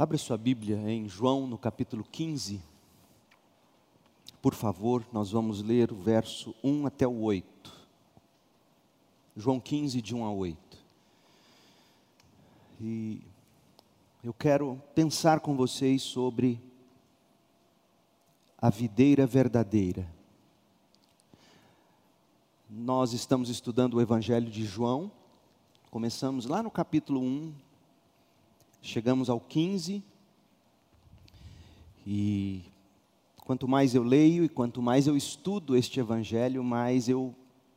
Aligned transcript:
Abra 0.00 0.16
sua 0.16 0.38
Bíblia 0.38 0.76
em 0.88 1.08
João, 1.08 1.44
no 1.44 1.58
capítulo 1.58 2.04
15. 2.04 2.62
Por 4.40 4.54
favor, 4.54 5.04
nós 5.12 5.32
vamos 5.32 5.60
ler 5.60 5.90
o 5.90 5.96
verso 5.96 6.54
1 6.62 6.86
até 6.86 7.04
o 7.04 7.22
8. 7.22 7.72
João 9.36 9.58
15, 9.58 10.00
de 10.00 10.14
1 10.14 10.24
a 10.24 10.30
8. 10.30 10.78
E 12.80 13.20
eu 14.22 14.32
quero 14.32 14.80
pensar 14.94 15.40
com 15.40 15.56
vocês 15.56 16.00
sobre 16.00 16.62
a 18.56 18.70
videira 18.70 19.26
verdadeira. 19.26 20.08
Nós 22.70 23.12
estamos 23.12 23.48
estudando 23.48 23.94
o 23.94 24.00
Evangelho 24.00 24.48
de 24.48 24.64
João, 24.64 25.10
começamos 25.90 26.46
lá 26.46 26.62
no 26.62 26.70
capítulo 26.70 27.20
1, 27.20 27.52
chegamos 28.80 29.28
ao 29.28 29.40
15, 29.40 30.02
e 32.06 32.62
quanto 33.38 33.68
mais 33.68 33.94
eu 33.94 34.02
leio 34.02 34.44
e 34.44 34.48
quanto 34.48 34.80
mais 34.80 35.06
eu 35.06 35.16
estudo 35.16 35.76
este 35.76 36.00
Evangelho, 36.00 36.64
mais 36.64 37.08
eu, 37.08 37.34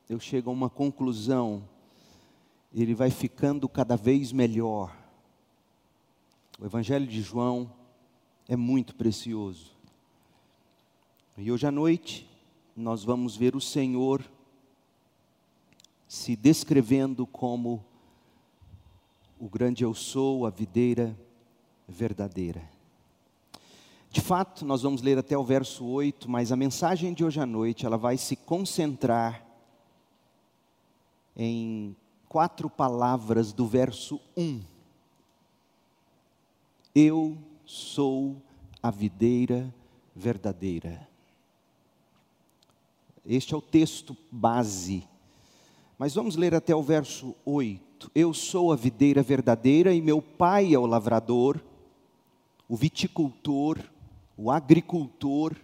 eu 0.10 0.20
chego 0.20 0.50
a 0.50 0.54
uma 0.54 0.70
conclusão, 0.70 1.64
ele 2.74 2.94
vai 2.94 3.10
ficando 3.10 3.68
cada 3.68 3.96
vez 3.96 4.32
melhor. 4.32 4.96
O 6.60 6.66
Evangelho 6.66 7.08
de 7.08 7.22
João 7.22 7.72
é 8.48 8.56
muito 8.56 8.96
precioso. 8.96 9.72
E 11.38 11.52
hoje 11.52 11.66
à 11.66 11.72
noite, 11.72 12.30
nós 12.76 13.04
vamos 13.04 13.36
ver 13.36 13.56
o 13.56 13.62
Senhor 13.62 14.24
se 16.08 16.36
descrevendo 16.36 17.26
como 17.26 17.84
o 19.42 19.50
grande 19.50 19.84
eu 19.84 19.94
sou, 19.94 20.46
a 20.46 20.52
videira 20.52 21.18
verdadeira. 21.88 22.62
De 24.12 24.22
fato, 24.22 24.64
nós 24.64 24.84
vamos 24.84 25.02
ler 25.02 25.18
até 25.18 25.36
o 25.36 25.44
verso 25.44 25.84
8, 25.86 26.30
mas 26.30 26.52
a 26.52 26.56
mensagem 26.56 27.14
de 27.14 27.26
hoje 27.26 27.40
à 27.40 27.46
noite, 27.46 27.86
ela 27.86 27.98
vai 27.98 28.18
se 28.18 28.36
concentrar 28.36 29.44
em 31.36 31.96
quatro 32.30 32.70
palavras 32.70 33.52
do 33.52 33.66
verso 33.66 34.22
1. 34.38 34.62
Eu 36.94 37.36
sou 37.66 38.40
a 38.84 38.92
videira 38.92 39.74
verdadeira. 40.16 41.08
Este 43.26 43.56
é 43.56 43.58
o 43.58 43.62
texto 43.62 44.16
base 44.32 45.10
mas 46.02 46.16
vamos 46.16 46.36
ler 46.36 46.56
até 46.56 46.76
o 46.76 46.82
verso 46.82 47.36
8. 47.46 47.91
Eu 48.14 48.34
sou 48.34 48.72
a 48.72 48.76
videira 48.76 49.22
verdadeira 49.22 49.94
e 49.94 50.02
meu 50.02 50.22
pai 50.22 50.74
é 50.74 50.80
o 50.80 50.86
lavrador, 50.86 51.60
o 52.68 52.76
viticultor, 52.76 53.78
o 54.38 54.50
agricultor. 54.50 55.56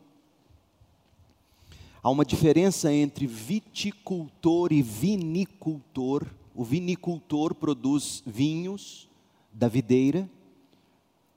Há 2.01 2.09
uma 2.09 2.25
diferença 2.25 2.91
entre 2.93 3.27
viticultor 3.27 4.71
e 4.71 4.81
vinicultor. 4.81 6.25
O 6.55 6.63
vinicultor 6.63 7.53
produz 7.55 8.23
vinhos 8.25 9.09
da 9.51 9.67
videira, 9.67 10.29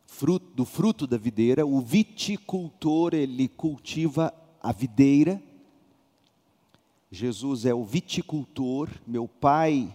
fruto, 0.07 0.47
do 0.55 0.65
fruto 0.65 1.07
da 1.07 1.17
videira. 1.17 1.67
O 1.67 1.81
viticultor, 1.81 3.15
ele 3.15 3.49
cultiva 3.49 4.33
a 4.63 4.73
videira 4.73 5.43
Jesus 7.13 7.67
é 7.67 7.75
o 7.75 7.85
viticultor, 7.85 8.89
meu 9.05 9.27
pai, 9.27 9.93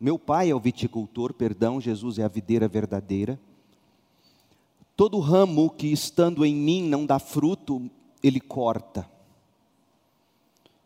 meu 0.00 0.18
pai 0.18 0.50
é 0.50 0.54
o 0.54 0.58
viticultor, 0.58 1.34
perdão, 1.34 1.78
Jesus 1.78 2.18
é 2.18 2.24
a 2.24 2.28
videira 2.28 2.66
verdadeira. 2.66 3.38
Todo 4.96 5.20
ramo 5.20 5.68
que 5.68 5.88
estando 5.88 6.44
em 6.44 6.54
mim 6.54 6.88
não 6.88 7.04
dá 7.04 7.18
fruto, 7.18 7.90
ele 8.22 8.40
corta. 8.40 9.06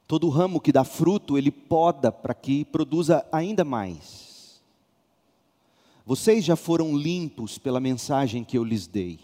Todo 0.06 0.28
ramo 0.28 0.60
que 0.60 0.72
dá 0.72 0.82
fruto, 0.82 1.38
ele 1.38 1.52
poda 1.52 2.10
para 2.10 2.34
que 2.34 2.64
produza 2.64 3.24
ainda 3.30 3.64
mais. 3.64 4.60
Vocês 6.04 6.44
já 6.44 6.56
foram 6.56 6.96
limpos 6.96 7.56
pela 7.56 7.80
mensagem 7.80 8.42
que 8.44 8.58
eu 8.58 8.64
lhes 8.64 8.86
dei. 8.86 9.18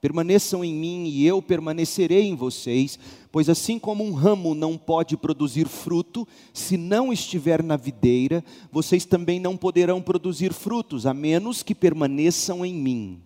Permaneçam 0.00 0.64
em 0.64 0.72
mim 0.72 1.08
e 1.08 1.26
eu 1.26 1.42
permanecerei 1.42 2.28
em 2.28 2.36
vocês, 2.36 2.96
pois 3.32 3.48
assim 3.48 3.80
como 3.80 4.04
um 4.04 4.12
ramo 4.12 4.54
não 4.54 4.78
pode 4.78 5.16
produzir 5.16 5.66
fruto 5.66 6.26
se 6.52 6.76
não 6.76 7.12
estiver 7.12 7.64
na 7.64 7.76
videira, 7.76 8.44
vocês 8.70 9.04
também 9.04 9.40
não 9.40 9.56
poderão 9.56 10.00
produzir 10.00 10.52
frutos, 10.52 11.04
a 11.04 11.12
menos 11.12 11.64
que 11.64 11.74
permaneçam 11.74 12.64
em 12.64 12.74
mim. 12.74 13.22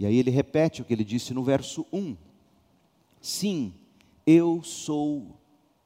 E 0.00 0.06
aí 0.06 0.16
ele 0.16 0.30
repete 0.30 0.80
o 0.80 0.84
que 0.84 0.94
ele 0.94 1.04
disse 1.04 1.34
no 1.34 1.44
verso 1.44 1.84
1: 1.92 2.16
Sim, 3.20 3.74
eu 4.26 4.62
sou 4.62 5.38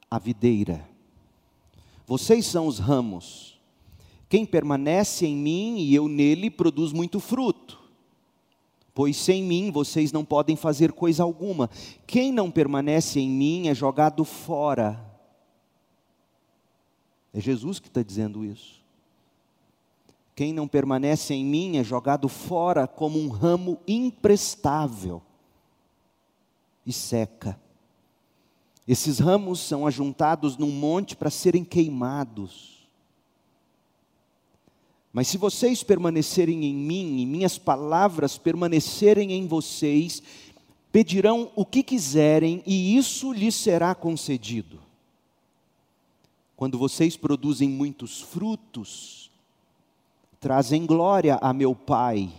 a 0.09 0.17
videira, 0.17 0.87
vocês 2.07 2.45
são 2.45 2.67
os 2.67 2.79
ramos. 2.79 3.59
Quem 4.29 4.45
permanece 4.45 5.27
em 5.27 5.35
mim 5.35 5.79
e 5.79 5.93
eu 5.93 6.07
nele 6.07 6.49
produz 6.49 6.93
muito 6.93 7.19
fruto 7.19 7.82
Pois 8.93 9.17
sem 9.17 9.43
mim 9.43 9.71
vocês 9.71 10.11
não 10.11 10.23
podem 10.23 10.55
fazer 10.55 10.91
coisa 10.91 11.23
alguma. 11.23 11.69
Quem 12.05 12.31
não 12.31 12.51
permanece 12.51 13.19
em 13.19 13.29
mim 13.29 13.67
é 13.67 13.73
jogado 13.73 14.23
fora. 14.23 15.03
É 17.33 17.39
Jesus 17.39 17.79
que 17.79 17.87
está 17.87 18.03
dizendo 18.03 18.45
isso. 18.45 18.83
Quem 20.35 20.53
não 20.53 20.67
permanece 20.67 21.33
em 21.33 21.43
mim 21.43 21.77
é 21.77 21.83
jogado 21.83 22.27
fora 22.27 22.87
como 22.87 23.19
um 23.19 23.29
ramo 23.29 23.79
imprestável 23.87 25.21
e 26.85 26.91
seca. 26.91 27.59
Esses 28.87 29.19
ramos 29.19 29.59
são 29.59 29.87
ajuntados 29.87 30.57
num 30.57 30.71
monte 30.71 31.15
para 31.15 31.29
serem 31.29 31.63
queimados. 31.63 32.72
Mas 35.13 35.27
se 35.27 35.37
vocês 35.37 35.83
permanecerem 35.83 36.65
em 36.65 36.73
mim 36.73 37.21
e 37.21 37.25
minhas 37.27 37.59
palavras 37.59 38.35
permanecerem 38.35 39.31
em 39.31 39.45
vocês, 39.45 40.23
pedirão 40.91 41.51
o 41.55 41.63
que 41.63 41.83
quiserem 41.83 42.63
e 42.65 42.97
isso 42.97 43.31
lhes 43.31 43.53
será 43.53 43.93
concedido. 43.93 44.81
Quando 46.55 46.79
vocês 46.79 47.15
produzem 47.15 47.69
muitos 47.69 48.21
frutos, 48.21 49.29
trazem 50.39 50.83
glória 50.83 51.37
a 51.39 51.53
meu 51.53 51.75
Pai 51.75 52.33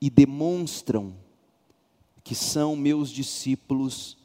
e 0.00 0.10
demonstram 0.10 1.14
que 2.24 2.34
são 2.34 2.74
meus 2.74 3.08
discípulos 3.08 4.18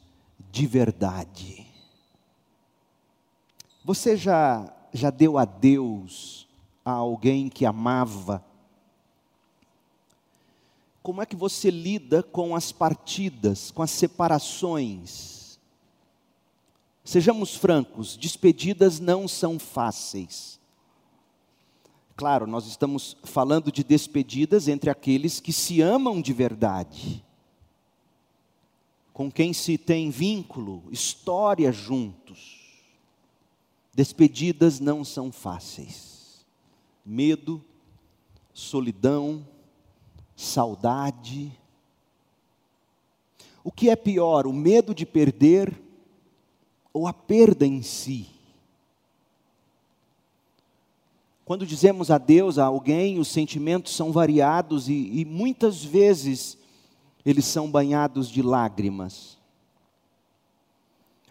de 0.50 0.66
verdade. 0.66 1.64
Você 3.84 4.16
já 4.16 4.74
já 4.92 5.10
deu 5.10 5.36
a 5.38 5.44
Deus 5.44 6.47
a 6.88 6.94
alguém 6.94 7.48
que 7.48 7.66
amava? 7.66 8.44
Como 11.02 11.20
é 11.20 11.26
que 11.26 11.36
você 11.36 11.70
lida 11.70 12.22
com 12.22 12.56
as 12.56 12.72
partidas, 12.72 13.70
com 13.70 13.82
as 13.82 13.90
separações? 13.90 15.58
Sejamos 17.04 17.54
francos, 17.54 18.16
despedidas 18.16 19.00
não 19.00 19.28
são 19.28 19.58
fáceis. 19.58 20.58
Claro, 22.16 22.46
nós 22.46 22.66
estamos 22.66 23.16
falando 23.22 23.70
de 23.70 23.84
despedidas 23.84 24.66
entre 24.66 24.90
aqueles 24.90 25.40
que 25.40 25.52
se 25.52 25.80
amam 25.80 26.20
de 26.20 26.32
verdade, 26.32 27.24
com 29.12 29.30
quem 29.30 29.52
se 29.52 29.78
tem 29.78 30.10
vínculo, 30.10 30.82
história 30.90 31.70
juntos. 31.70 32.66
Despedidas 33.94 34.80
não 34.80 35.04
são 35.04 35.30
fáceis 35.30 36.17
medo, 37.08 37.64
solidão, 38.52 39.46
saudade. 40.36 41.50
O 43.64 43.72
que 43.72 43.88
é 43.88 43.96
pior, 43.96 44.46
o 44.46 44.52
medo 44.52 44.94
de 44.94 45.06
perder 45.06 45.80
ou 46.92 47.06
a 47.06 47.14
perda 47.14 47.66
em 47.66 47.80
si? 47.80 48.28
Quando 51.46 51.64
dizemos 51.64 52.10
adeus 52.10 52.58
a 52.58 52.66
alguém, 52.66 53.18
os 53.18 53.28
sentimentos 53.28 53.96
são 53.96 54.12
variados 54.12 54.86
e, 54.90 55.20
e 55.20 55.24
muitas 55.24 55.82
vezes 55.82 56.58
eles 57.24 57.46
são 57.46 57.70
banhados 57.70 58.28
de 58.28 58.42
lágrimas. 58.42 59.38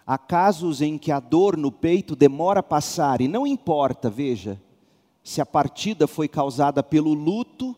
Há 0.08 0.18
casos 0.18 0.82
em 0.82 0.98
que 0.98 1.12
a 1.12 1.20
dor 1.20 1.56
no 1.56 1.72
peito 1.72 2.16
demora 2.16 2.62
a 2.62 2.64
passar, 2.64 3.22
e 3.22 3.28
não 3.28 3.46
importa, 3.46 4.10
veja, 4.10 4.60
se 5.28 5.42
a 5.42 5.46
partida 5.46 6.08
foi 6.08 6.26
causada 6.26 6.82
pelo 6.82 7.14
luto 7.14 7.76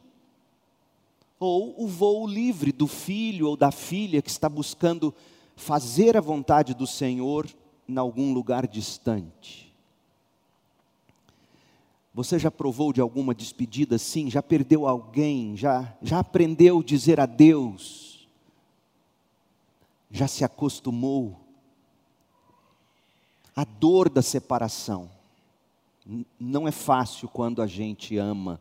ou 1.40 1.84
o 1.84 1.88
voo 1.88 2.28
livre 2.28 2.72
do 2.72 2.86
filho 2.86 3.48
ou 3.48 3.58
da 3.58 3.72
filha 3.72 4.22
que 4.22 4.30
está 4.30 4.48
buscando 4.48 5.12
fazer 5.56 6.16
a 6.16 6.22
vontade 6.22 6.76
do 6.76 6.86
Senhor 6.86 7.50
em 7.88 7.98
algum 7.98 8.34
lugar 8.34 8.68
distante. 8.68 9.74
Você 12.14 12.38
já 12.38 12.52
provou 12.52 12.94
de 12.94 13.02
alguma 13.02 13.34
despedida 13.34 13.96
assim? 13.96 14.30
Já 14.30 14.44
perdeu 14.44 14.88
alguém? 14.88 15.58
Já, 15.58 15.98
já 16.04 16.20
aprendeu 16.20 16.82
a 16.82 16.84
dizer 16.84 17.20
adeus? 17.20 18.30
Já 20.12 20.28
se 20.28 20.46
acostumou? 20.46 21.36
A 23.56 23.64
dor 23.64 24.08
da 24.08 24.22
separação 24.22 25.10
não 26.40 26.68
é 26.68 26.72
fácil 26.72 27.28
quando 27.28 27.62
a 27.62 27.68
gente 27.68 28.18
ama. 28.18 28.60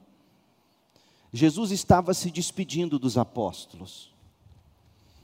Jesus 1.33 1.71
estava 1.71 2.13
se 2.13 2.31
despedindo 2.31 2.99
dos 2.99 3.17
apóstolos. 3.17 4.13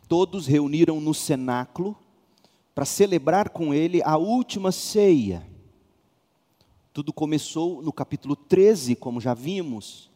Todos 0.08 0.46
reuniram 0.46 1.00
no 1.00 1.14
cenáculo 1.14 1.96
para 2.74 2.84
celebrar 2.84 3.50
com 3.50 3.72
ele 3.72 4.02
a 4.02 4.16
última 4.16 4.72
ceia. 4.72 5.46
Tudo 6.92 7.12
começou 7.12 7.82
no 7.82 7.92
capítulo 7.92 8.36
13, 8.36 8.94
como 8.96 9.20
já 9.20 9.34
vimos. 9.34 10.10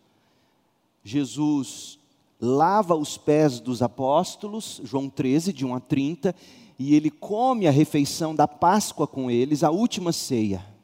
Jesus 1.02 1.98
lava 2.40 2.94
os 2.94 3.18
pés 3.18 3.60
dos 3.60 3.82
apóstolos, 3.82 4.80
João 4.84 5.08
13, 5.08 5.52
de 5.52 5.64
1 5.66 5.74
a 5.74 5.80
30, 5.80 6.34
e 6.78 6.94
ele 6.94 7.10
come 7.10 7.66
a 7.66 7.72
refeição 7.72 8.34
da 8.34 8.46
Páscoa 8.46 9.06
com 9.06 9.30
eles, 9.30 9.64
a 9.64 9.70
última 9.70 10.12
ceia. 10.12 10.77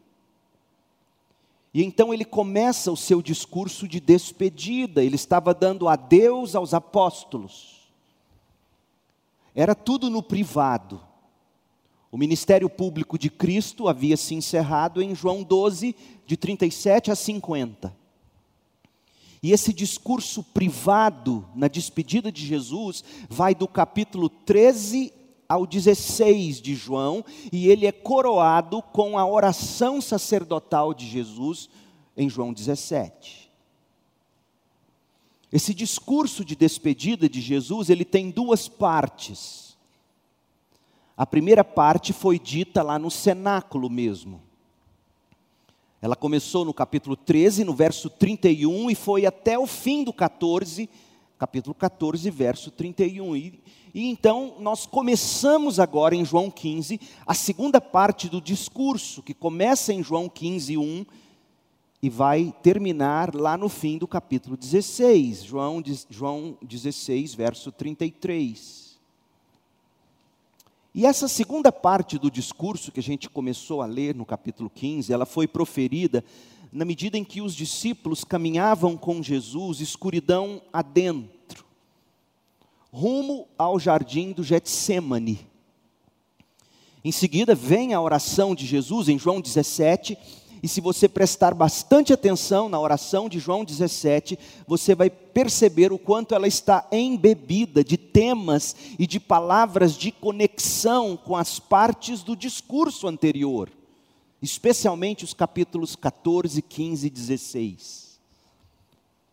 E 1.74 1.82
então 1.82 2.14
ele 2.14 2.24
começa 2.24 2.92
o 2.92 2.96
seu 2.96 3.20
discurso 3.20 3.88
de 3.88 3.98
despedida, 3.98 5.02
ele 5.02 5.16
estava 5.16 5.52
dando 5.52 5.88
adeus 5.88 6.54
aos 6.54 6.72
apóstolos. 6.72 7.90
Era 9.52 9.74
tudo 9.74 10.08
no 10.08 10.22
privado. 10.22 11.00
O 12.12 12.16
ministério 12.16 12.70
público 12.70 13.18
de 13.18 13.28
Cristo 13.28 13.88
havia 13.88 14.16
se 14.16 14.36
encerrado 14.36 15.02
em 15.02 15.16
João 15.16 15.42
12, 15.42 15.96
de 16.24 16.36
37 16.36 17.10
a 17.10 17.16
50. 17.16 18.04
E 19.42 19.50
esse 19.50 19.72
discurso 19.72 20.42
privado 20.42 21.44
na 21.56 21.66
despedida 21.66 22.30
de 22.30 22.46
Jesus 22.46 23.02
vai 23.28 23.52
do 23.52 23.66
capítulo 23.66 24.28
13 24.28 25.12
ao 25.48 25.66
16 25.66 26.60
de 26.60 26.74
João, 26.74 27.24
e 27.52 27.68
ele 27.68 27.86
é 27.86 27.92
coroado 27.92 28.82
com 28.82 29.18
a 29.18 29.26
oração 29.26 30.00
sacerdotal 30.00 30.94
de 30.94 31.06
Jesus 31.06 31.68
em 32.16 32.28
João 32.28 32.52
17. 32.52 33.50
Esse 35.52 35.72
discurso 35.72 36.44
de 36.44 36.56
despedida 36.56 37.28
de 37.28 37.40
Jesus, 37.40 37.88
ele 37.88 38.04
tem 38.04 38.30
duas 38.30 38.68
partes. 38.68 39.76
A 41.16 41.24
primeira 41.24 41.62
parte 41.62 42.12
foi 42.12 42.40
dita 42.40 42.82
lá 42.82 42.98
no 42.98 43.10
cenáculo 43.10 43.88
mesmo. 43.88 44.42
Ela 46.02 46.16
começou 46.16 46.64
no 46.64 46.74
capítulo 46.74 47.16
13, 47.16 47.64
no 47.64 47.72
verso 47.72 48.10
31, 48.10 48.90
e 48.90 48.94
foi 48.94 49.24
até 49.24 49.58
o 49.58 49.66
fim 49.66 50.02
do 50.02 50.12
14, 50.12 50.90
capítulo 51.38 51.74
14, 51.74 52.28
verso 52.30 52.70
31. 52.70 53.36
E, 53.36 53.60
e 53.94 54.10
então 54.10 54.56
nós 54.58 54.86
começamos 54.86 55.78
agora 55.78 56.16
em 56.16 56.24
João 56.24 56.50
15, 56.50 57.00
a 57.24 57.32
segunda 57.32 57.80
parte 57.80 58.28
do 58.28 58.40
discurso, 58.40 59.22
que 59.22 59.32
começa 59.32 59.92
em 59.92 60.02
João 60.02 60.28
15, 60.28 60.76
1 60.76 61.06
e 62.02 62.10
vai 62.10 62.52
terminar 62.60 63.32
lá 63.32 63.56
no 63.56 63.68
fim 63.68 63.96
do 63.96 64.08
capítulo 64.08 64.56
16, 64.56 65.44
João, 65.44 65.80
João 66.10 66.58
16, 66.60 67.34
verso 67.34 67.70
33. 67.70 68.98
E 70.92 71.06
essa 71.06 71.28
segunda 71.28 71.72
parte 71.72 72.18
do 72.18 72.30
discurso 72.30 72.92
que 72.92 73.00
a 73.00 73.02
gente 73.02 73.30
começou 73.30 73.80
a 73.80 73.86
ler 73.86 74.14
no 74.14 74.26
capítulo 74.26 74.68
15, 74.68 75.12
ela 75.12 75.24
foi 75.24 75.46
proferida 75.46 76.24
na 76.72 76.84
medida 76.84 77.16
em 77.16 77.24
que 77.24 77.40
os 77.40 77.54
discípulos 77.54 78.24
caminhavam 78.24 78.96
com 78.96 79.22
Jesus 79.22 79.80
escuridão 79.80 80.60
adentro, 80.72 81.33
rumo 82.94 83.48
ao 83.58 83.76
jardim 83.80 84.30
do 84.30 84.44
Getsemane. 84.44 85.44
Em 87.04 87.10
seguida 87.10 87.52
vem 87.52 87.92
a 87.92 88.00
oração 88.00 88.54
de 88.54 88.64
Jesus 88.64 89.08
em 89.08 89.18
João 89.18 89.40
17, 89.40 90.16
e 90.62 90.68
se 90.68 90.80
você 90.80 91.08
prestar 91.08 91.54
bastante 91.54 92.12
atenção 92.12 92.68
na 92.68 92.78
oração 92.78 93.28
de 93.28 93.40
João 93.40 93.64
17, 93.64 94.38
você 94.64 94.94
vai 94.94 95.10
perceber 95.10 95.92
o 95.92 95.98
quanto 95.98 96.36
ela 96.36 96.46
está 96.46 96.86
embebida 96.92 97.82
de 97.82 97.96
temas 97.96 98.76
e 98.96 99.08
de 99.08 99.18
palavras 99.18 99.96
de 99.96 100.12
conexão 100.12 101.16
com 101.16 101.34
as 101.36 101.58
partes 101.58 102.22
do 102.22 102.36
discurso 102.36 103.08
anterior, 103.08 103.72
especialmente 104.40 105.24
os 105.24 105.34
capítulos 105.34 105.96
14, 105.96 106.62
15 106.62 107.08
e 107.08 107.10
16. 107.10 108.20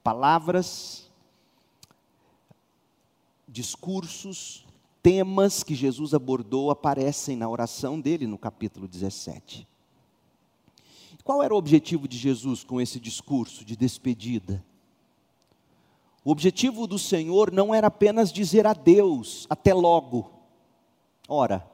Palavras, 0.04 1.11
discursos, 3.52 4.66
temas 5.04 5.62
que 5.62 5.76
Jesus 5.76 6.14
abordou 6.14 6.72
aparecem 6.72 7.36
na 7.36 7.50
oração 7.50 8.00
dele 8.00 8.26
no 8.26 8.38
capítulo 8.38 8.88
17. 8.88 9.68
Qual 11.24 11.44
era 11.44 11.54
o 11.54 11.58
objetivo 11.58 12.08
de 12.08 12.18
Jesus 12.18 12.64
com 12.64 12.80
esse 12.80 13.00
discurso 13.00 13.66
de 13.66 13.76
despedida? 13.76 14.64
O 16.24 16.32
objetivo 16.32 16.88
do 16.88 16.98
Senhor 16.98 17.52
não 17.52 17.74
era 17.74 17.88
apenas 17.88 18.32
dizer 18.32 18.66
adeus, 18.66 19.46
até 19.50 19.74
logo. 19.74 20.32
Ora, 21.28 21.70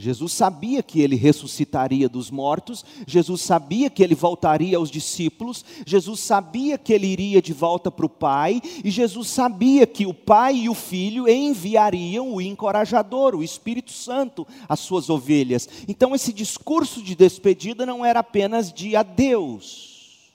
Jesus 0.00 0.32
sabia 0.32 0.82
que 0.82 1.02
ele 1.02 1.14
ressuscitaria 1.14 2.08
dos 2.08 2.30
mortos, 2.30 2.82
Jesus 3.06 3.42
sabia 3.42 3.90
que 3.90 4.02
ele 4.02 4.14
voltaria 4.14 4.78
aos 4.78 4.90
discípulos, 4.90 5.62
Jesus 5.86 6.20
sabia 6.20 6.78
que 6.78 6.90
ele 6.90 7.06
iria 7.06 7.42
de 7.42 7.52
volta 7.52 7.90
para 7.90 8.06
o 8.06 8.08
Pai, 8.08 8.62
e 8.82 8.90
Jesus 8.90 9.28
sabia 9.28 9.86
que 9.86 10.06
o 10.06 10.14
Pai 10.14 10.56
e 10.56 10.68
o 10.70 10.74
Filho 10.74 11.28
enviariam 11.28 12.32
o 12.32 12.40
encorajador, 12.40 13.34
o 13.34 13.44
Espírito 13.44 13.92
Santo, 13.92 14.46
às 14.66 14.80
suas 14.80 15.10
ovelhas. 15.10 15.68
Então, 15.86 16.14
esse 16.14 16.32
discurso 16.32 17.02
de 17.02 17.14
despedida 17.14 17.84
não 17.84 18.02
era 18.02 18.20
apenas 18.20 18.72
de 18.72 18.96
adeus. 18.96 20.30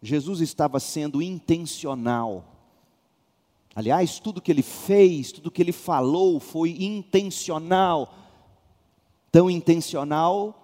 Jesus 0.00 0.40
estava 0.40 0.78
sendo 0.78 1.20
intencional 1.20 2.44
Aliás, 3.74 4.18
tudo 4.18 4.40
que 4.40 4.50
ele 4.50 4.62
fez, 4.62 5.32
tudo 5.32 5.50
que 5.50 5.62
ele 5.62 5.72
falou 5.72 6.40
foi 6.40 6.70
intencional. 6.80 8.14
Tão 9.30 9.48
intencional 9.48 10.56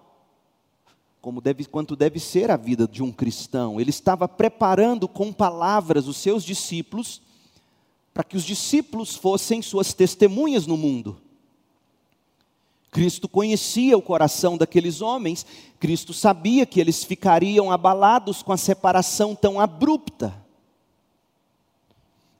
como 1.26 1.41
deve, 1.41 1.64
quanto 1.64 1.97
deve 1.97 2.20
ser 2.20 2.53
a 2.53 2.56
vida 2.56 2.87
de 2.87 3.03
um 3.03 3.10
cristão. 3.10 3.81
Ele 3.81 3.91
estava 3.91 4.29
preparando 4.29 5.08
com 5.08 5.32
palavras 5.32 6.06
os 6.06 6.17
seus 6.17 6.44
discípulos 6.44 7.20
para 8.15 8.22
que 8.22 8.36
os 8.36 8.44
discípulos 8.44 9.17
fossem 9.17 9.60
suas 9.60 9.93
testemunhas 9.93 10.69
no 10.69 10.77
mundo. 10.77 11.20
Cristo 12.93 13.29
conhecia 13.29 13.98
o 13.98 14.01
coração 14.01 14.56
daqueles 14.56 15.03
homens, 15.03 15.44
Cristo 15.81 16.15
sabia 16.15 16.65
que 16.65 16.81
eles 16.81 17.03
ficariam 17.03 17.72
abalados 17.72 18.41
com 18.41 18.53
a 18.53 18.56
separação 18.56 19.34
tão 19.34 19.60
abrupta. 19.60 20.45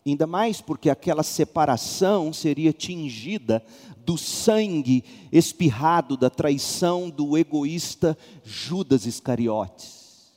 Ainda 0.06 0.25
mais 0.25 0.60
porque 0.60 0.88
aquela 0.88 1.25
separação 1.25 2.32
seria 2.32 2.72
tingida 2.72 3.60
do 4.04 4.16
sangue 4.16 5.02
espirrado 5.32 6.16
da 6.16 6.30
traição 6.30 7.10
do 7.10 7.36
egoísta 7.36 8.16
Judas 8.44 9.04
Iscariotes. 9.04 10.30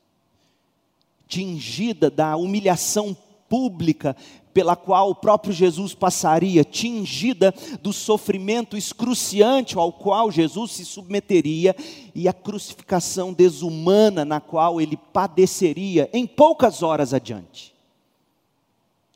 Tingida 1.27 2.09
da 2.09 2.35
humilhação 2.35 3.15
pública 3.47 4.15
pela 4.51 4.75
qual 4.75 5.11
o 5.11 5.15
próprio 5.15 5.53
Jesus 5.53 5.93
passaria, 5.93 6.63
tingida 6.63 7.53
do 7.83 7.93
sofrimento 7.93 8.75
excruciante 8.75 9.77
ao 9.77 9.93
qual 9.93 10.31
Jesus 10.31 10.71
se 10.71 10.83
submeteria 10.83 11.75
e 12.15 12.27
a 12.27 12.33
crucificação 12.33 13.31
desumana 13.31 14.25
na 14.25 14.41
qual 14.41 14.81
ele 14.81 14.97
padeceria 14.97 16.09
em 16.11 16.25
poucas 16.25 16.81
horas 16.81 17.13
adiante. 17.13 17.77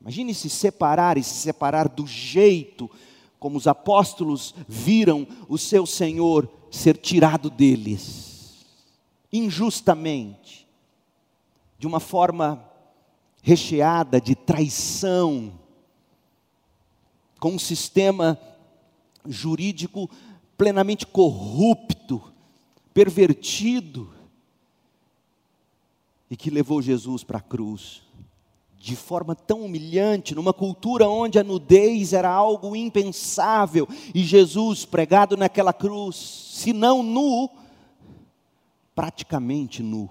Imagine 0.04 0.34
se 0.34 0.50
separar 0.50 1.18
e 1.18 1.24
se 1.24 1.36
separar 1.36 1.88
do 1.88 2.06
jeito 2.06 2.92
como 3.40 3.58
os 3.58 3.68
apóstolos 3.68 4.54
viram 4.68 5.26
o 5.48 5.58
seu 5.58 5.86
Senhor 5.86 6.50
ser 6.70 6.98
tirado 6.98 7.50
deles, 7.50 8.66
injustamente, 9.32 10.68
de 11.80 11.88
uma 11.88 12.02
forma 12.02 12.70
recheada 13.42 14.20
de 14.20 14.36
traição, 14.36 15.54
com 17.40 17.52
um 17.52 17.60
sistema 17.60 18.38
jurídico 19.26 20.10
plenamente 20.58 21.08
corrupto, 21.08 22.22
pervertido, 22.94 24.14
e 26.30 26.36
que 26.36 26.50
levou 26.50 26.82
Jesus 26.82 27.24
para 27.24 27.38
a 27.38 27.42
cruz 27.42 28.02
de 28.84 28.98
forma 28.98 29.34
tão 29.34 29.62
humilhante, 29.62 30.36
numa 30.36 30.52
cultura 30.52 31.08
onde 31.08 31.40
a 31.40 31.44
nudez 31.44 32.12
era 32.12 32.30
algo 32.30 32.76
impensável, 32.76 33.88
e 34.14 34.22
Jesus 34.22 34.84
pregado 34.84 35.38
naquela 35.38 35.72
cruz, 35.72 36.18
se 36.18 36.74
não 36.74 37.02
nu, 37.02 37.50
praticamente 38.94 39.82
nu. 39.82 40.10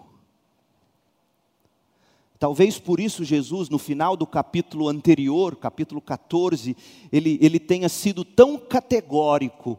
Talvez 2.39 2.79
por 2.79 2.99
isso 2.99 3.23
Jesus, 3.25 3.69
no 3.69 3.79
final 3.79 4.17
do 4.17 4.27
capítulo 4.27 4.89
anterior, 4.89 5.55
capítulo 5.57 6.01
14, 6.01 6.75
ele, 7.13 7.39
ele 7.43 7.61
tenha 7.61 7.91
sido 7.91 8.25
tão 8.25 8.57
categórico 8.57 9.79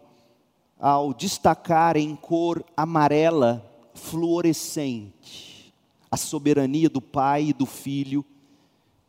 ao 0.79 1.15
destacar 1.15 1.97
em 1.97 2.15
cor 2.15 2.63
amarela 2.77 3.67
fluorescente 3.95 5.73
a 6.11 6.15
soberania 6.15 6.91
do 6.91 7.01
Pai 7.01 7.45
e 7.45 7.53
do 7.53 7.65
Filho 7.65 8.23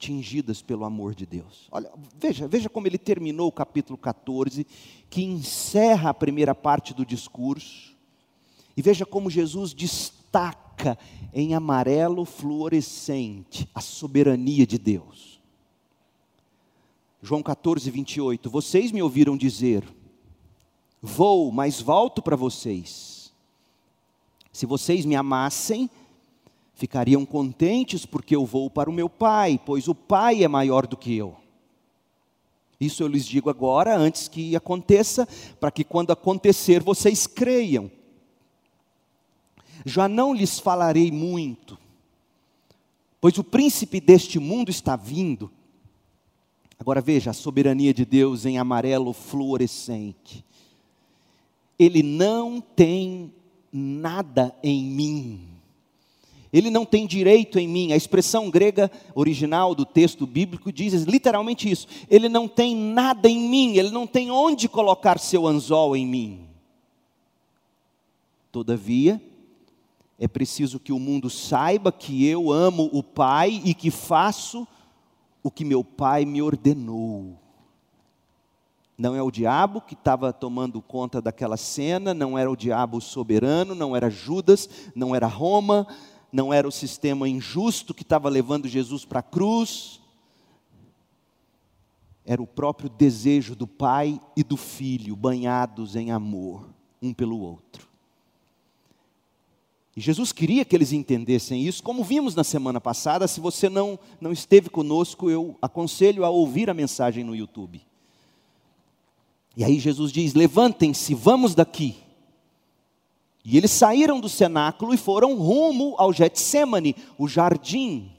tingidas 0.05 0.61
pelo 0.61 0.85
amor 0.85 1.15
de 1.15 1.25
Deus. 1.25 1.67
Olha, 1.71 1.91
veja, 2.19 2.47
veja 2.47 2.69
como 2.69 2.87
ele 2.87 2.99
terminou 2.99 3.49
o 3.49 3.53
capítulo 3.53 3.97
14, 3.97 4.67
que 5.09 5.23
encerra 5.23 6.11
a 6.11 6.15
primeira 6.15 6.55
parte 6.55 6.93
do 6.93 7.07
discurso. 7.07 7.95
E 8.77 8.83
veja 8.83 9.07
como 9.07 9.31
Jesus 9.31 9.73
destaca 9.73 10.99
em 11.33 11.55
amarelo 11.55 12.27
fluorescente 12.27 13.67
a 13.75 13.81
soberania 13.81 14.67
de 14.67 14.79
Deus. 14.79 15.41
João 17.23 17.43
14, 17.43 17.91
28. 17.91 18.51
Vocês 18.51 18.93
me 18.93 19.03
ouviram 19.03 19.39
dizer: 19.39 19.85
Vou, 21.01 21.51
mas 21.51 21.81
volto 21.81 22.21
para 22.21 22.37
vocês. 22.37 23.33
Se 24.53 24.67
vocês 24.67 25.07
me 25.07 25.17
amassem, 25.17 25.89
ficariam 26.85 27.25
contentes 27.25 28.05
porque 28.05 28.37
eu 28.37 28.45
vou 28.45 28.69
para 28.69 28.91
o 28.91 28.93
meu 28.93 29.09
Pai, 29.09 29.59
pois 29.65 29.89
o 29.89 29.95
Pai 29.95 30.45
é 30.45 30.49
maior 30.49 30.87
do 30.87 30.99
que 30.99 31.17
eu. 31.17 31.35
Isso 32.79 33.03
eu 33.03 33.09
lhes 33.09 33.25
digo 33.25 33.49
agora, 33.49 33.97
antes 33.97 34.29
que 34.29 34.55
aconteça, 34.55 35.27
para 35.59 35.71
que 35.71 35.83
quando 35.83 36.11
acontecer 36.11 36.83
vocês 36.83 37.27
creiam. 37.27 37.91
Já 39.87 40.07
não 40.07 40.35
lhes 40.35 40.59
falarei 40.59 41.11
muito, 41.11 41.79
pois 43.19 43.39
o 43.39 43.45
príncipe 43.45 43.99
deste 43.99 44.39
mundo 44.39 44.69
está 44.69 44.95
vindo. 44.95 45.51
Agora 46.79 47.01
veja 47.01 47.31
a 47.31 47.35
soberania 47.35 47.95
de 47.95 48.05
Deus 48.05 48.45
em 48.45 48.59
amarelo 48.59 49.15
fluorescente. 49.15 50.45
Ele 51.79 52.03
não 52.03 52.61
tem 52.61 53.33
nada 53.73 54.55
em 54.63 54.85
mim 54.85 55.54
ele 56.55 56.71
não 56.71 56.85
tem 56.85 57.05
direito 57.05 57.59
em 57.59 57.67
mim. 57.67 57.93
A 57.93 57.97
expressão 57.97 58.49
grega 58.49 58.89
original 59.13 59.75
do 59.75 59.85
texto 59.85 60.25
bíblico 60.25 60.71
diz 60.71 61.03
literalmente 61.03 61.69
isso. 61.69 61.89
Ele 62.09 62.29
não 62.29 62.47
tem 62.47 62.77
nada 62.77 63.29
em 63.29 63.49
mim, 63.49 63.77
ele 63.77 63.91
não 63.91 64.07
tem 64.07 64.31
onde 64.31 64.69
colocar 64.69 65.19
seu 65.19 65.49
anzol 65.49 65.97
em 65.97 66.07
mim. 66.07 66.47
Todavia, 68.53 69.21
é 70.17 70.29
preciso 70.29 70.79
que 70.79 70.93
o 70.93 70.99
mundo 71.01 71.29
saiba 71.29 71.91
que 71.91 72.25
eu 72.25 72.53
amo 72.53 72.89
o 72.93 73.03
Pai 73.03 73.61
e 73.65 73.75
que 73.75 73.91
faço 73.91 74.65
o 75.43 75.51
que 75.51 75.65
meu 75.65 75.83
Pai 75.83 76.25
me 76.25 76.41
ordenou. 76.41 77.37
Não 78.97 79.17
é 79.17 79.21
o 79.21 79.31
diabo 79.33 79.81
que 79.81 79.95
estava 79.95 80.33
tomando 80.33 80.81
conta 80.81 81.21
daquela 81.21 81.57
cena, 81.57 82.15
não 82.15 82.39
era 82.39 82.49
o 82.49 82.57
diabo 82.57 83.01
soberano, 83.01 83.75
não 83.75 83.97
era 83.97 84.09
Judas, 84.09 84.71
não 84.95 85.17
era 85.17 85.27
Roma, 85.27 85.85
não 86.35 86.53
era 86.53 86.67
o 86.67 86.73
sistema 86.73 87.29
injusto 87.29 87.95
que 87.95 88.03
estava 88.03 88.29
levando 88.29 88.67
Jesus 88.67 89.05
para 89.05 89.21
a 89.21 89.23
cruz, 89.23 90.01
era 92.27 92.43
o 92.43 92.47
próprio 92.47 92.89
desejo 92.89 93.55
do 93.55 93.69
pai 93.69 94.21
e 94.37 94.43
do 94.43 94.57
filho 94.57 95.15
banhados 95.15 95.95
em 95.95 96.11
amor, 96.11 96.69
um 97.01 97.15
pelo 97.15 97.39
outro. 97.39 97.87
E 99.97 100.01
Jesus 100.01 100.33
queria 100.33 100.65
que 100.65 100.75
eles 100.75 100.93
entendessem 100.93 101.63
isso, 101.63 101.81
como 101.85 102.03
vimos 102.03 102.35
na 102.35 102.43
semana 102.43 102.81
passada. 102.81 103.29
Se 103.29 103.39
você 103.39 103.69
não, 103.69 103.97
não 104.21 104.33
esteve 104.33 104.69
conosco, 104.69 105.31
eu 105.31 105.57
aconselho 105.63 106.25
a 106.25 106.31
ouvir 106.31 106.69
a 106.69 106.75
mensagem 106.75 107.23
no 107.23 107.37
YouTube. 107.37 107.81
E 109.57 109.63
aí 109.63 109.79
Jesus 109.79 110.11
diz: 110.11 110.35
Levantem-se, 110.35 111.15
vamos 111.15 111.55
daqui. 111.55 112.04
E 113.45 113.59
eles 113.59 113.71
saíram 113.71 114.21
do 114.21 114.29
cenáculo 114.29 114.95
e 114.95 114.97
foram 114.97 115.37
rumo 115.37 115.95
ao 115.99 116.13
Getsemane, 116.13 116.97
o 117.19 117.29
jardim, 117.29 118.11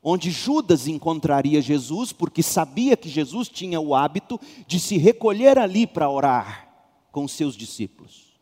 onde 0.00 0.30
Judas 0.30 0.86
encontraria 0.86 1.60
Jesus, 1.60 2.12
porque 2.12 2.42
sabia 2.42 2.96
que 2.96 3.08
Jesus 3.08 3.48
tinha 3.48 3.80
o 3.80 3.94
hábito 3.94 4.38
de 4.66 4.78
se 4.78 4.96
recolher 4.96 5.58
ali 5.58 5.86
para 5.86 6.08
orar 6.08 6.68
com 7.10 7.26
seus 7.26 7.56
discípulos. 7.56 8.34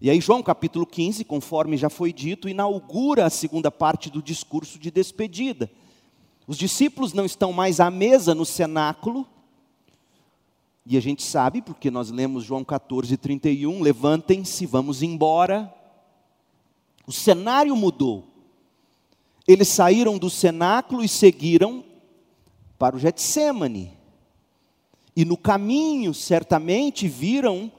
E 0.00 0.08
aí, 0.08 0.20
João 0.20 0.42
capítulo 0.42 0.86
15, 0.86 1.24
conforme 1.24 1.76
já 1.76 1.90
foi 1.90 2.12
dito, 2.12 2.48
inaugura 2.48 3.26
a 3.26 3.30
segunda 3.30 3.70
parte 3.70 4.08
do 4.08 4.22
discurso 4.22 4.78
de 4.78 4.90
despedida. 4.90 5.70
Os 6.46 6.56
discípulos 6.56 7.12
não 7.12 7.24
estão 7.24 7.52
mais 7.52 7.80
à 7.80 7.90
mesa 7.90 8.34
no 8.34 8.46
cenáculo, 8.46 9.26
e 10.86 10.96
a 10.96 11.00
gente 11.00 11.22
sabe, 11.22 11.60
porque 11.60 11.90
nós 11.90 12.10
lemos 12.10 12.44
João 12.44 12.64
14, 12.64 13.16
31, 13.16 13.80
levantem-se, 13.80 14.66
vamos 14.66 15.02
embora. 15.02 15.72
O 17.06 17.12
cenário 17.12 17.76
mudou. 17.76 18.24
Eles 19.46 19.68
saíram 19.68 20.16
do 20.18 20.30
cenáculo 20.30 21.04
e 21.04 21.08
seguiram 21.08 21.84
para 22.78 22.96
o 22.96 22.98
Getsemane. 22.98 23.92
E 25.14 25.24
no 25.24 25.36
caminho, 25.36 26.14
certamente, 26.14 27.06
viram 27.08 27.70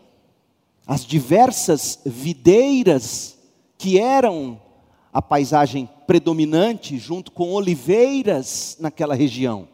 as 0.85 1.05
diversas 1.05 1.99
videiras 2.05 3.37
que 3.77 3.97
eram 3.97 4.61
a 5.13 5.21
paisagem 5.21 5.89
predominante, 6.05 6.97
junto 6.97 7.31
com 7.31 7.51
oliveiras 7.51 8.77
naquela 8.79 9.15
região. 9.15 9.67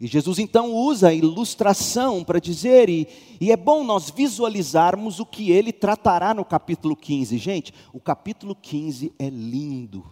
E 0.00 0.06
Jesus 0.06 0.38
então 0.38 0.72
usa 0.72 1.08
a 1.08 1.14
ilustração 1.14 2.22
para 2.22 2.38
dizer, 2.38 2.88
e, 2.88 3.08
e, 3.40 3.50
é 3.50 3.56
bom 3.56 3.82
nós 3.82 4.10
visualizarmos 4.10 5.18
o 5.18 5.26
que 5.26 5.50
ele 5.50 5.72
tratará 5.72 6.32
no 6.32 6.44
capítulo 6.44 6.94
15. 6.94 7.36
Gente, 7.36 7.74
o 7.92 8.00
capítulo 8.00 8.54
15 8.54 9.12
é 9.18 9.28
lindo. 9.28 10.06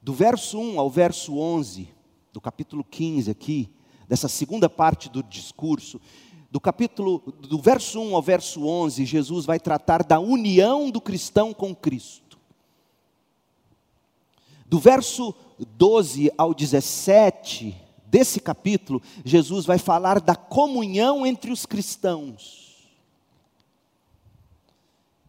Do 0.00 0.12
verso 0.12 0.58
1 0.60 0.78
ao 0.78 0.88
verso 0.88 1.36
11, 1.36 1.88
do 2.32 2.40
capítulo 2.40 2.84
15 2.84 3.30
aqui, 3.30 3.68
dessa 4.06 4.28
segunda 4.28 4.68
parte 4.68 5.08
do 5.08 5.22
discurso, 5.22 6.00
do 6.50 6.60
capítulo, 6.60 7.20
do 7.48 7.58
verso 7.58 8.00
1 8.00 8.14
ao 8.14 8.22
verso 8.22 8.64
11, 8.64 9.04
Jesus 9.04 9.44
vai 9.44 9.58
tratar 9.58 10.04
da 10.04 10.20
união 10.20 10.90
do 10.90 11.00
cristão 11.00 11.52
com 11.52 11.74
Cristo. 11.74 12.23
Do 14.74 14.80
verso 14.80 15.32
12 15.76 16.32
ao 16.36 16.52
17 16.52 17.80
desse 18.06 18.40
capítulo, 18.40 19.00
Jesus 19.24 19.64
vai 19.64 19.78
falar 19.78 20.20
da 20.20 20.34
comunhão 20.34 21.24
entre 21.24 21.52
os 21.52 21.64
cristãos. 21.64 22.90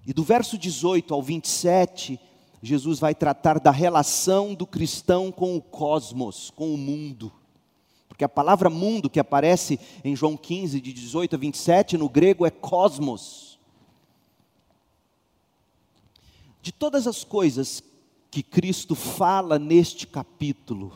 E 0.04 0.12
do 0.12 0.24
verso 0.24 0.58
18 0.58 1.14
ao 1.14 1.22
27, 1.22 2.20
Jesus 2.60 2.98
vai 2.98 3.14
tratar 3.14 3.60
da 3.60 3.70
relação 3.70 4.56
do 4.56 4.66
cristão 4.66 5.32
com 5.32 5.56
o 5.56 5.62
cosmos, 5.62 6.50
com 6.50 6.74
o 6.74 6.78
mundo. 6.78 7.32
Porque 8.10 8.24
a 8.24 8.30
palavra 8.30 8.68
mundo 8.68 9.12
que 9.12 9.20
aparece 9.20 9.80
em 10.04 10.16
João 10.16 10.36
15, 10.36 10.82
de 10.82 10.92
18 10.92 11.36
a 11.36 11.38
27, 11.38 11.98
no 12.00 12.10
grego 12.10 12.48
é 12.48 12.50
cosmos. 12.50 13.60
De 16.64 16.72
todas 16.72 17.06
as 17.06 17.24
coisas 17.24 17.84
que 18.36 18.44
Cristo 18.44 18.96
fala 18.96 19.58
neste 19.58 20.06
capítulo, 20.06 20.92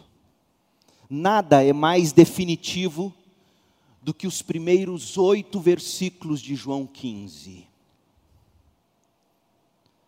nada 1.09 1.63
é 1.63 1.71
mais 1.71 2.11
definitivo 2.11 3.13
do 4.01 4.13
que 4.13 4.27
os 4.27 4.41
primeiros 4.41 5.17
oito 5.17 5.57
versículos 5.57 6.41
de 6.41 6.53
João 6.53 6.85
15. 6.85 7.65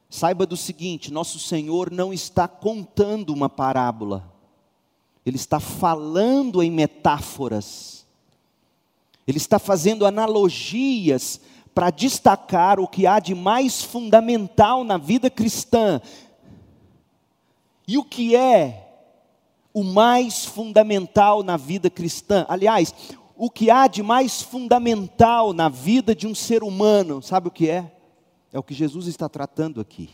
Saiba 0.09 0.45
do 0.45 0.57
seguinte: 0.57 1.09
nosso 1.09 1.39
Senhor 1.39 1.89
não 1.89 2.11
está 2.11 2.49
contando 2.49 3.29
uma 3.29 3.47
parábola, 3.47 4.29
Ele 5.25 5.37
está 5.37 5.61
falando 5.61 6.61
em 6.61 6.69
metáforas, 6.69 8.05
Ele 9.25 9.37
está 9.37 9.57
fazendo 9.57 10.05
analogias 10.05 11.39
para 11.73 11.91
destacar 11.91 12.77
o 12.77 12.89
que 12.89 13.07
há 13.07 13.21
de 13.21 13.33
mais 13.33 13.81
fundamental 13.81 14.83
na 14.83 14.97
vida 14.97 15.29
cristã, 15.29 16.01
e 17.91 17.97
o 17.97 18.05
que 18.05 18.37
é 18.37 18.87
o 19.73 19.83
mais 19.83 20.45
fundamental 20.45 21.43
na 21.43 21.57
vida 21.57 21.89
cristã? 21.89 22.45
Aliás, 22.47 22.95
o 23.35 23.49
que 23.49 23.69
há 23.69 23.85
de 23.85 24.01
mais 24.01 24.41
fundamental 24.41 25.51
na 25.51 25.67
vida 25.67 26.15
de 26.15 26.25
um 26.25 26.33
ser 26.33 26.63
humano, 26.63 27.21
sabe 27.21 27.49
o 27.49 27.51
que 27.51 27.69
é? 27.69 27.93
É 28.53 28.57
o 28.57 28.63
que 28.63 28.73
Jesus 28.73 29.07
está 29.07 29.27
tratando 29.27 29.81
aqui. 29.81 30.09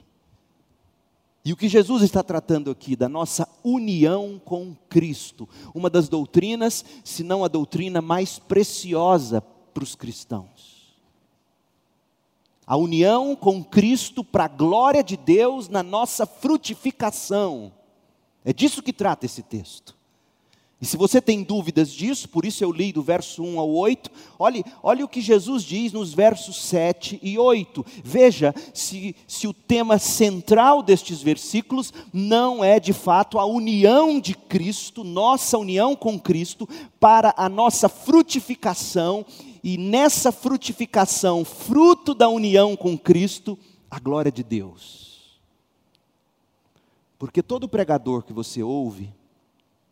E 1.45 1.53
o 1.53 1.55
que 1.55 1.69
Jesus 1.69 2.01
está 2.01 2.23
tratando 2.23 2.71
aqui 2.71 2.95
da 2.95 3.07
nossa 3.07 3.47
união 3.63 4.41
com 4.43 4.75
Cristo, 4.89 5.47
uma 5.71 5.87
das 5.87 6.09
doutrinas, 6.09 6.83
se 7.03 7.23
não 7.23 7.45
a 7.45 7.47
doutrina 7.47 8.01
mais 8.01 8.39
preciosa 8.39 9.39
para 9.39 9.83
os 9.83 9.93
cristãos. 9.93 10.76
A 12.67 12.75
união 12.75 13.35
com 13.35 13.63
Cristo 13.63 14.23
para 14.23 14.45
a 14.45 14.49
glória 14.49 15.03
de 15.03 15.15
Deus 15.15 15.69
na 15.69 15.81
nossa 15.81 16.25
frutificação. 16.25 17.71
É 18.43 18.51
disso 18.51 18.83
que 18.83 18.93
trata 18.93 19.25
esse 19.25 19.41
texto. 19.41 19.97
E 20.79 20.85
se 20.85 20.95
você 20.95 21.19
tem 21.19 21.41
dúvidas 21.41 21.91
disso, 21.91 22.29
por 22.29 22.45
isso 22.45 22.63
eu 22.63 22.71
li 22.71 22.93
do 22.93 23.01
verso 23.01 23.41
1 23.43 23.59
ao 23.59 23.67
8, 23.67 24.11
olhe, 24.37 24.63
olhe 24.83 25.03
o 25.03 25.07
que 25.07 25.21
Jesus 25.21 25.63
diz 25.63 25.91
nos 25.91 26.13
versos 26.13 26.63
7 26.65 27.19
e 27.23 27.39
8. 27.39 27.83
Veja 28.03 28.53
se, 28.75 29.15
se 29.27 29.47
o 29.47 29.53
tema 29.53 29.97
central 29.97 30.83
destes 30.83 31.19
versículos 31.19 31.91
não 32.13 32.63
é 32.63 32.79
de 32.79 32.93
fato 32.93 33.39
a 33.39 33.45
união 33.45 34.19
de 34.19 34.35
Cristo, 34.35 35.03
nossa 35.03 35.57
união 35.57 35.95
com 35.95 36.19
Cristo, 36.19 36.69
para 36.99 37.33
a 37.35 37.49
nossa 37.49 37.89
frutificação, 37.89 39.25
e 39.67 39.77
nessa 39.77 40.31
frutificação, 40.31 41.43
fruto 41.43 42.15
da 42.15 42.29
união 42.29 42.73
com 42.73 42.97
Cristo, 42.97 43.59
a 43.91 43.99
glória 43.99 44.31
de 44.31 44.41
Deus. 44.41 45.41
Porque 47.19 47.43
todo 47.43 47.67
pregador 47.67 48.23
que 48.23 48.31
você 48.31 48.63
ouve, 48.63 49.13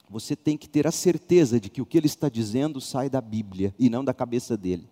você 0.09 0.33
tem 0.33 0.55
que 0.55 0.69
ter 0.69 0.87
a 0.87 0.91
certeza 0.91 1.59
de 1.59 1.69
que 1.69 1.81
o 1.81 1.85
que 1.85 1.97
ele 1.97 2.05
está 2.05 2.29
dizendo 2.29 2.79
sai 2.79 3.09
da 3.09 3.19
Bíblia 3.19 3.75
e 3.77 3.89
não 3.89 4.01
da 4.01 4.13
cabeça 4.13 4.55
dele. 4.55 4.87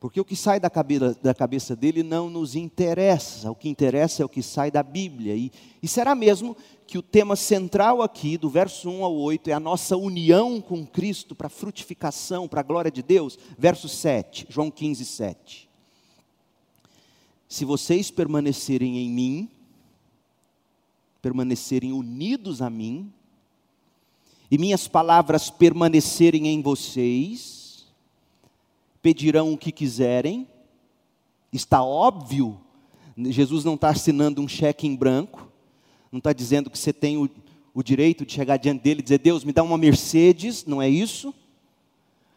Porque 0.00 0.18
o 0.18 0.24
que 0.24 0.34
sai 0.34 0.58
da 0.58 0.70
cabeça, 0.70 1.14
da 1.22 1.34
cabeça 1.34 1.76
dele 1.76 2.02
não 2.02 2.30
nos 2.30 2.56
interessa, 2.56 3.50
o 3.50 3.54
que 3.54 3.68
interessa 3.68 4.22
é 4.22 4.24
o 4.24 4.30
que 4.30 4.42
sai 4.42 4.70
da 4.70 4.82
Bíblia. 4.82 5.36
E, 5.36 5.52
e 5.82 5.86
será 5.86 6.14
mesmo 6.14 6.56
que 6.86 6.96
o 6.96 7.02
tema 7.02 7.36
central 7.36 8.00
aqui, 8.00 8.38
do 8.38 8.48
verso 8.48 8.88
1 8.88 9.04
ao 9.04 9.14
8, 9.14 9.50
é 9.50 9.52
a 9.52 9.60
nossa 9.60 9.98
união 9.98 10.58
com 10.58 10.86
Cristo 10.86 11.34
para 11.34 11.50
frutificação, 11.50 12.48
para 12.48 12.60
a 12.60 12.64
glória 12.64 12.90
de 12.90 13.02
Deus? 13.02 13.38
Verso 13.58 13.90
7, 13.90 14.46
João 14.48 14.70
15, 14.70 15.04
7. 15.04 15.68
Se 17.46 17.66
vocês 17.66 18.10
permanecerem 18.10 18.96
em 18.98 19.10
mim, 19.10 19.50
permanecerem 21.20 21.92
unidos 21.92 22.62
a 22.62 22.70
mim, 22.70 23.12
e 24.50 24.56
minhas 24.56 24.88
palavras 24.88 25.50
permanecerem 25.50 26.48
em 26.48 26.62
vocês, 26.62 27.59
pedirão 29.02 29.52
o 29.52 29.58
que 29.58 29.72
quiserem, 29.72 30.46
está 31.52 31.82
óbvio, 31.82 32.60
Jesus 33.16 33.64
não 33.64 33.74
está 33.74 33.90
assinando 33.90 34.40
um 34.40 34.48
cheque 34.48 34.86
em 34.86 34.94
branco, 34.94 35.50
não 36.10 36.18
está 36.18 36.32
dizendo 36.32 36.70
que 36.70 36.78
você 36.78 36.92
tem 36.92 37.16
o, 37.16 37.28
o 37.74 37.82
direito 37.82 38.24
de 38.24 38.32
chegar 38.32 38.56
diante 38.56 38.82
dele 38.82 39.00
e 39.00 39.02
dizer, 39.02 39.18
Deus, 39.18 39.44
me 39.44 39.52
dá 39.52 39.62
uma 39.62 39.78
Mercedes, 39.78 40.64
não 40.64 40.80
é 40.80 40.88
isso? 40.88 41.34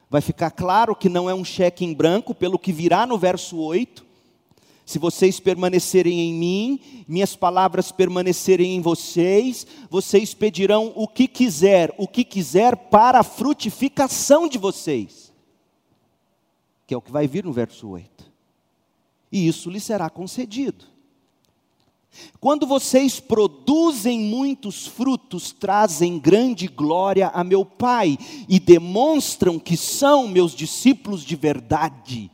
Vai 0.09 0.21
ficar 0.21 0.51
claro 0.51 0.95
que 0.95 1.09
não 1.09 1.29
é 1.29 1.33
um 1.33 1.43
cheque 1.43 1.83
em 1.83 1.93
branco, 1.93 2.35
pelo 2.35 2.59
que 2.59 2.71
virá 2.71 3.05
no 3.05 3.17
verso 3.17 3.57
8. 3.57 4.05
Se 4.85 4.99
vocês 4.99 5.39
permanecerem 5.39 6.19
em 6.19 6.33
mim, 6.33 6.79
minhas 7.07 7.35
palavras 7.35 7.91
permanecerem 7.91 8.75
em 8.75 8.81
vocês, 8.81 9.65
vocês 9.89 10.33
pedirão 10.33 10.91
o 10.95 11.07
que 11.07 11.27
quiser, 11.27 11.93
o 11.97 12.07
que 12.07 12.23
quiser 12.23 12.75
para 12.75 13.19
a 13.19 13.23
frutificação 13.23 14.47
de 14.47 14.57
vocês. 14.57 15.22
Que 16.85 16.93
é 16.93 16.97
o 16.97 17.01
que 17.01 17.11
vai 17.11 17.27
vir 17.27 17.45
no 17.45 17.53
verso 17.53 17.87
8. 17.87 18.31
E 19.31 19.47
isso 19.47 19.69
lhe 19.69 19.79
será 19.79 20.09
concedido. 20.09 20.85
Quando 22.39 22.67
vocês 22.67 23.19
produzem 23.19 24.19
muitos 24.19 24.85
frutos, 24.85 25.51
trazem 25.51 26.19
grande 26.19 26.67
glória 26.67 27.29
a 27.29 27.43
meu 27.43 27.65
Pai 27.65 28.17
e 28.47 28.59
demonstram 28.59 29.57
que 29.57 29.75
são 29.75 30.27
meus 30.27 30.53
discípulos 30.53 31.23
de 31.23 31.35
verdade. 31.35 32.29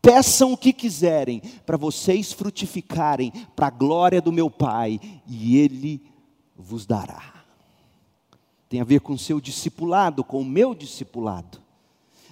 Peçam 0.00 0.52
o 0.52 0.56
que 0.56 0.72
quiserem, 0.72 1.40
para 1.64 1.76
vocês 1.76 2.32
frutificarem, 2.32 3.30
para 3.54 3.68
a 3.68 3.70
glória 3.70 4.20
do 4.20 4.32
meu 4.32 4.50
Pai, 4.50 4.98
e 5.28 5.56
Ele 5.56 6.02
vos 6.56 6.84
dará. 6.84 7.44
Tem 8.68 8.80
a 8.80 8.84
ver 8.84 9.00
com 9.00 9.12
o 9.12 9.18
seu 9.18 9.40
discipulado, 9.40 10.24
com 10.24 10.40
o 10.40 10.44
meu 10.44 10.74
discipulado. 10.74 11.61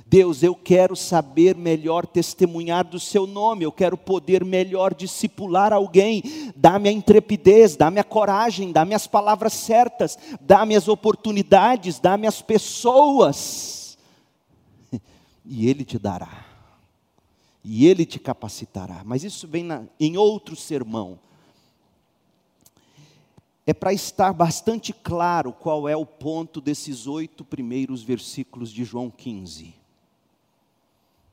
Deus, 0.07 0.43
eu 0.43 0.55
quero 0.55 0.97
saber 0.97 1.57
melhor 1.57 2.07
testemunhar 2.07 2.85
do 2.85 2.99
seu 2.99 3.27
nome, 3.27 3.65
eu 3.65 3.73
quero 3.73 3.97
poder 3.97 4.45
melhor 4.45 4.95
discipular 4.95 5.73
alguém. 5.73 6.53
Dá-me 6.57 6.89
a 6.89 6.93
intrepidez, 6.93 7.77
dá-me 7.77 8.01
a 8.01 8.05
coragem, 8.05 8.73
dá-me 8.73 8.95
as 8.95 9.07
palavras 9.07 9.53
certas, 9.53 10.19
dá-me 10.41 10.75
as 10.77 10.89
oportunidades, 10.89 11.99
dá-me 11.99 12.27
as 12.27 12.43
pessoas. 12.43 13.99
E 15.53 15.69
Ele 15.69 15.85
te 15.85 15.99
dará 15.99 16.51
e 17.65 17.87
Ele 17.87 18.07
te 18.07 18.19
capacitará. 18.19 19.03
Mas 19.05 19.25
isso 19.25 19.47
vem 19.47 19.65
na, 19.65 19.85
em 19.99 20.17
outro 20.17 20.57
sermão. 20.57 21.19
É 23.67 23.75
para 23.75 23.93
estar 23.93 24.33
bastante 24.33 24.93
claro 24.93 25.53
qual 25.53 25.89
é 25.89 25.97
o 25.97 26.07
ponto 26.07 26.61
desses 26.61 27.07
oito 27.07 27.45
primeiros 27.45 28.03
versículos 28.03 28.73
de 28.73 28.85
João 28.85 29.11
15. 29.11 29.75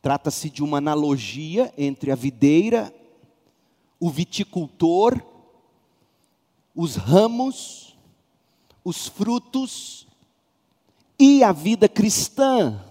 Trata-se 0.08 0.50
de 0.50 0.64
uma 0.64 0.78
analogia 0.78 1.74
entre 1.78 2.14
a 2.14 2.16
videira, 2.16 2.96
o 4.00 4.10
viticultor, 4.10 5.22
os 6.74 6.96
ramos, 6.96 7.98
os 8.86 9.10
frutos 9.10 10.08
e 11.20 11.44
a 11.44 11.52
vida 11.52 11.90
cristã. 11.90 12.82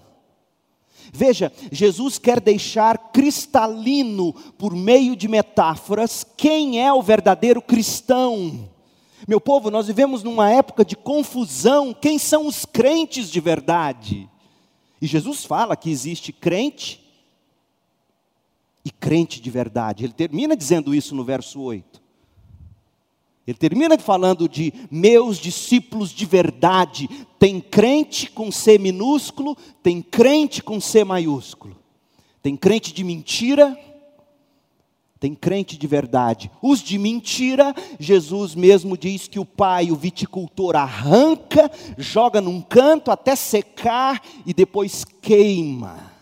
Veja, 1.11 1.51
Jesus 1.71 2.19
quer 2.19 2.39
deixar 2.39 3.11
cristalino, 3.11 4.31
por 4.55 4.75
meio 4.75 5.15
de 5.15 5.27
metáforas, 5.27 6.23
quem 6.37 6.79
é 6.79 6.93
o 6.93 7.01
verdadeiro 7.01 7.63
cristão. 7.63 8.69
Meu 9.27 9.41
povo, 9.41 9.71
nós 9.71 9.87
vivemos 9.87 10.21
numa 10.21 10.51
época 10.51 10.85
de 10.85 10.95
confusão, 10.95 11.95
quem 11.95 12.19
são 12.19 12.45
os 12.45 12.63
crentes 12.63 13.31
de 13.31 13.39
verdade? 13.39 14.29
E 15.01 15.07
Jesus 15.07 15.43
fala 15.45 15.75
que 15.75 15.89
existe 15.89 16.31
crente 16.31 17.06
e 18.87 18.89
crente 18.89 19.41
de 19.41 19.49
verdade. 19.49 20.05
Ele 20.05 20.13
termina 20.13 20.55
dizendo 20.55 20.95
isso 20.95 21.13
no 21.13 21.21
verso 21.21 21.59
8. 21.59 22.01
Ele 23.45 23.57
termina 23.57 23.97
falando 23.97 24.47
de 24.47 24.73
meus 24.89 25.37
discípulos 25.37 26.11
de 26.11 26.25
verdade. 26.25 27.09
Tem 27.37 27.59
crente 27.59 28.31
com 28.31 28.49
C 28.49 28.77
minúsculo, 28.77 29.57
tem 29.83 30.01
crente 30.01 30.63
com 30.63 30.79
C 30.79 31.03
maiúsculo. 31.03 31.75
Tem 32.41 32.55
crente 32.55 32.93
de 32.93 33.03
mentira, 33.03 33.77
tem 35.19 35.35
crente 35.35 35.77
de 35.77 35.85
verdade. 35.85 36.49
Os 36.61 36.79
de 36.79 36.97
mentira, 36.97 37.75
Jesus 37.99 38.55
mesmo 38.55 38.97
diz 38.97 39.27
que 39.27 39.39
o 39.39 39.45
pai, 39.45 39.91
o 39.91 39.97
viticultor, 39.97 40.77
arranca, 40.77 41.69
joga 41.97 42.39
num 42.39 42.61
canto 42.61 43.11
até 43.11 43.35
secar 43.35 44.21
e 44.45 44.53
depois 44.53 45.03
queima. 45.03 46.16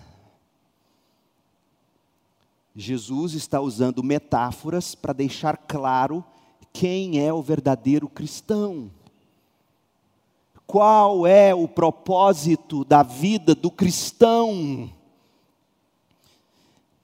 Jesus 2.76 3.34
está 3.34 3.62
usando 3.62 4.04
metáforas 4.04 4.94
para 4.94 5.14
deixar 5.14 5.56
claro 5.56 6.24
quem 6.74 7.26
é 7.26 7.32
o 7.32 7.42
verdadeiro 7.42 8.10
cristão. 8.10 8.92
Qual 10.68 11.26
é 11.26 11.56
o 11.56 11.70
propósito 11.70 12.84
da 12.84 13.02
vida 13.02 13.56
do 13.56 13.72
cristão? 13.72 14.92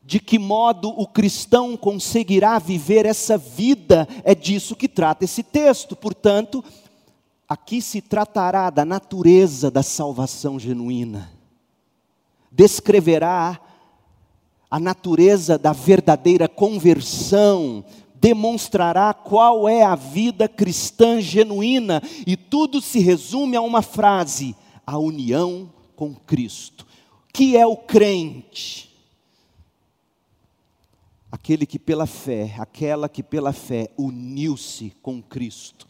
De 0.04 0.20
que 0.20 0.38
modo 0.38 0.90
o 0.90 1.08
cristão 1.08 1.78
conseguirá 1.78 2.60
viver 2.60 3.06
essa 3.06 3.38
vida? 3.38 4.06
É 4.26 4.36
disso 4.36 4.76
que 4.76 4.90
trata 4.90 5.24
esse 5.24 5.42
texto. 5.42 5.96
Portanto, 5.96 6.62
aqui 7.48 7.82
se 7.82 8.02
tratará 8.02 8.70
da 8.70 8.84
natureza 8.84 9.72
da 9.72 9.84
salvação 9.84 10.60
genuína. 10.60 11.32
Descreverá 12.52 13.58
a 14.72 14.80
natureza 14.80 15.58
da 15.58 15.74
verdadeira 15.74 16.48
conversão, 16.48 17.84
demonstrará 18.16 19.14
qual 19.14 19.68
é 19.68 19.84
a 19.84 19.96
vida 19.96 20.48
cristã 20.48 21.20
genuína, 21.20 22.02
e 22.26 22.38
tudo 22.38 22.80
se 22.80 23.00
resume 23.00 23.58
a 23.58 23.62
uma 23.62 23.82
frase: 23.82 24.56
a 24.88 24.98
união 24.98 25.70
com 25.94 26.16
Cristo. 26.16 26.88
Que 27.34 27.58
é 27.58 27.68
o 27.68 27.76
crente? 27.76 28.90
Aquele 31.30 31.66
que 31.66 31.80
pela 31.80 32.06
fé, 32.06 32.56
aquela 32.58 33.10
que 33.10 33.24
pela 33.24 33.54
fé 33.54 33.90
uniu-se 33.98 34.94
com 35.02 35.22
Cristo 35.22 35.88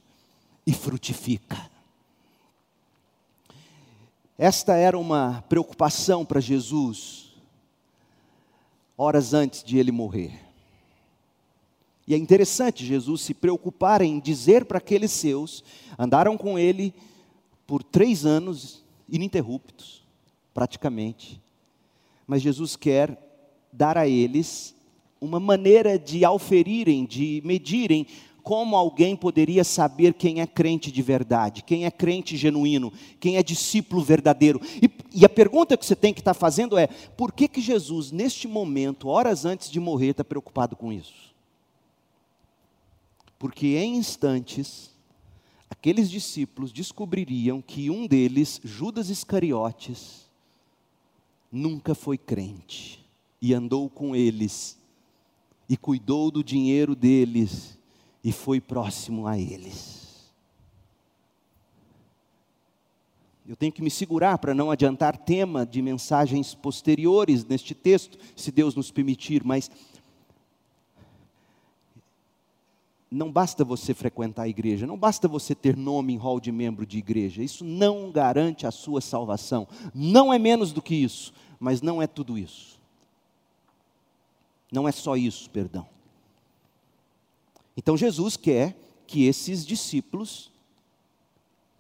e 0.66 0.74
frutifica. 0.74 1.70
Esta 4.38 4.76
era 4.76 4.98
uma 4.98 5.44
preocupação 5.50 6.24
para 6.26 6.40
Jesus, 6.40 7.31
horas 9.02 9.34
antes 9.34 9.64
de 9.64 9.80
ele 9.80 9.92
morrer. 9.92 10.32
E 12.08 12.14
é 12.14 12.18
interessante 12.18 12.86
Jesus 12.86 13.22
se 13.22 13.34
preocupar 13.34 14.00
em 14.04 14.20
dizer 14.20 14.66
para 14.66 14.78
aqueles 14.78 15.12
seus, 15.12 15.64
andaram 15.98 16.38
com 16.38 16.60
ele 16.60 16.94
por 17.66 17.82
três 17.82 18.28
anos 18.28 18.86
ininterruptos, 19.10 20.04
praticamente. 20.54 21.42
Mas 22.28 22.44
Jesus 22.44 22.76
quer 22.76 23.18
dar 23.74 23.98
a 23.98 24.08
eles 24.08 24.76
uma 25.20 25.40
maneira 25.40 25.98
de 25.98 26.24
auferirem, 26.24 27.04
de 27.04 27.42
medirem 27.44 28.06
como 28.44 28.76
alguém 28.76 29.16
poderia 29.16 29.64
saber 29.64 30.14
quem 30.14 30.42
é 30.42 30.48
crente 30.48 30.92
de 30.92 31.02
verdade, 31.02 31.64
quem 31.64 31.86
é 31.86 31.92
crente 31.92 32.36
genuíno, 32.36 32.92
quem 33.20 33.38
é 33.38 33.44
discípulo 33.44 34.02
verdadeiro. 34.02 34.60
E, 34.82 34.90
e 35.14 35.26
a 35.26 35.30
pergunta 35.30 35.78
que 35.78 35.86
você 35.86 35.96
tem 35.96 36.14
que 36.14 36.22
estar 36.22 36.34
tá 36.34 36.40
fazendo 36.40 36.78
é: 36.78 36.88
por 36.88 37.32
que, 37.32 37.48
que 37.48 37.62
Jesus, 37.62 38.12
neste 38.12 38.48
momento, 38.48 39.08
horas 39.08 39.46
antes 39.46 39.70
de 39.70 39.80
morrer, 39.80 40.10
está 40.10 40.24
preocupado 40.24 40.76
com 40.76 40.92
isso? 40.92 41.34
Porque 43.38 43.78
em 43.78 43.96
instantes, 43.96 44.92
aqueles 45.70 46.10
discípulos 46.10 46.72
descobririam 46.72 47.62
que 47.62 47.90
um 47.90 48.06
deles, 48.06 48.62
Judas 48.64 49.10
Iscariotes, 49.10 50.30
nunca 51.52 51.96
foi 51.96 52.18
crente 52.18 53.04
e 53.42 53.54
andou 53.54 53.90
com 53.90 54.16
eles 54.16 54.78
e 55.68 55.76
cuidou 55.76 56.30
do 56.30 56.44
dinheiro 56.44 56.96
deles 56.96 57.81
e 58.24 58.32
foi 58.32 58.62
próximo 58.62 59.28
a 59.28 59.38
eles. 59.38 60.02
Eu 63.48 63.56
tenho 63.56 63.72
que 63.72 63.82
me 63.82 63.90
segurar 63.90 64.38
para 64.38 64.54
não 64.54 64.72
adiantar 64.72 65.18
tema 65.18 65.66
de 65.66 65.82
mensagens 65.82 66.54
posteriores 66.54 67.44
neste 67.44 67.74
texto, 67.74 68.18
se 68.36 68.52
Deus 68.52 68.76
nos 68.76 68.92
permitir, 68.92 69.44
mas 69.44 69.70
não 73.10 73.30
basta 73.30 73.66
você 73.66 73.94
frequentar 73.94 74.44
a 74.44 74.48
igreja, 74.48 74.88
não 74.88 74.98
basta 74.98 75.28
você 75.28 75.54
ter 75.54 75.76
nome 75.76 76.14
em 76.14 76.18
hall 76.18 76.40
de 76.40 76.50
membro 76.50 76.86
de 76.86 76.98
igreja, 76.98 77.44
isso 77.44 77.66
não 77.66 78.10
garante 78.10 78.66
a 78.66 78.72
sua 78.72 79.02
salvação. 79.02 79.68
Não 79.94 80.32
é 80.32 80.40
menos 80.40 80.72
do 80.72 80.82
que 80.82 80.96
isso, 80.96 81.34
mas 81.60 81.82
não 81.82 82.02
é 82.02 82.08
tudo 82.08 82.38
isso. 82.38 82.80
Não 84.72 84.88
é 84.88 84.94
só 84.94 85.18
isso, 85.18 85.50
perdão. 85.50 85.86
Então 87.76 87.96
Jesus 87.96 88.36
quer 88.36 88.76
que 89.08 89.26
esses 89.26 89.66
discípulos, 89.66 90.52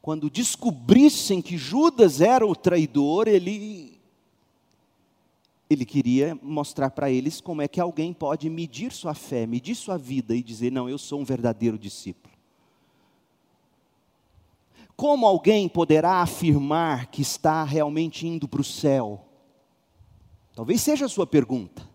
quando 0.01 0.29
descobrissem 0.29 1.41
que 1.41 1.57
Judas 1.57 2.21
era 2.21 2.45
o 2.45 2.55
traidor, 2.55 3.27
ele, 3.27 3.99
ele 5.69 5.85
queria 5.85 6.37
mostrar 6.41 6.89
para 6.89 7.09
eles 7.09 7.39
como 7.39 7.61
é 7.61 7.67
que 7.67 7.79
alguém 7.79 8.13
pode 8.13 8.49
medir 8.49 8.91
sua 8.91 9.13
fé, 9.13 9.45
medir 9.45 9.75
sua 9.75 9.97
vida 9.97 10.35
e 10.35 10.43
dizer: 10.43 10.71
não, 10.71 10.89
eu 10.89 10.97
sou 10.97 11.19
um 11.19 11.25
verdadeiro 11.25 11.77
discípulo. 11.77 12.33
Como 14.95 15.25
alguém 15.25 15.67
poderá 15.67 16.21
afirmar 16.21 17.07
que 17.07 17.21
está 17.21 17.63
realmente 17.63 18.27
indo 18.27 18.47
para 18.47 18.61
o 18.61 18.63
céu? 18.63 19.25
Talvez 20.53 20.81
seja 20.81 21.05
a 21.05 21.09
sua 21.09 21.25
pergunta. 21.25 21.90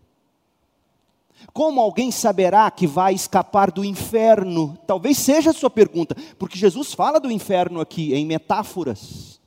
Como 1.53 1.79
alguém 1.79 2.11
saberá 2.11 2.69
que 2.71 2.87
vai 2.87 3.13
escapar 3.13 3.71
do 3.71 3.85
inferno? 3.85 4.77
Talvez 4.87 5.17
seja 5.17 5.51
a 5.51 5.53
sua 5.53 5.69
pergunta, 5.69 6.15
porque 6.37 6.57
Jesus 6.57 6.93
fala 6.93 7.19
do 7.19 7.31
inferno 7.31 7.79
aqui 7.79 8.13
em 8.13 8.25
metáforas. 8.25 9.39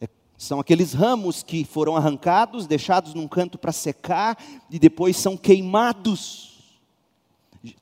É, 0.00 0.08
são 0.36 0.58
aqueles 0.58 0.92
ramos 0.92 1.42
que 1.42 1.64
foram 1.64 1.96
arrancados, 1.96 2.66
deixados 2.66 3.14
num 3.14 3.28
canto 3.28 3.58
para 3.58 3.72
secar 3.72 4.38
e 4.70 4.78
depois 4.78 5.16
são 5.16 5.36
queimados. 5.36 6.48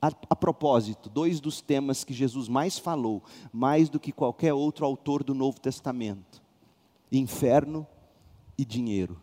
A, 0.02 0.08
a, 0.30 0.34
propósito, 0.34 1.08
dois 1.08 1.38
dos 1.38 1.60
temas 1.60 2.02
que 2.02 2.12
Jesus 2.12 2.48
mais 2.48 2.80
falou, 2.80 3.22
mais 3.52 3.88
do 3.88 4.00
que 4.00 4.10
qualquer 4.10 4.52
outro 4.52 4.84
autor 4.84 5.22
do 5.22 5.34
Novo 5.34 5.60
Testamento: 5.60 6.42
inferno 7.12 7.86
e 8.58 8.64
dinheiro. 8.64 9.20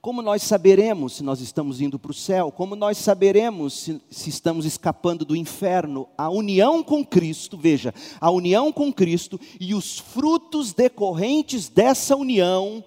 Como 0.00 0.22
nós 0.22 0.42
saberemos 0.42 1.14
se 1.14 1.24
nós 1.24 1.40
estamos 1.40 1.80
indo 1.80 1.98
para 1.98 2.12
o 2.12 2.14
céu? 2.14 2.52
Como 2.52 2.76
nós 2.76 2.98
saberemos 2.98 3.74
se, 3.80 4.00
se, 4.08 4.30
estamos 4.30 4.64
escapando 4.64 5.24
do 5.24 5.34
inferno? 5.34 6.08
A 6.16 6.30
união 6.30 6.84
com 6.84 7.04
Cristo, 7.04 7.58
veja, 7.58 7.92
a 8.20 8.30
união 8.30 8.72
com 8.72 8.92
Cristo 8.92 9.40
e 9.58 9.74
os 9.74 9.98
frutos 9.98 10.72
decorrentes 10.72 11.68
dessa 11.68 12.14
união 12.14 12.84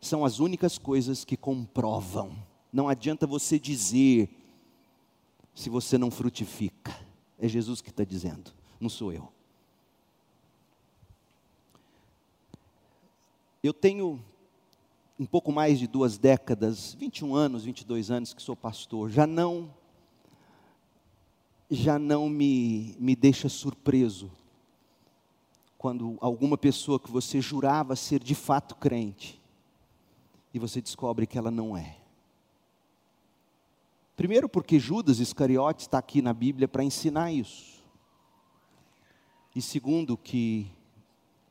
são 0.00 0.24
as 0.24 0.40
únicas 0.40 0.78
coisas 0.78 1.24
que 1.24 1.36
comprovam. 1.36 2.32
Não 2.72 2.88
adianta 2.88 3.24
você 3.24 3.56
dizer 3.56 4.28
se 5.54 5.70
você 5.70 5.96
não 5.96 6.10
frutifica. 6.10 6.92
É 7.38 7.46
Jesus 7.46 7.80
que 7.80 7.90
está 7.90 8.02
dizendo, 8.02 8.52
não 8.80 8.88
sou 8.88 9.12
eu. 9.12 9.28
Eu 13.62 13.72
tenho 13.72 14.20
um 15.18 15.26
pouco 15.26 15.52
mais 15.52 15.78
de 15.78 15.86
duas 15.86 16.18
décadas, 16.18 16.94
21 16.94 17.34
anos, 17.34 17.64
22 17.64 18.10
anos 18.10 18.34
que 18.34 18.42
sou 18.42 18.56
pastor, 18.56 19.10
já 19.10 19.26
não 19.26 19.72
já 21.70 21.98
não 21.98 22.28
me, 22.28 22.94
me 22.98 23.16
deixa 23.16 23.48
surpreso 23.48 24.30
quando 25.78 26.18
alguma 26.20 26.58
pessoa 26.58 27.00
que 27.00 27.10
você 27.10 27.40
jurava 27.40 27.96
ser 27.96 28.22
de 28.22 28.34
fato 28.34 28.76
crente 28.76 29.40
e 30.52 30.58
você 30.58 30.82
descobre 30.82 31.26
que 31.26 31.38
ela 31.38 31.50
não 31.50 31.76
é. 31.76 31.96
Primeiro, 34.14 34.48
porque 34.48 34.78
Judas 34.78 35.18
Iscariote 35.18 35.82
está 35.82 35.98
aqui 35.98 36.20
na 36.20 36.34
Bíblia 36.34 36.68
para 36.68 36.84
ensinar 36.84 37.32
isso. 37.32 37.82
E 39.56 39.62
segundo, 39.62 40.16
que 40.16 40.70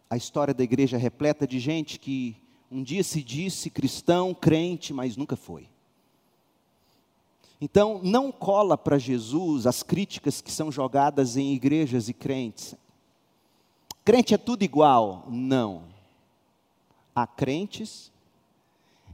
a 0.09 0.15
história 0.15 0.53
da 0.53 0.63
igreja 0.63 0.97
é 0.97 0.99
repleta 0.99 1.47
de 1.47 1.59
gente 1.59 1.99
que 1.99 2.40
um 2.71 2.81
dia 2.81 3.03
se 3.03 3.21
disse 3.21 3.69
cristão, 3.69 4.33
crente, 4.33 4.93
mas 4.93 5.17
nunca 5.17 5.35
foi. 5.35 5.67
Então, 7.59 7.99
não 8.01 8.31
cola 8.31 8.77
para 8.77 8.97
Jesus 8.97 9.67
as 9.67 9.83
críticas 9.83 10.41
que 10.41 10.51
são 10.51 10.71
jogadas 10.71 11.35
em 11.35 11.53
igrejas 11.53 12.07
e 12.07 12.13
crentes. 12.13 12.73
Crente 14.05 14.33
é 14.33 14.37
tudo 14.37 14.63
igual? 14.63 15.27
Não. 15.29 15.83
Há 17.13 17.27
crentes 17.27 18.11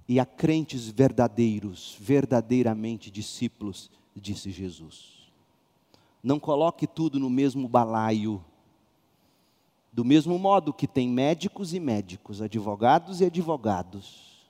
e 0.07 0.19
há 0.19 0.25
crentes 0.25 0.87
verdadeiros, 0.87 1.97
verdadeiramente 1.99 3.11
discípulos, 3.11 3.89
disse 4.15 4.51
Jesus. 4.51 5.17
Não 6.23 6.39
coloque 6.39 6.87
tudo 6.87 7.19
no 7.19 7.29
mesmo 7.29 7.67
balaio 7.67 8.43
do 9.97 10.05
mesmo 10.05 10.38
modo 10.38 10.71
que 10.71 10.86
tem 10.86 11.10
médicos 11.10 11.73
e 11.73 11.79
médicos, 11.79 12.39
advogados 12.39 13.19
e 13.19 13.25
advogados, 13.25 14.47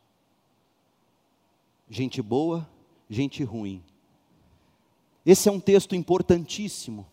gente 1.89 2.21
boa, 2.21 2.69
gente 3.09 3.45
ruim. 3.45 3.81
Esse 5.25 5.47
é 5.47 5.51
um 5.51 5.59
texto 5.61 5.95
importantíssimo. 5.95 7.07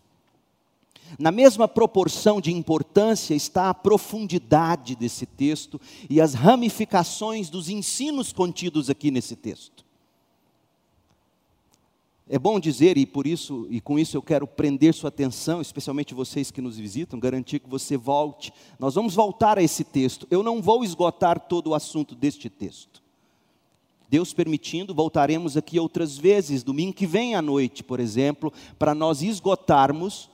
Na 1.17 1.31
mesma 1.31 1.65
proporção 1.65 2.41
de 2.41 2.51
importância 2.51 3.33
está 3.33 3.69
a 3.69 3.73
profundidade 3.73 4.97
desse 4.97 5.25
texto 5.25 5.79
e 6.09 6.19
as 6.19 6.33
ramificações 6.33 7.49
dos 7.49 7.69
ensinos 7.69 8.33
contidos 8.33 8.89
aqui 8.89 9.11
nesse 9.11 9.37
texto. 9.37 9.84
É 12.27 12.39
bom 12.39 12.59
dizer, 12.59 12.97
e 12.97 13.05
por 13.05 13.27
isso, 13.27 13.67
e 13.69 13.79
com 13.79 13.99
isso 13.99 14.17
eu 14.17 14.21
quero 14.21 14.47
prender 14.47 14.95
sua 14.95 15.09
atenção, 15.09 15.61
especialmente 15.61 16.15
vocês 16.15 16.49
que 16.49 16.59
nos 16.59 16.75
visitam, 16.75 17.19
garantir 17.19 17.59
que 17.59 17.69
você 17.69 17.95
volte. 17.95 18.51
Nós 18.79 18.95
vamos 18.95 19.13
voltar 19.13 19.59
a 19.59 19.63
esse 19.63 19.83
texto. 19.83 20.25
Eu 20.31 20.41
não 20.41 20.59
vou 20.59 20.83
esgotar 20.83 21.39
todo 21.39 21.67
o 21.67 21.75
assunto 21.75 22.15
deste 22.15 22.49
texto. 22.49 23.03
Deus 24.09 24.33
permitindo, 24.33 24.93
voltaremos 24.93 25.55
aqui 25.55 25.79
outras 25.79 26.17
vezes, 26.17 26.63
domingo 26.63 26.93
que 26.93 27.05
vem 27.05 27.35
à 27.35 27.43
noite, 27.43 27.83
por 27.83 27.99
exemplo, 27.99 28.51
para 28.79 28.95
nós 28.95 29.21
esgotarmos 29.21 30.29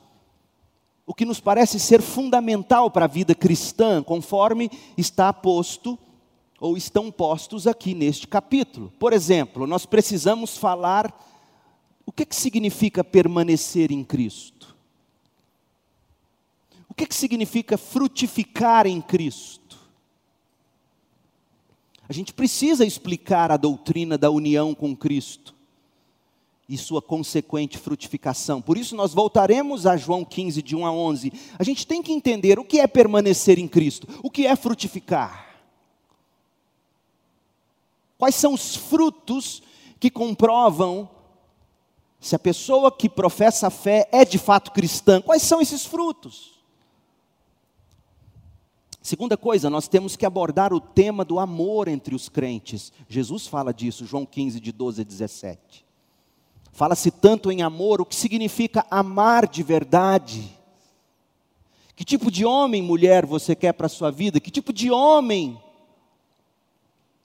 o 1.06 1.14
que 1.14 1.26
nos 1.26 1.42
parece 1.42 1.78
ser 1.78 2.02
fundamental 2.02 2.90
para 2.90 3.04
a 3.04 3.10
vida 3.10 3.36
cristã, 3.36 4.02
conforme 4.02 4.72
está 4.98 5.34
posto 5.34 6.00
ou 6.58 6.78
estão 6.78 7.12
postos 7.12 7.68
aqui 7.68 7.94
neste 7.94 8.28
capítulo. 8.28 8.94
Por 8.98 9.12
exemplo, 9.12 9.68
nós 9.68 9.86
precisamos 9.86 10.58
falar 10.58 11.31
o 12.12 12.14
que, 12.14 12.26
que 12.26 12.36
significa 12.36 13.06
permanecer 13.06 13.90
em 13.90 14.04
Cristo? 14.04 14.76
O 16.90 16.94
que, 16.94 17.06
que 17.06 17.16
significa 17.16 17.78
frutificar 17.78 18.86
em 18.86 19.02
Cristo? 19.02 19.80
A 22.10 22.12
gente 22.12 22.34
precisa 22.34 22.86
explicar 22.86 23.50
a 23.50 23.56
doutrina 23.56 24.18
da 24.18 24.30
união 24.30 24.76
com 24.76 24.94
Cristo 24.94 25.56
e 26.68 26.78
sua 26.78 27.02
consequente 27.02 27.78
frutificação. 27.78 28.62
Por 28.62 28.78
isso, 28.78 28.94
nós 28.94 29.14
voltaremos 29.14 29.88
a 29.88 29.96
João 29.96 30.26
15, 30.26 30.62
de 30.62 30.76
1 30.76 30.86
a 30.86 30.92
11. 30.92 31.32
A 31.58 31.64
gente 31.64 31.88
tem 31.88 32.04
que 32.04 32.12
entender 32.12 32.60
o 32.60 32.66
que 32.66 32.82
é 32.82 32.88
permanecer 32.88 33.58
em 33.58 33.70
Cristo, 33.70 34.06
o 34.22 34.30
que 34.30 34.46
é 34.46 34.54
frutificar. 34.58 35.56
Quais 38.18 38.36
são 38.36 38.54
os 38.54 38.76
frutos 38.76 39.64
que 39.98 40.10
comprovam 40.10 41.10
se 42.22 42.36
a 42.36 42.40
pessoa 42.40 42.92
que 42.92 43.10
professa 43.10 43.68
a 43.68 43.72
fé 43.72 44.08
é 44.12 44.24
de 44.24 44.38
fato 44.38 44.72
cristã, 44.72 45.20
quais 45.20 45.42
são 45.42 45.60
esses 45.60 45.84
frutos? 45.84 46.62
Segunda 49.02 49.36
coisa, 49.36 49.72
nós 49.72 49.88
temos 49.88 50.16
que 50.16 50.24
abordar 50.24 50.72
o 50.72 50.80
tema 50.80 51.26
do 51.26 51.40
amor 51.40 51.88
entre 51.88 52.14
os 52.14 52.30
crentes. 52.30 52.94
Jesus 53.10 53.48
fala 53.48 53.74
disso, 53.74 54.06
João 54.06 54.24
15, 54.24 54.60
de 54.60 54.72
12 54.72 55.02
a 55.02 55.04
17. 55.04 55.84
Fala-se 56.72 57.10
tanto 57.10 57.52
em 57.52 57.64
amor, 57.64 58.00
o 58.00 58.06
que 58.06 58.16
significa 58.16 58.86
amar 58.92 59.48
de 59.48 59.64
verdade. 59.64 60.56
Que 61.96 62.06
tipo 62.06 62.30
de 62.30 62.46
homem, 62.46 62.84
mulher, 62.84 63.26
você 63.26 63.56
quer 63.56 63.74
para 63.74 63.88
a 63.88 63.90
sua 63.90 64.12
vida? 64.12 64.40
Que 64.40 64.52
tipo 64.52 64.72
de 64.72 64.92
homem? 64.92 65.60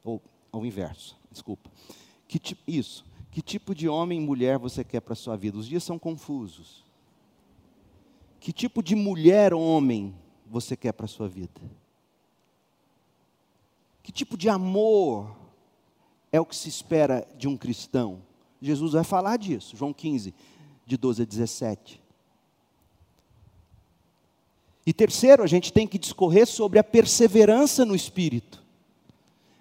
Ou 0.02 0.22
ao 0.50 0.64
inverso, 0.64 1.14
desculpa. 1.30 1.70
Que 2.26 2.38
tipo, 2.38 2.62
isso. 2.66 3.05
Que 3.36 3.42
tipo 3.42 3.74
de 3.74 3.86
homem, 3.86 4.18
mulher 4.18 4.56
você 4.56 4.82
quer 4.82 5.02
para 5.02 5.12
a 5.12 5.14
sua 5.14 5.36
vida? 5.36 5.58
Os 5.58 5.66
dias 5.66 5.84
são 5.84 5.98
confusos. 5.98 6.82
Que 8.40 8.50
tipo 8.50 8.82
de 8.82 8.94
mulher, 8.94 9.52
homem, 9.52 10.14
você 10.46 10.74
quer 10.74 10.92
para 10.92 11.04
a 11.04 11.06
sua 11.06 11.28
vida? 11.28 11.60
Que 14.02 14.10
tipo 14.10 14.38
de 14.38 14.48
amor 14.48 15.36
é 16.32 16.40
o 16.40 16.46
que 16.46 16.56
se 16.56 16.70
espera 16.70 17.28
de 17.36 17.46
um 17.46 17.58
cristão? 17.58 18.22
Jesus 18.58 18.94
vai 18.94 19.04
falar 19.04 19.36
disso, 19.36 19.76
João 19.76 19.92
15, 19.92 20.34
de 20.86 20.96
12 20.96 21.20
a 21.20 21.26
17. 21.26 22.02
E 24.86 24.94
terceiro, 24.94 25.42
a 25.42 25.46
gente 25.46 25.74
tem 25.74 25.86
que 25.86 25.98
discorrer 25.98 26.46
sobre 26.46 26.78
a 26.78 26.84
perseverança 26.84 27.84
no 27.84 27.94
espírito. 27.94 28.64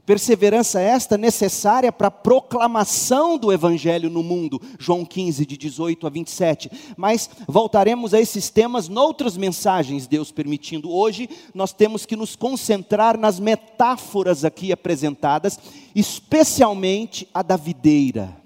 Perseverança 0.06 0.80
esta 0.80 1.18
necessária 1.18 1.92
para 1.92 2.10
a 2.10 2.12
proclamação 2.12 3.40
do 3.40 3.52
Evangelho 3.52 4.08
no 4.08 4.22
mundo, 4.22 4.62
João 4.78 5.04
15, 5.04 5.46
de 5.46 5.58
18 5.58 6.06
a 6.06 6.10
27. 6.12 6.70
Mas 6.96 7.28
voltaremos 7.48 8.14
a 8.14 8.20
esses 8.20 8.52
temas 8.52 8.88
noutras 8.88 9.36
mensagens, 9.36 10.06
Deus 10.06 10.32
permitindo. 10.32 10.92
Hoje 10.92 11.28
nós 11.56 11.74
temos 11.74 12.06
que 12.06 12.16
nos 12.16 12.36
concentrar 12.36 13.18
nas 13.18 13.40
metáforas 13.40 14.46
aqui 14.46 14.72
apresentadas, 14.72 15.58
especialmente 15.96 17.28
a 17.34 17.42
da 17.42 17.58
videira. 17.58 18.38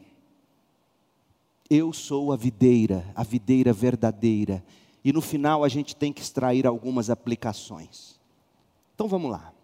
Eu 1.69 1.91
sou 1.91 2.31
a 2.31 2.37
videira, 2.37 3.05
a 3.13 3.23
videira 3.23 3.73
verdadeira. 3.73 4.63
E 5.03 5.11
no 5.11 5.21
final 5.21 5.65
a 5.65 5.67
gente 5.67 5.93
tem 5.93 6.13
que 6.13 6.21
extrair 6.21 6.65
algumas 6.65 7.09
aplicações. 7.09 8.17
Então 8.95 9.07
vamos 9.07 9.29
lá. 9.29 9.58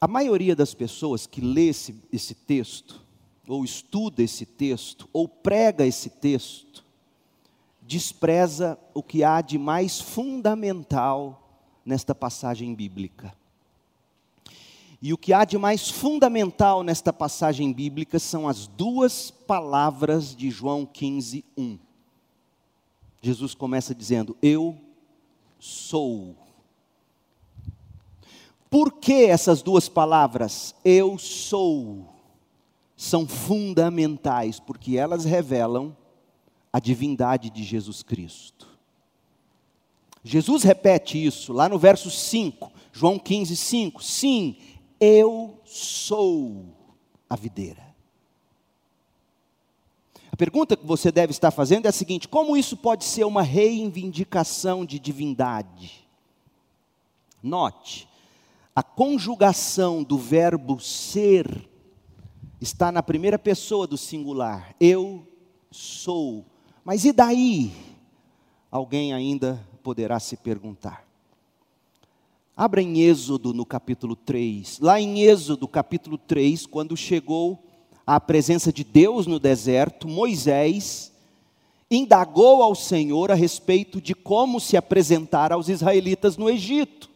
A 0.00 0.08
maioria 0.08 0.56
das 0.56 0.72
pessoas 0.72 1.26
que 1.26 1.40
lê 1.40 1.68
esse, 1.68 1.94
esse 2.10 2.34
texto, 2.34 3.02
ou 3.46 3.64
estuda 3.64 4.22
esse 4.22 4.46
texto, 4.46 5.08
ou 5.12 5.28
prega 5.28 5.84
esse 5.86 6.08
texto, 6.08 6.84
despreza 7.82 8.78
o 8.94 9.02
que 9.02 9.22
há 9.22 9.40
de 9.40 9.58
mais 9.58 10.00
fundamental 10.00 11.50
nesta 11.84 12.14
passagem 12.14 12.74
bíblica. 12.74 13.34
E 15.02 15.12
o 15.12 15.18
que 15.18 15.32
há 15.32 15.44
de 15.44 15.58
mais 15.58 15.88
fundamental 15.88 16.82
nesta 16.82 17.12
passagem 17.12 17.72
bíblica 17.72 18.18
são 18.18 18.46
as 18.46 18.66
duas 18.66 19.30
palavras 19.30 20.36
de 20.36 20.50
João 20.50 20.86
15, 20.86 21.44
1. 21.56 21.78
Jesus 23.22 23.54
começa 23.54 23.94
dizendo: 23.94 24.36
Eu 24.40 24.78
sou. 25.58 26.36
Por 28.70 28.92
que 28.92 29.24
essas 29.24 29.62
duas 29.62 29.88
palavras, 29.88 30.76
eu 30.84 31.18
sou, 31.18 32.06
são 32.96 33.26
fundamentais? 33.26 34.60
Porque 34.60 34.96
elas 34.96 35.24
revelam 35.24 35.96
a 36.72 36.78
divindade 36.78 37.50
de 37.50 37.64
Jesus 37.64 38.04
Cristo. 38.04 38.68
Jesus 40.22 40.62
repete 40.62 41.22
isso 41.22 41.52
lá 41.52 41.68
no 41.68 41.78
verso 41.78 42.10
5, 42.10 42.70
João 42.92 43.18
15, 43.18 43.56
5. 43.56 44.04
Sim, 44.04 44.56
eu 45.00 45.58
sou 45.64 46.66
a 47.28 47.34
videira. 47.34 47.90
A 50.30 50.36
pergunta 50.36 50.76
que 50.76 50.86
você 50.86 51.10
deve 51.10 51.32
estar 51.32 51.50
fazendo 51.50 51.86
é 51.86 51.88
a 51.88 51.92
seguinte: 51.92 52.28
como 52.28 52.56
isso 52.56 52.76
pode 52.76 53.04
ser 53.04 53.24
uma 53.24 53.42
reivindicação 53.42 54.84
de 54.84 54.98
divindade? 54.98 56.06
Note, 57.42 58.06
a 58.74 58.82
conjugação 58.82 60.02
do 60.02 60.16
verbo 60.16 60.78
ser 60.78 61.68
está 62.60 62.92
na 62.92 63.02
primeira 63.02 63.38
pessoa 63.38 63.86
do 63.86 63.96
singular. 63.96 64.74
Eu 64.78 65.26
sou. 65.70 66.44
Mas 66.84 67.04
e 67.04 67.12
daí? 67.12 67.72
Alguém 68.70 69.12
ainda 69.12 69.66
poderá 69.82 70.20
se 70.20 70.36
perguntar. 70.36 71.04
Abra 72.56 72.80
em 72.80 73.00
Êxodo 73.00 73.52
no 73.52 73.66
capítulo 73.66 74.14
3. 74.14 74.78
Lá 74.80 75.00
em 75.00 75.22
Êxodo, 75.22 75.66
capítulo 75.66 76.16
3, 76.16 76.66
quando 76.66 76.96
chegou 76.96 77.58
à 78.06 78.20
presença 78.20 78.72
de 78.72 78.84
Deus 78.84 79.26
no 79.26 79.40
deserto, 79.40 80.06
Moisés 80.06 81.12
indagou 81.90 82.62
ao 82.62 82.74
Senhor 82.76 83.32
a 83.32 83.34
respeito 83.34 84.00
de 84.00 84.14
como 84.14 84.60
se 84.60 84.76
apresentar 84.76 85.52
aos 85.52 85.68
israelitas 85.68 86.36
no 86.36 86.48
Egito 86.48 87.09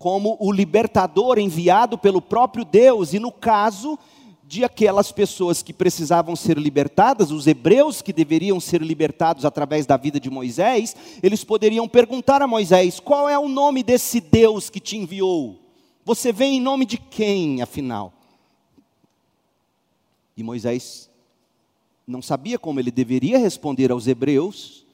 como 0.00 0.34
o 0.40 0.50
libertador 0.50 1.38
enviado 1.38 1.98
pelo 1.98 2.22
próprio 2.22 2.64
Deus, 2.64 3.12
e 3.12 3.18
no 3.18 3.30
caso 3.30 3.98
de 4.42 4.64
aquelas 4.64 5.12
pessoas 5.12 5.62
que 5.62 5.74
precisavam 5.74 6.34
ser 6.34 6.56
libertadas, 6.56 7.30
os 7.30 7.46
hebreus 7.46 8.00
que 8.00 8.10
deveriam 8.10 8.58
ser 8.58 8.80
libertados 8.80 9.44
através 9.44 9.84
da 9.84 9.98
vida 9.98 10.18
de 10.18 10.30
Moisés, 10.30 10.96
eles 11.22 11.44
poderiam 11.44 11.86
perguntar 11.86 12.40
a 12.40 12.46
Moisés: 12.46 12.98
qual 12.98 13.28
é 13.28 13.38
o 13.38 13.46
nome 13.46 13.82
desse 13.82 14.22
Deus 14.22 14.70
que 14.70 14.80
te 14.80 14.96
enviou? 14.96 15.60
Você 16.02 16.32
vem 16.32 16.56
em 16.56 16.60
nome 16.62 16.86
de 16.86 16.96
quem, 16.96 17.60
afinal? 17.60 18.10
E 20.34 20.42
Moisés 20.42 21.10
não 22.06 22.22
sabia 22.22 22.58
como 22.58 22.80
ele 22.80 22.90
deveria 22.90 23.36
responder 23.36 23.92
aos 23.92 24.06
hebreus, 24.06 24.86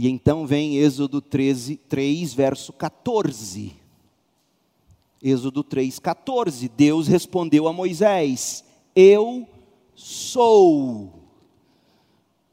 e 0.00 0.06
então 0.08 0.46
vem 0.46 0.76
Êxodo 0.76 1.20
13, 1.20 1.74
3, 1.76 2.32
verso 2.32 2.72
14. 2.72 3.72
Êxodo 5.20 5.64
3, 5.64 5.98
14. 5.98 6.68
Deus 6.68 7.08
respondeu 7.08 7.66
a 7.66 7.72
Moisés: 7.72 8.62
Eu 8.94 9.44
sou 9.96 11.12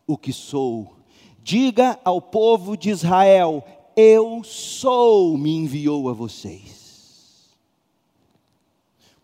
o 0.07 0.17
que 0.17 0.33
sou. 0.33 0.95
Diga 1.43 1.99
ao 2.03 2.19
povo 2.19 2.75
de 2.75 2.89
Israel: 2.89 3.63
Eu 3.95 4.43
sou, 4.43 5.37
me 5.37 5.55
enviou 5.55 6.09
a 6.09 6.13
vocês. 6.13 6.74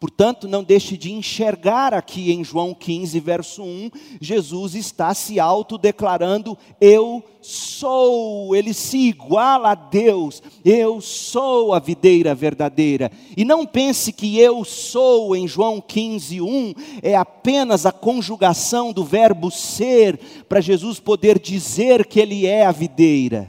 Portanto, 0.02 0.48
não 0.48 0.64
deixe 0.64 0.98
de 0.98 1.12
enxergar 1.12 1.94
aqui 1.94 2.32
em 2.32 2.44
João 2.44 2.74
15, 2.74 3.20
verso 3.20 3.62
1, 3.62 3.92
Jesus 4.20 4.74
está 4.74 5.14
se 5.14 5.40
autodeclarando: 5.40 6.58
Eu 6.82 7.24
sou, 7.40 8.56
ele 8.56 8.74
se 8.74 8.98
iguala 8.98 9.74
a 9.74 9.76
Deus, 9.76 10.42
eu 10.66 11.00
sou 11.02 11.72
a 11.72 11.78
videira 11.78 12.34
verdadeira. 12.34 13.12
E 13.38 13.46
não 13.46 13.64
pense 13.64 14.12
que 14.12 14.40
eu 14.40 14.66
sou 14.66 15.36
em 15.36 15.48
João 15.48 15.80
15, 15.80 16.42
1 16.42 16.74
é 17.04 17.16
apenas 17.16 17.86
a 17.86 17.92
conjugação 17.92 18.92
do 18.92 19.06
verbo 19.06 19.52
ser, 19.52 20.20
para 20.50 20.62
Jesus 20.62 21.00
poder 21.00 21.38
dizer 21.38 22.08
que 22.08 22.20
ele 22.20 22.48
é 22.48 22.66
a 22.66 22.72
videira. 22.72 23.48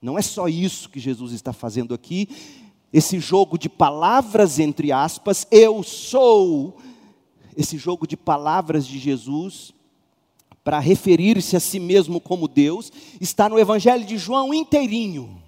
Não 0.00 0.16
é 0.16 0.22
só 0.22 0.46
isso 0.46 0.88
que 0.88 1.00
Jesus 1.00 1.32
está 1.32 1.52
fazendo 1.52 1.92
aqui 1.92 2.28
esse 2.96 3.20
jogo 3.20 3.58
de 3.58 3.68
palavras, 3.68 4.58
entre 4.58 4.90
aspas, 4.90 5.46
eu 5.50 5.82
sou, 5.82 6.78
esse 7.54 7.76
jogo 7.76 8.06
de 8.06 8.16
palavras 8.16 8.86
de 8.86 8.98
Jesus, 8.98 9.74
para 10.64 10.78
referir-se 10.78 11.54
a 11.54 11.60
si 11.60 11.78
mesmo 11.78 12.18
como 12.18 12.48
Deus, 12.48 12.90
está 13.20 13.50
no 13.50 13.58
Evangelho 13.58 14.06
de 14.06 14.16
João 14.16 14.54
inteirinho. 14.54 15.42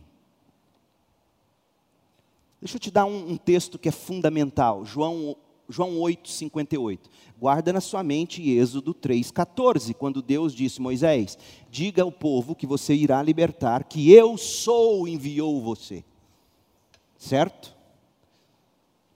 Deixa 2.61 2.77
eu 2.77 2.81
te 2.81 2.91
dar 2.91 3.07
um, 3.07 3.31
um 3.31 3.37
texto 3.39 3.79
que 3.79 3.89
é 3.89 3.93
fundamental, 3.93 4.85
João, 4.85 5.35
João 5.71 5.99
8, 6.01 6.29
58. 6.29 7.09
Guarda 7.41 7.73
na 7.73 7.81
sua 7.81 8.03
mente 8.03 8.47
Êxodo 8.47 8.93
3, 8.93 9.31
14, 9.31 9.95
quando 9.95 10.21
Deus 10.21 10.55
disse: 10.55 10.83
Moisés, 10.83 11.39
diga 11.71 12.03
ao 12.03 12.13
povo 12.13 12.55
que 12.55 12.67
você 12.67 12.93
irá 12.93 13.23
libertar, 13.23 13.85
que 13.85 14.13
eu 14.13 14.37
sou 14.37 15.09
enviou 15.09 15.63
você. 15.63 16.05
Certo? 17.19 17.77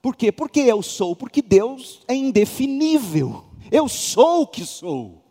Por 0.01 0.15
quê? 0.17 0.31
Porque 0.31 0.59
eu 0.59 0.83
sou, 0.83 1.15
porque 1.15 1.41
Deus 1.41 2.01
é 2.07 2.13
indefinível. 2.13 3.45
Eu 3.71 3.87
sou 3.87 4.41
o 4.41 4.47
que 4.47 4.65
sou. 4.65 5.23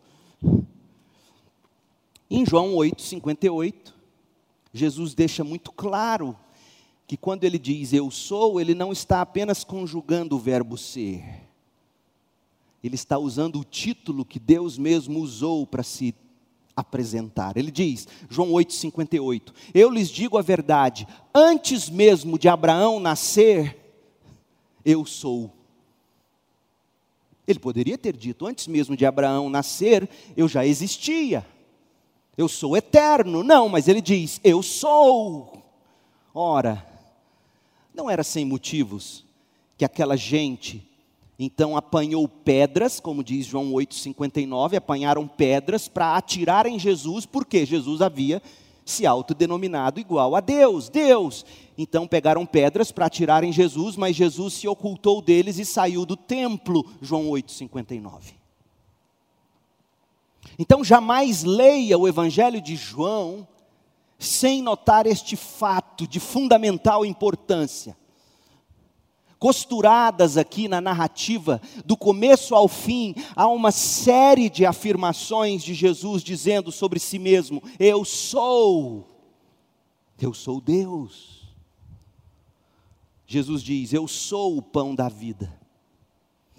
Em 2.31 2.47
João 2.47 2.75
8:58, 2.75 3.93
Jesus 4.73 5.15
deixa 5.15 5.45
muito 5.45 5.71
claro 5.71 6.35
que 7.07 7.19
quando 7.19 7.45
ele 7.45 7.59
diz 7.59 7.93
eu 7.93 8.11
sou, 8.11 8.59
ele 8.59 8.75
não 8.75 8.91
está 8.91 9.21
apenas 9.21 9.63
conjugando 9.63 10.37
o 10.37 10.39
verbo 10.39 10.79
ser. 10.79 11.23
Ele 12.83 12.95
está 12.95 13.19
usando 13.19 13.61
o 13.61 13.65
título 13.65 14.25
que 14.25 14.41
Deus 14.41 14.79
mesmo 14.79 15.21
usou 15.21 15.67
para 15.67 15.83
se 15.83 16.15
apresentar. 16.77 17.57
Ele 17.57 17.71
diz, 17.71 18.07
João 18.29 18.51
8,58: 18.51 19.53
Eu 19.75 19.91
lhes 19.91 20.09
digo 20.09 20.39
a 20.39 20.43
verdade, 20.43 21.07
antes 21.35 21.89
mesmo 21.89 22.39
de 22.39 22.49
Abraão 22.49 22.99
nascer, 22.99 23.77
eu 24.85 25.05
sou. 25.05 25.53
Ele 27.47 27.59
poderia 27.59 27.99
ter 27.99 28.17
dito, 28.17 28.47
antes 28.47 28.67
mesmo 28.67 28.97
de 28.97 29.05
Abraão 29.05 29.51
nascer, 29.51 30.09
eu 30.37 30.49
já 30.49 30.65
existia. 30.65 31.45
Eu 32.37 32.49
sou 32.49 32.77
eterno. 32.77 33.43
Não, 33.43 33.69
mas 33.69 33.89
ele 33.89 34.01
diz, 34.01 34.41
eu 34.43 34.63
sou. 34.63 35.63
Ora, 36.35 36.87
não 37.95 38.09
era 38.09 38.25
sem 38.25 38.45
motivos 38.45 39.25
que 39.77 39.85
aquela 39.85 40.17
gente 40.17 40.89
então 41.45 41.77
apanhou 41.77 42.29
pedras, 42.29 43.01
como 43.01 43.25
diz 43.25 43.47
João 43.47 43.73
8,59, 43.73 44.77
apanharam 44.77 45.27
pedras 45.27 45.89
para 45.89 46.17
atirar 46.17 46.67
em 46.67 46.79
Jesus, 46.79 47.27
porque 47.27 47.67
Jesus 47.67 48.01
havia 48.01 48.41
se 48.85 49.05
autodenominado 49.05 49.99
igual 49.99 50.37
a 50.37 50.41
Deus, 50.41 50.89
Deus. 50.89 51.45
Então 51.77 52.07
pegaram 52.07 52.47
pedras 52.47 52.93
para 52.93 53.07
atirar 53.07 53.43
em 53.43 53.53
Jesus, 53.53 53.97
mas 53.97 54.15
Jesus 54.15 54.55
se 54.55 54.69
ocultou 54.69 55.21
deles 55.21 55.59
e 55.59 55.65
saiu 55.65 56.07
do 56.07 56.17
templo, 56.17 56.87
João 57.01 57.29
8,59. 57.31 58.35
Então 60.57 60.85
jamais 60.85 61.43
leia 61.43 61.99
o 61.99 62.07
Evangelho 62.07 62.61
de 62.61 62.77
João 62.77 63.49
sem 64.17 64.63
notar 64.63 65.09
este 65.09 65.35
fato 65.35 66.07
de 66.07 66.21
fundamental 66.21 67.05
importância 67.05 67.97
costuradas 69.43 70.37
aqui 70.37 70.69
na 70.69 70.81
narrativa, 70.81 71.61
do 71.85 71.97
começo 71.97 72.55
ao 72.55 72.69
fim, 72.69 73.13
há 73.35 73.49
uma 73.49 73.73
série 73.73 74.49
de 74.49 74.65
afirmações 74.65 75.65
de 75.65 75.75
Jesus 75.75 76.23
dizendo 76.23 76.71
sobre 76.71 77.01
si 77.01 77.19
mesmo: 77.19 77.61
Eu 77.77 78.05
sou, 78.05 79.05
eu 80.21 80.33
sou 80.33 80.61
Deus. 80.61 81.43
Jesus 83.27 83.65
diz: 83.65 83.93
Eu 83.93 84.07
sou 84.07 84.59
o 84.59 84.63
pão 84.63 84.95
da 84.95 85.09
vida. 85.09 85.53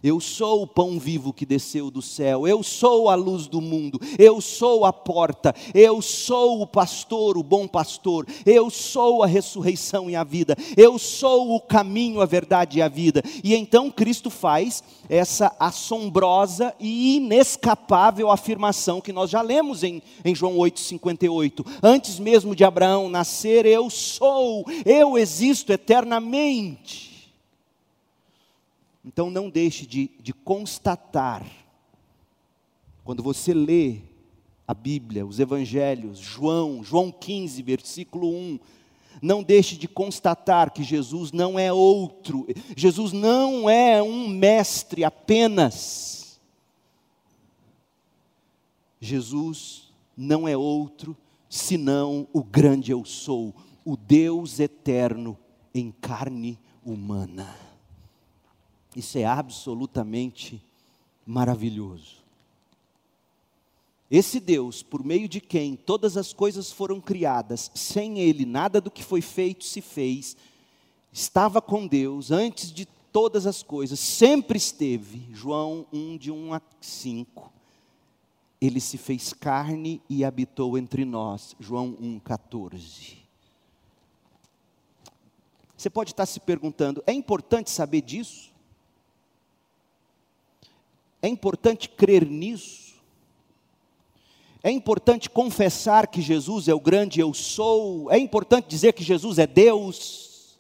Eu 0.04 0.20
sou 0.20 0.64
o 0.64 0.68
pão 0.68 1.00
vivo 1.00 1.32
que 1.32 1.46
desceu 1.46 1.90
do 1.90 2.02
céu, 2.02 2.46
eu 2.46 2.62
sou 2.62 3.08
a 3.08 3.16
luz 3.16 3.48
do 3.48 3.62
mundo, 3.62 3.98
eu 4.20 4.42
sou 4.42 4.84
a 4.84 4.92
porta, 4.92 5.56
eu 5.74 6.02
sou 6.02 6.62
o 6.62 6.68
pastor, 6.68 7.38
o 7.38 7.44
bom 7.44 7.66
pastor, 7.66 8.28
eu 8.46 8.70
sou 8.70 9.24
a 9.24 9.28
ressurreição 9.28 10.10
e 10.10 10.16
a 10.16 10.24
vida, 10.26 10.58
eu 10.76 11.00
sou 11.00 11.56
o 11.56 11.62
caminho, 11.62 12.20
a 12.20 12.26
verdade 12.26 12.80
e 12.80 12.82
a 12.82 12.90
vida. 12.90 13.24
E 13.42 13.56
então 13.56 13.90
Cristo 13.90 14.30
faz 14.30 14.84
essa 15.08 15.56
assombrosa 15.58 16.76
e 16.82 17.16
inescapável 17.16 18.30
afirmação 18.30 19.00
que 19.00 19.14
nós 19.14 19.30
já 19.30 19.42
lemos 19.42 19.84
em, 19.84 20.02
em 20.26 20.36
João 20.36 20.58
8,58. 20.58 21.66
Antes 21.82 22.20
mesmo 22.20 22.54
de 22.54 22.66
Abraão 22.66 23.08
nascer, 23.08 23.66
eu 23.66 23.90
sou, 23.90 24.66
eu 24.86 25.18
existo 25.18 25.72
eternamente. 25.72 27.13
Então 29.04 29.30
não 29.30 29.50
deixe 29.50 29.86
de, 29.86 30.12
de 30.22 30.34
constatar, 30.34 31.46
quando 33.04 33.22
você 33.22 33.54
lê 33.54 34.00
a 34.68 34.74
Bíblia, 34.74 35.26
os 35.26 35.40
Evangelhos, 35.40 36.20
João, 36.20 36.84
João 36.84 37.12
15, 37.12 37.62
versículo 37.62 38.30
1, 38.34 38.60
não 39.22 39.44
deixe 39.44 39.76
de 39.76 39.88
constatar 39.88 40.72
que 40.72 40.84
Jesus 40.84 41.32
não 41.32 41.60
é 41.60 41.72
outro, 41.72 42.48
Jesus 42.76 43.12
não 43.12 43.70
é 43.70 44.02
um 44.02 44.28
mestre 44.28 45.04
apenas. 45.04 46.40
Jesus 49.00 49.92
não 50.16 50.48
é 50.48 50.56
outro 50.56 51.16
senão 51.50 52.28
o 52.34 52.44
grande 52.44 52.92
eu 52.92 53.06
sou, 53.06 53.54
o 53.86 53.96
Deus 53.96 54.60
eterno 54.60 55.38
em 55.74 55.92
carne 55.92 56.58
humana. 56.84 57.63
Isso 58.96 59.18
é 59.18 59.26
absolutamente 59.26 60.62
maravilhoso. 61.26 62.24
Esse 64.12 64.40
Deus, 64.40 64.84
por 64.84 65.04
meio 65.04 65.28
de 65.28 65.42
quem 65.42 65.76
todas 65.76 66.18
as 66.18 66.32
coisas 66.32 66.72
foram 66.72 67.02
criadas, 67.02 67.72
sem 67.74 68.20
Ele 68.20 68.46
nada 68.46 68.80
do 68.80 68.92
que 68.92 69.04
foi 69.04 69.22
feito 69.22 69.64
se 69.64 69.82
fez, 69.82 70.38
estava 71.12 71.60
com 71.60 71.88
Deus 71.88 72.30
antes 72.30 72.72
de 72.72 72.86
todas 73.12 73.48
as 73.48 73.64
coisas, 73.64 74.00
sempre 74.00 74.58
esteve, 74.58 75.28
João 75.34 75.88
1, 75.92 76.18
de 76.18 76.32
1 76.32 76.54
a 76.54 76.62
5. 76.80 77.52
Ele 78.62 78.80
se 78.80 79.00
fez 79.00 79.34
carne 79.34 80.00
e 80.08 80.24
habitou 80.24 80.78
entre 80.78 81.06
nós, 81.06 81.56
João 81.60 81.98
1, 82.00 82.20
14. 82.20 83.18
Você 85.76 85.90
pode 85.90 86.12
estar 86.12 86.26
se 86.28 86.40
perguntando, 86.40 87.04
é 87.08 87.12
importante 87.12 87.72
saber 87.72 88.02
disso? 88.02 88.53
É 91.24 91.30
importante 91.30 91.88
crer 91.88 92.30
nisso. 92.30 92.96
É 94.62 94.70
importante 94.70 95.30
confessar 95.30 96.08
que 96.08 96.22
Jesus 96.22 96.68
é 96.68 96.74
o 96.74 96.82
grande 96.82 97.22
eu 97.22 97.34
sou. 97.34 98.12
É 98.12 98.18
importante 98.18 98.68
dizer 98.68 98.92
que 98.92 99.02
Jesus 99.06 99.40
é 99.40 99.48
Deus. 99.48 100.60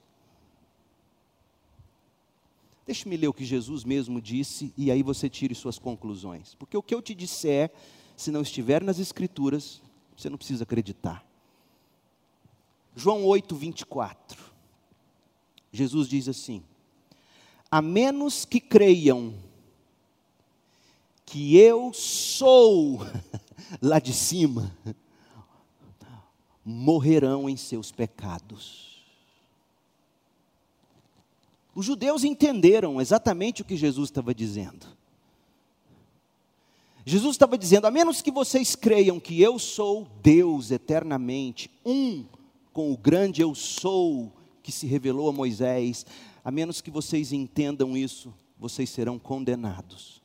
Deixe-me 2.85 3.17
ler 3.17 3.27
o 3.27 3.33
que 3.33 3.43
Jesus 3.43 3.83
mesmo 3.83 4.21
disse 4.21 4.73
e 4.77 4.89
aí 4.89 5.03
você 5.03 5.29
tire 5.29 5.53
suas 5.53 5.77
conclusões. 5.77 6.55
Porque 6.55 6.77
o 6.77 6.81
que 6.81 6.95
eu 6.95 7.01
te 7.01 7.13
disser, 7.13 7.69
se 8.15 8.31
não 8.31 8.41
estiver 8.41 8.81
nas 8.81 8.99
Escrituras, 8.99 9.81
você 10.15 10.29
não 10.29 10.37
precisa 10.37 10.63
acreditar. 10.63 11.25
João 12.95 13.25
8, 13.25 13.53
24. 13.53 14.41
Jesus 15.73 16.07
diz 16.07 16.29
assim: 16.29 16.63
A 17.69 17.81
menos 17.81 18.45
que 18.45 18.61
creiam 18.61 19.33
que 21.33 21.57
eu 21.57 21.91
sou 21.91 22.99
lá 23.81 23.97
de 23.97 24.13
cima, 24.13 24.71
morrerão 26.63 27.49
em 27.49 27.57
seus 27.57 27.91
pecados. 27.91 29.03
Os 31.73 31.87
judeus 31.87 32.23
entenderam 32.23 33.01
exatamente 33.01 33.63
o 33.63 33.65
que 33.65 33.75
Jesus 33.75 34.09
estava 34.09 34.31
dizendo. 34.31 34.85
Jesus 37.03 37.33
estava 37.33 37.57
dizendo: 37.57 37.87
a 37.87 37.91
menos 37.91 38.21
que 38.21 38.29
vocês 38.29 38.75
creiam 38.75 39.19
que 39.19 39.41
eu 39.41 39.57
sou 39.57 40.07
Deus 40.21 40.69
eternamente, 40.69 41.67
um 41.83 42.25
com 42.71 42.91
o 42.91 42.97
grande 42.97 43.41
eu 43.41 43.55
sou 43.55 44.31
que 44.61 44.71
se 44.71 44.85
revelou 44.85 45.29
a 45.29 45.33
Moisés, 45.33 46.05
a 46.45 46.51
menos 46.51 46.79
que 46.79 46.91
vocês 46.91 47.33
entendam 47.33 47.97
isso, 47.97 48.31
vocês 48.59 48.87
serão 48.91 49.17
condenados. 49.17 50.22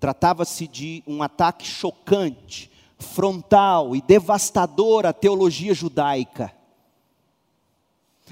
Tratava-se 0.00 0.66
de 0.66 1.04
um 1.06 1.22
ataque 1.22 1.66
chocante, 1.66 2.70
frontal 2.98 3.94
e 3.94 4.00
devastador 4.00 5.04
à 5.04 5.12
teologia 5.12 5.74
judaica. 5.74 6.50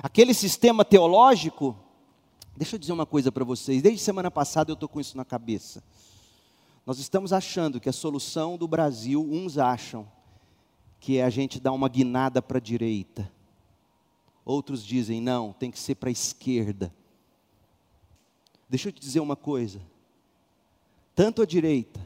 Aquele 0.03 0.33
sistema 0.33 0.83
teológico, 0.83 1.77
deixa 2.57 2.77
eu 2.77 2.81
dizer 2.81 2.93
uma 2.93 3.05
coisa 3.05 3.31
para 3.31 3.45
vocês, 3.45 3.83
desde 3.83 4.01
semana 4.01 4.31
passada 4.31 4.71
eu 4.71 4.75
estou 4.75 4.89
com 4.89 4.99
isso 4.99 5.15
na 5.15 5.27
cabeça. 5.27 5.85
Nós 6.87 6.99
estamos 6.99 7.35
achando 7.35 7.79
que 7.79 7.91
a 7.91 7.93
solução 7.93 8.57
do 8.57 8.67
Brasil, 8.67 9.23
uns 9.23 9.59
acham 9.59 10.11
que 10.99 11.19
é 11.19 11.25
a 11.25 11.29
gente 11.29 11.61
dar 11.61 11.73
uma 11.73 11.89
guinada 11.89 12.41
para 12.41 12.57
a 12.57 12.63
direita. 12.63 13.31
Outros 14.43 14.83
dizem, 14.83 15.21
não, 15.21 15.53
tem 15.53 15.71
que 15.71 15.79
ser 15.79 15.97
para 15.97 16.09
a 16.09 16.13
esquerda. 16.13 16.91
Deixa 18.71 18.89
eu 18.89 18.93
te 18.93 19.01
dizer 19.01 19.21
uma 19.21 19.37
coisa 19.37 19.83
tanto 21.19 21.43
a 21.43 21.45
direita 21.45 21.99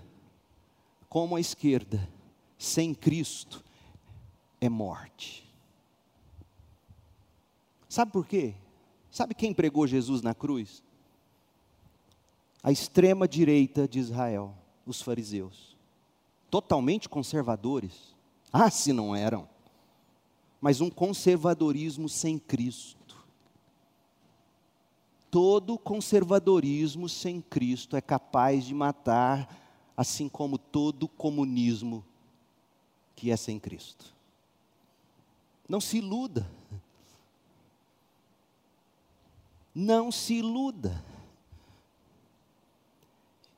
como 1.06 1.36
a 1.36 1.40
esquerda, 1.40 2.08
sem 2.56 2.94
Cristo, 2.94 3.62
é 4.58 4.70
morte. 4.70 5.46
Sabe 7.90 8.10
por 8.10 8.26
quê? 8.26 8.54
Sabe 9.10 9.34
quem 9.34 9.52
pregou 9.52 9.86
Jesus 9.86 10.22
na 10.22 10.34
cruz? 10.34 10.82
A 12.62 12.72
extrema 12.72 13.28
direita 13.28 13.86
de 13.86 13.98
Israel, 13.98 14.54
os 14.86 15.02
fariseus. 15.02 15.76
Totalmente 16.50 17.06
conservadores. 17.06 18.16
Ah, 18.50 18.70
se 18.70 18.94
não 18.94 19.14
eram. 19.14 19.46
Mas 20.58 20.80
um 20.80 20.88
conservadorismo 20.88 22.08
sem 22.08 22.38
Cristo 22.38 22.96
todo 25.32 25.78
conservadorismo 25.78 27.08
sem 27.08 27.40
Cristo 27.40 27.96
é 27.96 28.02
capaz 28.02 28.66
de 28.66 28.74
matar, 28.74 29.48
assim 29.96 30.28
como 30.28 30.58
todo 30.58 31.08
comunismo 31.08 32.04
que 33.16 33.30
é 33.30 33.36
sem 33.36 33.58
Cristo. 33.58 34.14
Não 35.66 35.80
se 35.80 35.96
iluda. 35.96 36.46
Não 39.74 40.12
se 40.12 40.34
iluda. 40.34 41.02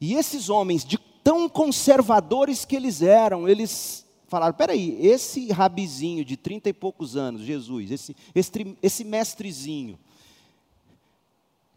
E 0.00 0.14
esses 0.14 0.48
homens 0.48 0.84
de 0.84 0.96
tão 1.24 1.48
conservadores 1.48 2.64
que 2.64 2.76
eles 2.76 3.02
eram, 3.02 3.48
eles 3.48 4.06
falaram: 4.28 4.54
peraí, 4.54 4.96
esse 5.04 5.50
rabizinho 5.50 6.24
de 6.24 6.36
trinta 6.36 6.68
e 6.68 6.72
poucos 6.72 7.16
anos, 7.16 7.42
Jesus, 7.42 7.90
esse, 7.90 8.16
esse, 8.32 8.76
esse 8.80 9.02
mestrezinho, 9.02 9.98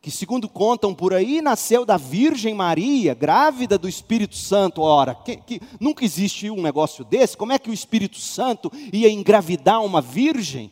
que 0.01 0.11
segundo 0.11 0.47
contam 0.47 0.93
por 0.93 1.13
aí, 1.13 1.41
nasceu 1.41 1.85
da 1.85 1.97
Virgem 1.97 2.53
Maria, 2.53 3.13
grávida 3.13 3.77
do 3.77 3.89
Espírito 3.89 4.35
Santo. 4.35 4.81
Ora, 4.81 5.15
que, 5.15 5.37
que, 5.37 5.61
nunca 5.79 6.05
existiu 6.05 6.53
um 6.53 6.61
negócio 6.61 7.03
desse. 7.03 7.35
Como 7.35 7.51
é 7.51 7.59
que 7.59 7.69
o 7.69 7.73
Espírito 7.73 8.19
Santo 8.19 8.71
ia 8.93 9.09
engravidar 9.09 9.83
uma 9.83 10.01
virgem? 10.01 10.71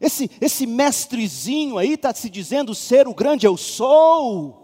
Esse, 0.00 0.30
esse 0.40 0.66
mestrezinho 0.66 1.76
aí 1.76 1.92
está 1.92 2.14
se 2.14 2.30
dizendo 2.30 2.74
ser 2.74 3.06
o 3.06 3.14
grande 3.14 3.46
eu 3.46 3.56
sou. 3.56 4.60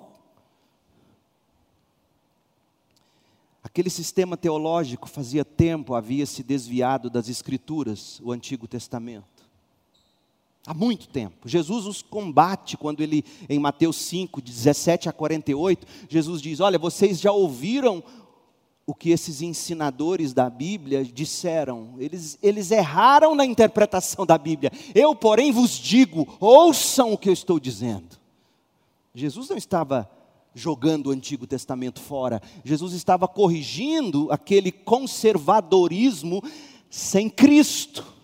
Aquele 3.63 3.91
sistema 3.91 4.39
teológico 4.39 5.07
fazia 5.07 5.45
tempo 5.45 5.95
havia 5.95 6.25
se 6.25 6.43
desviado 6.43 7.11
das 7.11 7.29
Escrituras, 7.29 8.19
o 8.25 8.33
Antigo 8.33 8.67
Testamento. 8.67 9.36
Há 10.67 10.75
muito 10.75 11.09
tempo. 11.09 11.49
Jesus 11.49 11.87
os 11.87 12.03
combate 12.03 12.77
quando 12.77 13.01
ele, 13.01 13.25
em 13.49 13.59
Mateus 13.59 13.97
5, 13.97 14.43
17 14.43 15.09
a 15.09 15.13
48, 15.13 15.87
Jesus 16.09 16.43
diz: 16.43 16.59
Olha, 16.59 16.77
vocês 16.77 17.21
já 17.21 17.31
ouviram 17.31 18.03
o 18.85 18.95
que 18.95 19.11
esses 19.11 19.43
ensinadores 19.43 20.33
da 20.33 20.51
Bíblia 20.51 21.05
disseram. 21.05 21.95
Eles, 21.99 22.37
eles 22.43 22.71
erraram 22.73 23.35
na 23.35 23.45
interpretação 23.45 24.27
da 24.27 24.37
Bíblia. 24.37 24.73
Eu, 24.93 25.15
porém, 25.15 25.53
vos 25.53 25.71
digo: 25.71 26.27
ouçam 26.41 27.13
o 27.13 27.19
que 27.19 27.29
eu 27.29 27.33
estou 27.33 27.61
dizendo. 27.61 28.17
Jesus 29.15 29.49
não 29.49 29.57
estava 29.57 30.11
jogando 30.53 31.09
o 31.09 31.11
Antigo 31.11 31.47
Testamento 31.47 32.01
fora, 32.01 32.41
Jesus 32.65 32.95
estava 32.95 33.29
corrigindo 33.29 34.29
aquele 34.33 34.73
conservadorismo 34.73 36.43
sem 36.89 37.29
Cristo. 37.29 38.16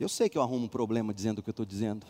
Eu 0.00 0.08
sei 0.08 0.30
que 0.30 0.38
eu 0.38 0.42
arrumo 0.42 0.64
um 0.64 0.68
problema 0.68 1.12
dizendo 1.12 1.40
o 1.40 1.42
que 1.42 1.50
eu 1.50 1.52
estou 1.52 1.66
dizendo. 1.66 2.06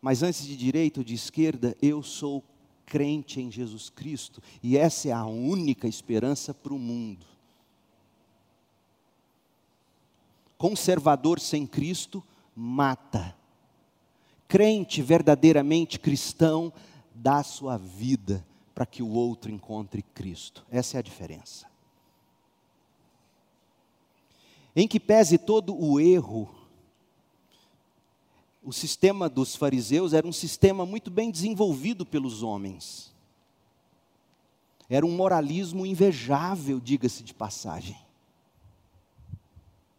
Mas 0.00 0.22
antes 0.22 0.46
de 0.46 0.56
direita 0.56 1.00
ou 1.00 1.04
de 1.04 1.12
esquerda, 1.12 1.76
eu 1.82 2.04
sou 2.04 2.44
crente 2.86 3.40
em 3.40 3.50
Jesus 3.50 3.90
Cristo. 3.90 4.40
E 4.62 4.78
essa 4.78 5.08
é 5.08 5.12
a 5.12 5.26
única 5.26 5.88
esperança 5.88 6.54
para 6.54 6.72
o 6.72 6.78
mundo. 6.78 7.26
Conservador 10.56 11.40
sem 11.40 11.66
Cristo 11.66 12.22
mata. 12.54 13.36
Crente 14.46 15.02
verdadeiramente 15.02 15.98
cristão 15.98 16.72
dá 17.12 17.42
sua 17.42 17.76
vida 17.76 18.46
para 18.72 18.86
que 18.86 19.02
o 19.02 19.10
outro 19.10 19.50
encontre 19.50 20.02
Cristo. 20.02 20.64
Essa 20.70 20.96
é 20.96 21.00
a 21.00 21.02
diferença 21.02 21.67
em 24.76 24.86
que 24.86 25.00
pese 25.00 25.38
todo 25.38 25.74
o 25.74 25.98
erro, 25.98 26.48
o 28.62 28.72
sistema 28.72 29.28
dos 29.28 29.56
fariseus 29.56 30.12
era 30.12 30.26
um 30.26 30.32
sistema 30.32 30.84
muito 30.84 31.10
bem 31.10 31.30
desenvolvido 31.30 32.04
pelos 32.04 32.42
homens. 32.42 33.14
Era 34.90 35.06
um 35.06 35.10
moralismo 35.10 35.86
invejável, 35.86 36.78
diga-se 36.78 37.22
de 37.22 37.32
passagem. 37.32 37.96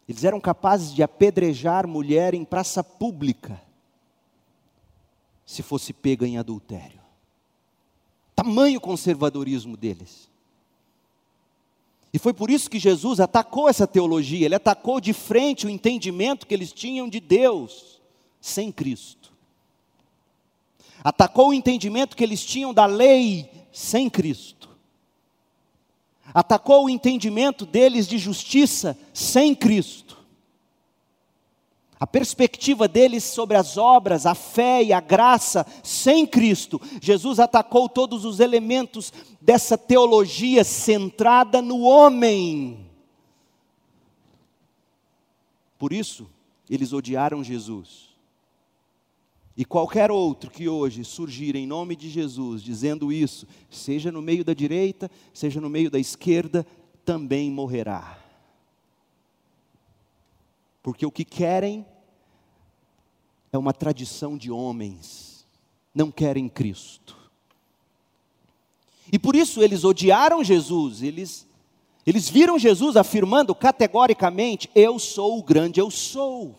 Eles 0.08 0.24
eram 0.24 0.40
capazes 0.40 0.94
de 0.94 1.02
apedrejar 1.02 1.86
mulher 1.86 2.32
em 2.32 2.44
praça 2.44 2.82
pública, 2.82 3.60
se 5.44 5.62
fosse 5.62 5.92
pega 5.92 6.26
em 6.26 6.38
adultério. 6.38 7.00
Tamanho 8.36 8.80
conservadorismo 8.80 9.76
deles. 9.76 10.29
E 12.12 12.18
foi 12.18 12.32
por 12.32 12.50
isso 12.50 12.68
que 12.68 12.78
Jesus 12.78 13.20
atacou 13.20 13.68
essa 13.68 13.86
teologia, 13.86 14.44
ele 14.44 14.54
atacou 14.54 15.00
de 15.00 15.12
frente 15.12 15.66
o 15.66 15.70
entendimento 15.70 16.46
que 16.46 16.54
eles 16.54 16.72
tinham 16.72 17.08
de 17.08 17.20
Deus 17.20 18.00
sem 18.40 18.72
Cristo. 18.72 19.32
Atacou 21.04 21.48
o 21.48 21.54
entendimento 21.54 22.16
que 22.16 22.24
eles 22.24 22.44
tinham 22.44 22.74
da 22.74 22.84
lei 22.84 23.50
sem 23.72 24.10
Cristo. 24.10 24.68
Atacou 26.34 26.84
o 26.84 26.90
entendimento 26.90 27.64
deles 27.64 28.06
de 28.06 28.18
justiça 28.18 28.98
sem 29.12 29.54
Cristo 29.54 30.09
a 32.00 32.06
perspectiva 32.06 32.88
deles 32.88 33.22
sobre 33.24 33.58
as 33.58 33.76
obras, 33.76 34.24
a 34.24 34.34
fé 34.34 34.82
e 34.82 34.90
a 34.90 35.00
graça 35.00 35.66
sem 35.84 36.26
Cristo. 36.26 36.80
Jesus 36.98 37.38
atacou 37.38 37.90
todos 37.90 38.24
os 38.24 38.40
elementos 38.40 39.12
dessa 39.38 39.76
teologia 39.76 40.64
centrada 40.64 41.60
no 41.60 41.80
homem. 41.80 42.88
Por 45.78 45.92
isso, 45.92 46.26
eles 46.70 46.94
odiaram 46.94 47.44
Jesus. 47.44 48.08
E 49.54 49.62
qualquer 49.62 50.10
outro 50.10 50.50
que 50.50 50.66
hoje 50.70 51.04
surgir 51.04 51.54
em 51.54 51.66
nome 51.66 51.94
de 51.94 52.08
Jesus 52.08 52.62
dizendo 52.62 53.12
isso, 53.12 53.46
seja 53.68 54.10
no 54.10 54.22
meio 54.22 54.42
da 54.42 54.54
direita, 54.54 55.10
seja 55.34 55.60
no 55.60 55.68
meio 55.68 55.90
da 55.90 55.98
esquerda, 55.98 56.66
também 57.04 57.50
morrerá. 57.50 58.19
Porque 60.82 61.04
o 61.04 61.10
que 61.10 61.24
querem 61.24 61.86
é 63.52 63.58
uma 63.58 63.72
tradição 63.72 64.36
de 64.36 64.50
homens, 64.50 65.46
não 65.94 66.10
querem 66.10 66.48
Cristo. 66.48 67.16
E 69.12 69.18
por 69.18 69.34
isso 69.34 69.62
eles 69.62 69.84
odiaram 69.84 70.42
Jesus, 70.42 71.02
eles, 71.02 71.46
eles 72.06 72.28
viram 72.28 72.58
Jesus 72.58 72.96
afirmando 72.96 73.54
categoricamente: 73.54 74.70
Eu 74.74 74.98
sou 74.98 75.38
o 75.38 75.42
grande, 75.42 75.80
eu 75.80 75.90
sou. 75.90 76.58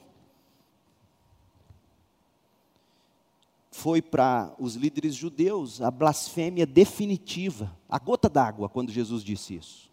Foi 3.72 4.02
para 4.02 4.54
os 4.60 4.76
líderes 4.76 5.16
judeus 5.16 5.82
a 5.82 5.90
blasfêmia 5.90 6.66
definitiva, 6.66 7.76
a 7.90 7.98
gota 7.98 8.30
d'água, 8.30 8.68
quando 8.68 8.92
Jesus 8.92 9.24
disse 9.24 9.56
isso. 9.56 9.91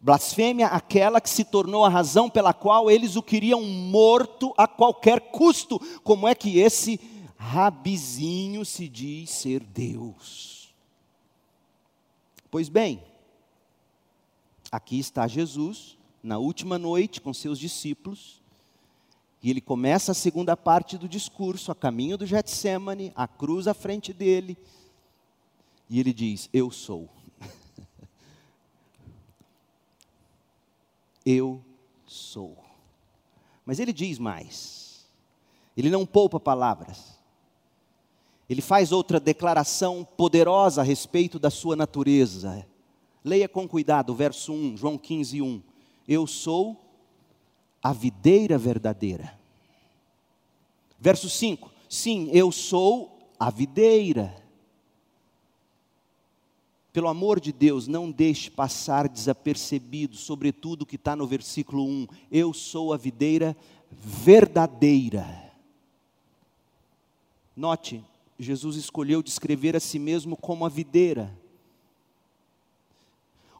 Blasfêmia 0.00 0.68
aquela 0.68 1.20
que 1.20 1.28
se 1.28 1.44
tornou 1.44 1.84
a 1.84 1.88
razão 1.88 2.30
pela 2.30 2.54
qual 2.54 2.90
eles 2.90 3.16
o 3.16 3.22
queriam 3.22 3.62
morto 3.62 4.54
a 4.56 4.68
qualquer 4.68 5.32
custo. 5.32 5.80
Como 6.04 6.28
é 6.28 6.34
que 6.34 6.58
esse 6.58 7.00
rabizinho 7.36 8.64
se 8.64 8.88
diz 8.88 9.30
ser 9.30 9.60
Deus? 9.60 10.72
Pois 12.50 12.68
bem, 12.68 13.02
aqui 14.70 14.98
está 14.98 15.26
Jesus, 15.26 15.98
na 16.22 16.38
última 16.38 16.78
noite 16.78 17.20
com 17.20 17.34
seus 17.34 17.58
discípulos, 17.58 18.40
e 19.42 19.50
ele 19.50 19.60
começa 19.60 20.12
a 20.12 20.14
segunda 20.14 20.56
parte 20.56 20.96
do 20.96 21.08
discurso, 21.08 21.70
a 21.70 21.74
caminho 21.74 22.16
do 22.16 22.26
Getsemane, 22.26 23.12
a 23.14 23.26
cruz 23.26 23.66
à 23.66 23.74
frente 23.74 24.12
dele, 24.12 24.56
e 25.90 25.98
ele 25.98 26.12
diz: 26.12 26.48
Eu 26.52 26.70
sou. 26.70 27.08
Eu 31.30 31.62
sou. 32.06 32.56
Mas 33.66 33.78
ele 33.78 33.92
diz 33.92 34.18
mais. 34.18 35.06
Ele 35.76 35.90
não 35.90 36.06
poupa 36.06 36.40
palavras. 36.40 37.18
Ele 38.48 38.62
faz 38.62 38.92
outra 38.92 39.20
declaração 39.20 40.06
poderosa 40.16 40.80
a 40.80 40.84
respeito 40.84 41.38
da 41.38 41.50
sua 41.50 41.76
natureza. 41.76 42.66
Leia 43.22 43.46
com 43.46 43.68
cuidado 43.68 44.10
o 44.10 44.14
verso 44.14 44.54
1, 44.54 44.78
João 44.78 44.96
15, 44.96 45.42
1. 45.42 45.62
Eu 46.08 46.26
sou 46.26 46.80
a 47.82 47.92
videira 47.92 48.56
verdadeira. 48.56 49.38
Verso 50.98 51.28
5. 51.28 51.70
Sim, 51.90 52.30
eu 52.32 52.50
sou 52.50 53.18
a 53.38 53.50
videira. 53.50 54.34
Pelo 56.98 57.06
amor 57.06 57.38
de 57.38 57.52
Deus, 57.52 57.86
não 57.86 58.10
deixe 58.10 58.50
passar 58.50 59.08
desapercebido, 59.08 60.16
sobretudo 60.16 60.82
o 60.82 60.84
que 60.84 60.96
está 60.96 61.14
no 61.14 61.28
versículo 61.28 61.84
1. 61.84 62.08
Eu 62.28 62.52
sou 62.52 62.92
a 62.92 62.96
videira 62.96 63.56
verdadeira. 63.88 65.24
Note, 67.56 68.04
Jesus 68.36 68.74
escolheu 68.74 69.22
descrever 69.22 69.76
a 69.76 69.80
si 69.80 69.96
mesmo 69.96 70.36
como 70.36 70.66
a 70.66 70.68
videira. 70.68 71.32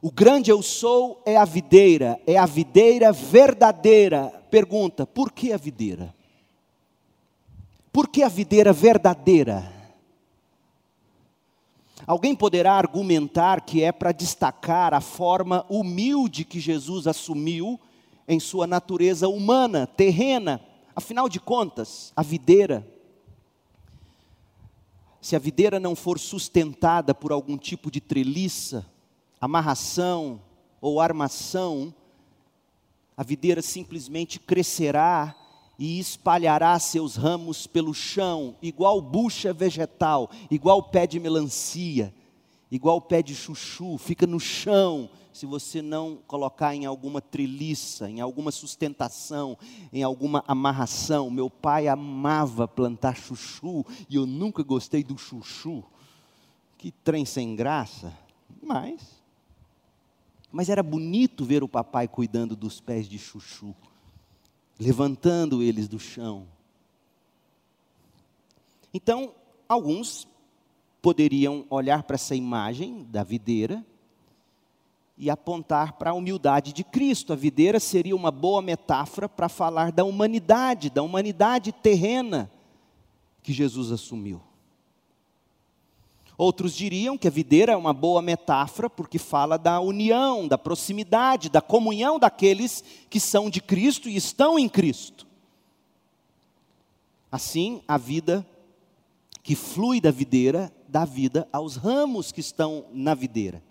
O 0.01 0.11
grande 0.11 0.51
eu 0.51 0.61
sou 0.61 1.23
é 1.25 1.37
a 1.37 1.45
videira, 1.45 2.21
é 2.27 2.35
a 2.35 2.45
videira 2.45 3.13
verdadeira. 3.13 4.27
Pergunta: 4.51 5.07
por 5.07 5.31
que 5.31 5.53
a 5.53 5.57
videira? 5.57 6.13
Por 7.89 8.09
que 8.09 8.21
a 8.21 8.27
videira 8.27 8.73
verdadeira? 8.73 9.78
Alguém 12.09 12.35
poderá 12.35 12.73
argumentar 12.73 13.61
que 13.61 13.83
é 13.83 13.91
para 13.91 14.11
destacar 14.11 14.95
a 14.95 14.99
forma 14.99 15.63
humilde 15.69 16.43
que 16.43 16.59
Jesus 16.59 17.05
assumiu 17.05 17.79
em 18.27 18.39
sua 18.39 18.65
natureza 18.65 19.27
humana, 19.27 19.85
terrena. 19.85 20.59
Afinal 20.95 21.29
de 21.29 21.39
contas, 21.39 22.11
a 22.15 22.23
videira 22.23 22.83
se 25.21 25.35
a 25.35 25.39
videira 25.39 25.79
não 25.79 25.95
for 25.95 26.17
sustentada 26.17 27.13
por 27.13 27.31
algum 27.31 27.55
tipo 27.55 27.91
de 27.91 28.01
treliça, 28.01 28.87
amarração 29.39 30.41
ou 30.81 30.99
armação, 30.99 31.93
a 33.15 33.21
videira 33.21 33.61
simplesmente 33.61 34.39
crescerá 34.39 35.35
e 35.79 35.97
espalhará 35.97 36.77
seus 36.77 37.15
ramos 37.15 37.65
pelo 37.65 37.93
chão, 37.93 38.57
igual 38.61 39.01
bucha 39.01 39.53
vegetal, 39.53 40.29
igual 40.51 40.83
pé 40.83 41.07
de 41.07 41.21
melancia, 41.21 42.13
igual 42.69 42.99
pé 42.99 43.23
de 43.23 43.33
chuchu, 43.33 43.97
fica 43.97 44.27
no 44.27 44.41
chão, 44.41 45.09
se 45.31 45.45
você 45.45 45.81
não 45.81 46.17
colocar 46.27 46.75
em 46.75 46.85
alguma 46.85 47.21
treliça, 47.21 48.09
em 48.09 48.19
alguma 48.19 48.51
sustentação, 48.51 49.57
em 49.93 50.03
alguma 50.03 50.43
amarração. 50.45 51.29
Meu 51.29 51.49
pai 51.49 51.87
amava 51.87 52.67
plantar 52.67 53.15
chuchu 53.15 53.85
e 54.09 54.17
eu 54.17 54.25
nunca 54.25 54.61
gostei 54.63 55.01
do 55.01 55.17
chuchu. 55.17 55.81
Que 56.77 56.91
trem 56.91 57.23
sem 57.23 57.55
graça, 57.55 58.13
mas 58.61 59.19
mas 60.51 60.67
era 60.67 60.81
bonito 60.81 61.45
ver 61.45 61.63
o 61.63 61.67
papai 61.67 62.07
cuidando 62.07 62.55
dos 62.55 62.81
pés 62.81 63.07
de 63.07 63.19
chuchu, 63.19 63.75
levantando 64.79 65.61
eles 65.61 65.87
do 65.87 65.99
chão. 65.99 66.47
Então, 68.93 69.33
alguns 69.67 70.27
poderiam 71.01 71.65
olhar 71.69 72.03
para 72.03 72.15
essa 72.15 72.35
imagem 72.35 73.05
da 73.09 73.23
videira 73.23 73.85
e 75.17 75.29
apontar 75.29 75.93
para 75.93 76.11
a 76.11 76.13
humildade 76.13 76.71
de 76.71 76.83
Cristo. 76.83 77.33
A 77.33 77.35
videira 77.35 77.79
seria 77.79 78.15
uma 78.15 78.31
boa 78.31 78.61
metáfora 78.61 79.27
para 79.27 79.49
falar 79.49 79.91
da 79.91 80.05
humanidade, 80.05 80.89
da 80.89 81.03
humanidade 81.03 81.71
terrena 81.71 82.49
que 83.43 83.51
Jesus 83.51 83.91
assumiu. 83.91 84.41
Outros 86.39 86.73
diriam 86.73 87.17
que 87.17 87.27
a 87.27 87.31
videira 87.31 87.73
é 87.73 87.75
uma 87.75 87.91
boa 87.91 88.21
metáfora 88.21 88.89
porque 88.89 89.19
fala 89.19 89.57
da 89.57 89.81
união, 89.81 90.47
da 90.47 90.57
proximidade, 90.57 91.49
da 91.49 91.59
comunhão 91.59 92.17
daqueles 92.17 92.81
que 93.09 93.19
são 93.19 93.49
de 93.49 93.59
Cristo 93.59 94.07
e 94.07 94.15
estão 94.15 94.57
em 94.57 94.69
Cristo. 94.69 95.27
Assim, 97.29 97.81
a 97.85 97.97
vida 97.97 98.47
que 99.43 99.53
flui 99.53 99.99
da 99.99 100.11
videira 100.11 100.73
dá 100.87 101.03
vida 101.03 101.45
aos 101.51 101.75
ramos 101.75 102.31
que 102.31 102.39
estão 102.39 102.85
na 102.93 103.13
videira. 103.13 103.61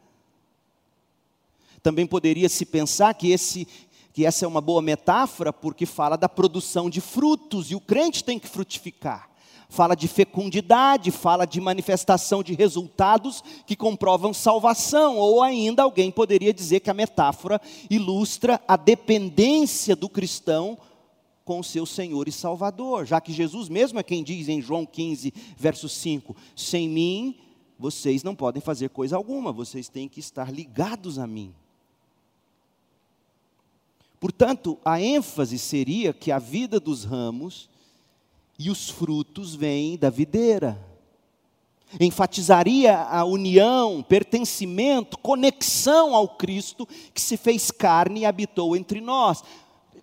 Também 1.83 2.07
poderia 2.07 2.51
se 2.51 2.67
pensar 2.67 3.15
que, 3.15 3.31
esse, 3.31 3.67
que 4.13 4.27
essa 4.27 4.45
é 4.45 4.49
uma 4.49 4.61
boa 4.61 4.83
metáfora, 4.83 5.55
porque 5.55 5.87
fala 5.87 6.19
da 6.19 6.29
produção 6.29 6.91
de 6.91 7.01
frutos, 7.01 7.71
e 7.71 7.75
o 7.75 7.81
crente 7.81 8.23
tem 8.23 8.39
que 8.39 8.47
frutificar. 8.47 9.31
Fala 9.69 9.95
de 9.95 10.09
fecundidade, 10.09 11.11
fala 11.11 11.47
de 11.47 11.61
manifestação 11.61 12.43
de 12.43 12.55
resultados 12.55 13.45
que 13.67 13.77
comprovam 13.77 14.33
salvação, 14.33 15.17
ou 15.19 15.43
ainda 15.43 15.83
alguém 15.83 16.11
poderia 16.11 16.55
dizer 16.55 16.81
que 16.81 16.91
a 16.91 16.95
metáfora 16.95 17.61
ilustra 17.91 18.61
a 18.67 18.77
dependência 18.77 19.95
do 19.95 20.09
cristão 20.09 20.79
com 21.45 21.61
o 21.61 21.65
seu 21.65 21.87
Senhor 21.87 22.29
e 22.29 22.33
Salvador, 22.33 23.07
já 23.07 23.21
que 23.21 23.33
Jesus 23.33 23.69
mesmo 23.69 23.99
é 23.99 24.03
quem 24.03 24.23
diz 24.23 24.49
em 24.49 24.61
João 24.61 24.85
15, 24.85 25.33
verso 25.57 25.89
5: 25.89 26.35
Sem 26.57 26.89
mim 26.89 27.37
vocês 27.79 28.23
não 28.23 28.35
podem 28.35 28.61
fazer 28.61 28.91
coisa 28.91 29.17
alguma, 29.17 29.53
vocês 29.53 29.89
têm 29.89 30.09
que 30.09 30.21
estar 30.21 30.53
ligados 30.53 31.19
a 31.19 31.27
mim. 31.27 31.55
Portanto, 34.19 34.79
a 34.85 35.01
ênfase 35.01 35.59
seria 35.59 36.13
que 36.13 36.33
a 36.33 36.39
vida 36.39 36.81
dos 36.81 37.05
ramos 37.05 37.71
e 38.59 38.71
os 38.71 38.91
frutos 38.91 39.55
vêm 39.55 39.97
da 39.97 40.11
videira. 40.11 40.79
Enfatizaria 41.99 42.99
a 42.99 43.25
união, 43.25 44.03
pertencimento, 44.03 45.17
conexão 45.19 46.15
ao 46.15 46.29
Cristo 46.29 46.87
que 47.15 47.21
se 47.21 47.37
fez 47.37 47.71
carne 47.71 48.21
e 48.21 48.27
habitou 48.27 48.77
entre 48.77 49.01
nós. 49.01 49.43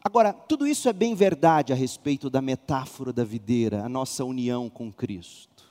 Agora, 0.04 0.32
tudo 0.32 0.66
isso 0.66 0.88
é 0.88 0.94
bem 0.94 1.14
verdade 1.14 1.74
a 1.74 1.76
respeito 1.76 2.30
da 2.30 2.42
metáfora 2.42 3.12
da 3.12 3.24
videira, 3.24 3.84
a 3.84 3.90
nossa 3.90 4.24
união 4.24 4.70
com 4.70 4.92
Cristo. 4.92 5.66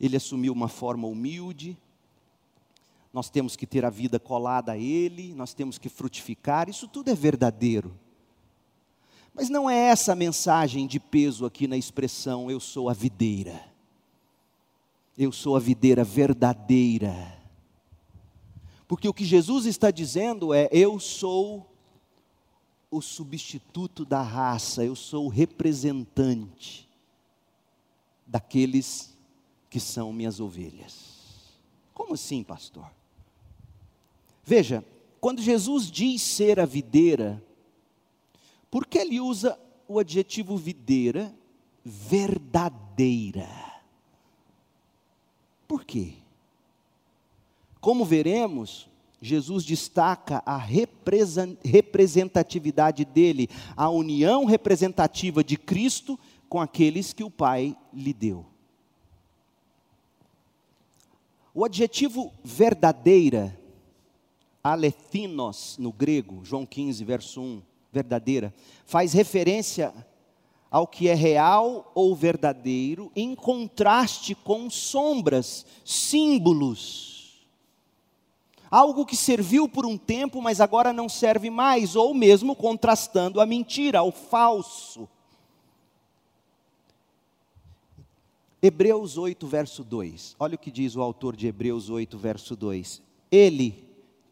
Ele 0.00 0.16
assumiu 0.16 0.52
uma 0.52 0.68
forma 0.68 1.06
humilde, 1.06 1.76
nós 3.12 3.30
temos 3.30 3.56
que 3.56 3.66
ter 3.66 3.84
a 3.84 3.90
vida 3.90 4.18
colada 4.20 4.72
a 4.72 4.78
Ele, 4.78 5.34
nós 5.34 5.54
temos 5.54 5.78
que 5.78 5.88
frutificar, 5.88 6.68
isso 6.68 6.86
tudo 6.86 7.10
é 7.10 7.14
verdadeiro. 7.14 7.92
Mas 9.36 9.50
não 9.50 9.68
é 9.68 9.76
essa 9.76 10.12
a 10.12 10.16
mensagem 10.16 10.86
de 10.86 10.98
peso 10.98 11.44
aqui 11.44 11.66
na 11.66 11.76
expressão 11.76 12.50
eu 12.50 12.58
sou 12.58 12.88
a 12.88 12.94
videira. 12.94 13.62
Eu 15.16 15.30
sou 15.30 15.54
a 15.56 15.60
videira 15.60 16.02
verdadeira. 16.02 17.36
Porque 18.88 19.06
o 19.06 19.12
que 19.12 19.26
Jesus 19.26 19.66
está 19.66 19.90
dizendo 19.90 20.54
é: 20.54 20.70
eu 20.72 20.98
sou 20.98 21.70
o 22.90 23.02
substituto 23.02 24.06
da 24.06 24.22
raça, 24.22 24.82
eu 24.82 24.96
sou 24.96 25.26
o 25.26 25.28
representante 25.28 26.88
daqueles 28.26 29.14
que 29.68 29.78
são 29.78 30.14
minhas 30.14 30.40
ovelhas. 30.40 31.14
Como 31.92 32.14
assim, 32.14 32.42
pastor? 32.42 32.90
Veja, 34.42 34.82
quando 35.20 35.42
Jesus 35.42 35.90
diz 35.90 36.22
ser 36.22 36.58
a 36.58 36.64
videira, 36.64 37.44
por 38.76 38.86
que 38.86 38.98
ele 38.98 39.18
usa 39.18 39.58
o 39.88 39.98
adjetivo 39.98 40.54
videira 40.54 41.34
verdadeira? 41.82 43.48
Por 45.66 45.82
quê? 45.82 46.12
Como 47.80 48.04
veremos, 48.04 48.86
Jesus 49.18 49.64
destaca 49.64 50.42
a 50.44 50.58
representatividade 50.58 53.06
dele, 53.06 53.48
a 53.74 53.88
união 53.88 54.44
representativa 54.44 55.42
de 55.42 55.56
Cristo 55.56 56.20
com 56.46 56.60
aqueles 56.60 57.14
que 57.14 57.24
o 57.24 57.30
Pai 57.30 57.74
lhe 57.94 58.12
deu. 58.12 58.44
O 61.54 61.64
adjetivo 61.64 62.30
verdadeira 62.44 63.58
alethinos 64.62 65.78
no 65.78 65.90
grego, 65.90 66.44
João 66.44 66.66
15, 66.66 67.02
verso 67.06 67.40
1, 67.40 67.62
verdadeira, 67.96 68.54
faz 68.84 69.12
referência 69.12 69.92
ao 70.70 70.86
que 70.86 71.08
é 71.08 71.14
real 71.14 71.90
ou 71.94 72.14
verdadeiro, 72.14 73.10
em 73.16 73.34
contraste 73.34 74.34
com 74.34 74.68
sombras, 74.68 75.64
símbolos. 75.84 77.46
Algo 78.70 79.06
que 79.06 79.16
serviu 79.16 79.68
por 79.68 79.86
um 79.86 79.96
tempo, 79.96 80.42
mas 80.42 80.60
agora 80.60 80.92
não 80.92 81.08
serve 81.08 81.48
mais, 81.48 81.96
ou 81.96 82.12
mesmo 82.12 82.54
contrastando 82.54 83.40
a 83.40 83.46
mentira, 83.46 84.00
ao 84.00 84.12
falso. 84.12 85.08
Hebreus 88.60 89.16
8, 89.16 89.46
verso 89.46 89.84
2. 89.84 90.36
Olha 90.38 90.56
o 90.56 90.58
que 90.58 90.70
diz 90.70 90.96
o 90.96 91.00
autor 91.00 91.36
de 91.36 91.46
Hebreus 91.46 91.88
8, 91.88 92.18
verso 92.18 92.56
2. 92.56 93.00
Ele, 93.30 93.84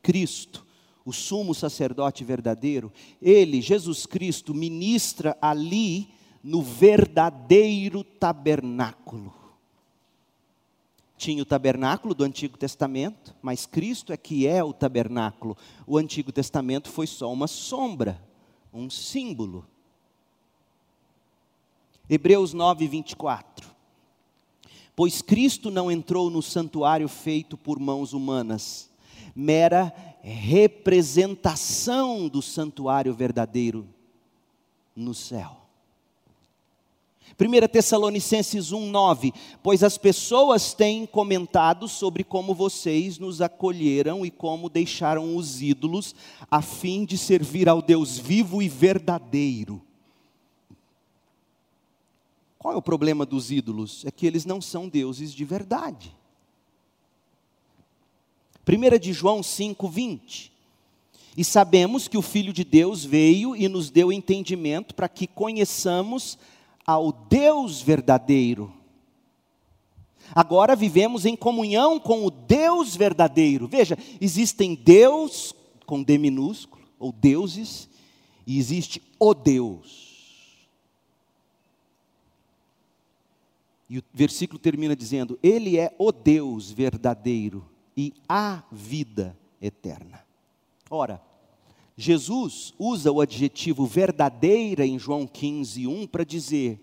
Cristo, 0.03 0.64
o 1.05 1.13
sumo 1.13 1.55
sacerdote 1.55 2.25
verdadeiro, 2.25 2.93
ele, 3.21 3.61
Jesus 3.61 4.07
Cristo, 4.07 4.55
ministra 4.55 5.37
ali 5.41 6.09
no 6.43 6.63
verdadeiro 6.63 8.03
tabernáculo. 8.03 9.33
Tinha 11.17 11.43
o 11.43 11.47
tabernáculo 11.47 12.15
do 12.15 12.25
Antigo 12.25 12.59
Testamento, 12.59 13.35
mas 13.41 13.67
Cristo 13.67 14.13
é 14.13 14.17
que 14.17 14.47
é 14.47 14.63
o 14.63 14.73
tabernáculo. 14.73 15.57
O 15.87 15.97
Antigo 15.97 16.33
Testamento 16.33 16.91
foi 16.91 17.07
só 17.07 17.33
uma 17.33 17.47
sombra, 17.47 18.21
um 18.73 18.91
símbolo. 18.91 19.65
Hebreus 22.11 22.53
9, 22.53 22.87
24. 22.89 23.75
Pois 24.97 25.23
Cristo 25.23 25.71
não 25.71 25.91
entrou 25.91 26.31
no 26.31 26.43
santuário 26.43 27.09
feito 27.09 27.57
por 27.57 27.79
mãos 27.81 28.13
humanas, 28.13 28.91
mera 29.35 29.93
representação 30.27 32.29
do 32.29 32.41
santuário 32.41 33.13
verdadeiro 33.13 33.87
no 34.97 35.13
céu. 35.13 35.59
1 37.39 37.69
Tessalonicenses 37.69 38.71
1,9: 38.71 39.35
Pois 39.63 39.83
as 39.83 39.99
pessoas 39.99 40.73
têm 40.73 41.05
comentado 41.05 41.87
sobre 41.89 42.25
como 42.25 42.55
vocês 42.55 43.19
nos 43.19 43.43
acolheram 43.43 44.25
e 44.25 44.31
como 44.31 44.71
deixaram 44.71 45.37
os 45.37 45.61
ídolos, 45.61 46.15
a 46.51 46.63
fim 46.63 47.05
de 47.05 47.19
servir 47.19 47.69
ao 47.69 47.83
Deus 47.83 48.17
vivo 48.17 48.63
e 48.63 48.69
verdadeiro. 48.69 49.83
Qual 52.59 52.73
é 52.73 52.77
o 52.79 52.83
problema 52.83 53.27
dos 53.27 53.51
ídolos? 53.51 54.07
É 54.07 54.11
que 54.11 54.27
eles 54.27 54.47
não 54.47 54.59
são 54.59 54.89
deuses 54.89 55.35
de 55.35 55.45
verdade. 55.45 56.17
1 58.67 58.99
de 58.99 59.13
João 59.13 59.43
5, 59.43 59.89
20. 59.89 60.53
E 61.37 61.45
sabemos 61.45 62.09
que 62.09 62.17
o 62.17 62.23
Filho 62.23 62.53
de 62.53 62.65
Deus 62.65 63.05
veio 63.05 63.55
e 63.55 63.69
nos 63.69 63.91
deu 63.91 64.13
entendimento 64.13 64.95
para 64.95 65.09
que 65.09 65.27
conheçamos 65.27 66.39
ao 66.87 67.13
Deus 67.13 67.83
verdadeiro. 67.83 68.73
Agora 70.35 70.75
vivemos 70.75 71.27
em 71.27 71.37
comunhão 71.37 72.01
com 72.01 72.25
o 72.25 72.31
Deus 72.31 72.97
verdadeiro. 72.97 73.67
Veja, 73.67 73.99
existem 74.21 74.75
Deus 74.75 75.55
com 75.85 76.03
D 76.03 76.17
minúsculo, 76.17 76.85
ou 76.99 77.13
deuses, 77.13 77.89
e 78.47 78.59
existe 78.59 79.03
o 79.19 79.35
Deus. 79.35 80.67
E 83.91 83.99
o 83.99 84.05
versículo 84.15 84.59
termina 84.59 84.97
dizendo: 84.97 85.39
Ele 85.43 85.79
é 85.79 85.95
o 85.99 86.11
Deus 86.11 86.71
verdadeiro 86.71 87.74
e 87.97 88.13
a 88.29 88.63
vida 88.71 89.37
eterna. 89.61 90.25
Ora, 90.91 91.21
Jesus 91.97 92.75
usa 92.79 93.13
o 93.13 93.21
adjetivo 93.21 93.87
verdadeira 93.87 94.85
em 94.85 94.99
João 94.99 95.27
15, 95.27 95.87
1 95.87 96.07
para 96.09 96.25
dizer: 96.25 96.81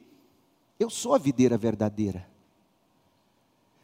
Eu 0.80 0.90
sou 0.90 1.14
a 1.14 1.18
videira 1.18 1.58
verdadeira. 1.58 2.30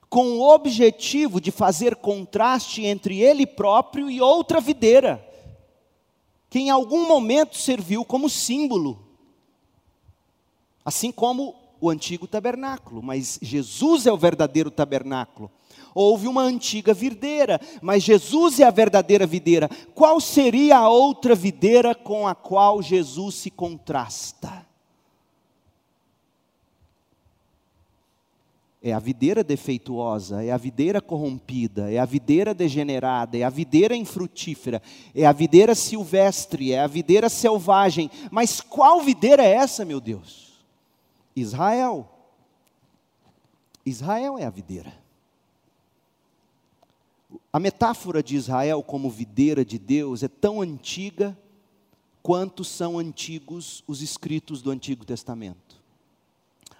Com 0.10 0.38
o 0.38 0.54
objetivo 0.54 1.42
de 1.42 1.52
fazer 1.52 1.98
contraste 1.98 2.86
entre 2.86 3.20
ele 3.20 3.46
próprio 3.46 4.10
e 4.10 4.22
outra 4.22 4.62
videira, 4.62 5.22
que 6.50 6.60
em 6.60 6.70
algum 6.70 7.06
momento 7.06 7.58
serviu 7.58 8.06
como 8.06 8.30
símbolo, 8.30 9.06
assim 10.86 11.12
como 11.12 11.56
o 11.82 11.90
antigo 11.90 12.26
tabernáculo, 12.26 13.04
mas 13.04 13.38
Jesus 13.42 14.08
é 14.08 14.12
o 14.12 14.18
verdadeiro 14.18 14.72
tabernáculo. 14.72 15.52
Houve 16.00 16.28
uma 16.28 16.44
antiga 16.44 16.94
videira, 16.94 17.60
mas 17.82 18.04
Jesus 18.04 18.60
é 18.60 18.64
a 18.66 18.70
verdadeira 18.70 19.26
videira. 19.26 19.68
Qual 19.96 20.22
seria 20.22 20.78
a 20.78 20.88
outra 20.88 21.34
videira 21.34 21.96
com 21.96 22.28
a 22.28 22.36
qual 22.36 22.84
Jesus 22.84 23.34
se 23.34 23.50
contrasta? 23.50 24.64
É 28.80 28.94
a 28.94 29.00
videira 29.00 29.44
defeituosa, 29.44 30.44
é 30.44 30.52
a 30.52 30.58
videira 30.58 31.02
corrompida, 31.02 31.92
é 31.92 31.98
a 31.98 32.06
videira 32.06 32.54
degenerada, 32.54 33.36
é 33.36 33.42
a 33.42 33.50
videira 33.50 33.96
infrutífera, 33.96 34.84
é 35.16 35.26
a 35.26 35.32
videira 35.32 35.74
silvestre, 35.74 36.74
é 36.74 36.80
a 36.80 36.86
videira 36.86 37.28
selvagem. 37.28 38.12
Mas 38.30 38.62
qual 38.62 39.02
videira 39.02 39.44
é 39.44 39.54
essa, 39.54 39.84
meu 39.84 40.00
Deus? 40.00 40.64
Israel. 41.36 42.08
Israel 43.84 44.38
é 44.38 44.46
a 44.46 44.52
videira. 44.52 45.07
A 47.58 47.60
metáfora 47.60 48.22
de 48.22 48.36
Israel 48.36 48.84
como 48.84 49.10
videira 49.10 49.66
de 49.66 49.80
Deus 49.80 50.22
é 50.22 50.28
tão 50.28 50.62
antiga 50.62 51.36
quanto 52.22 52.64
são 52.64 53.00
antigos 53.00 53.84
os 53.88 54.04
escritos 54.04 54.62
do 54.62 54.70
Antigo 54.70 55.04
Testamento. 55.04 55.82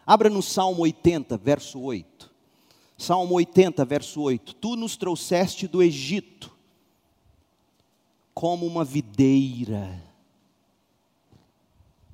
Abra 0.06 0.30
no 0.30 0.44
Salmo 0.44 0.84
80, 0.84 1.36
verso 1.36 1.80
8. 1.80 2.32
Salmo 2.96 3.34
80, 3.34 3.84
verso 3.86 4.22
8. 4.22 4.54
Tu 4.54 4.76
nos 4.76 4.96
trouxeste 4.96 5.68
do 5.68 5.82
Egito 5.82 6.56
como 8.32 8.64
uma 8.64 8.86
videira. 8.86 10.00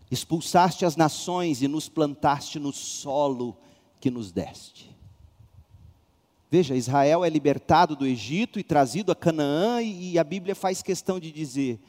Expulsaste 0.10 0.86
as 0.86 0.96
nações 0.96 1.62
e 1.62 1.68
nos 1.68 1.90
plantaste 1.90 2.60
no 2.60 2.72
solo 2.72 3.58
que 4.00 4.10
nos 4.10 4.32
deste. 4.32 4.93
Veja, 6.54 6.76
Israel 6.76 7.26
é 7.26 7.30
libertado 7.30 7.96
do 7.96 8.06
Egito 8.06 8.60
e 8.60 8.64
trazido 8.64 9.12
a 9.12 9.16
Canaã, 9.16 9.82
e 9.82 10.20
a 10.20 10.24
Bíblia 10.24 10.54
faz 10.54 10.84
questão 10.84 11.20
de 11.20 11.32
dizer: 11.32 11.80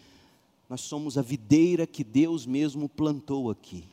nós 0.71 0.81
somos 0.81 1.19
a 1.19 1.21
videira 1.21 1.87
que 1.87 2.03
Deus 2.03 2.47
mesmo 2.47 2.89
plantou 2.89 3.51
aqui. 3.51 3.85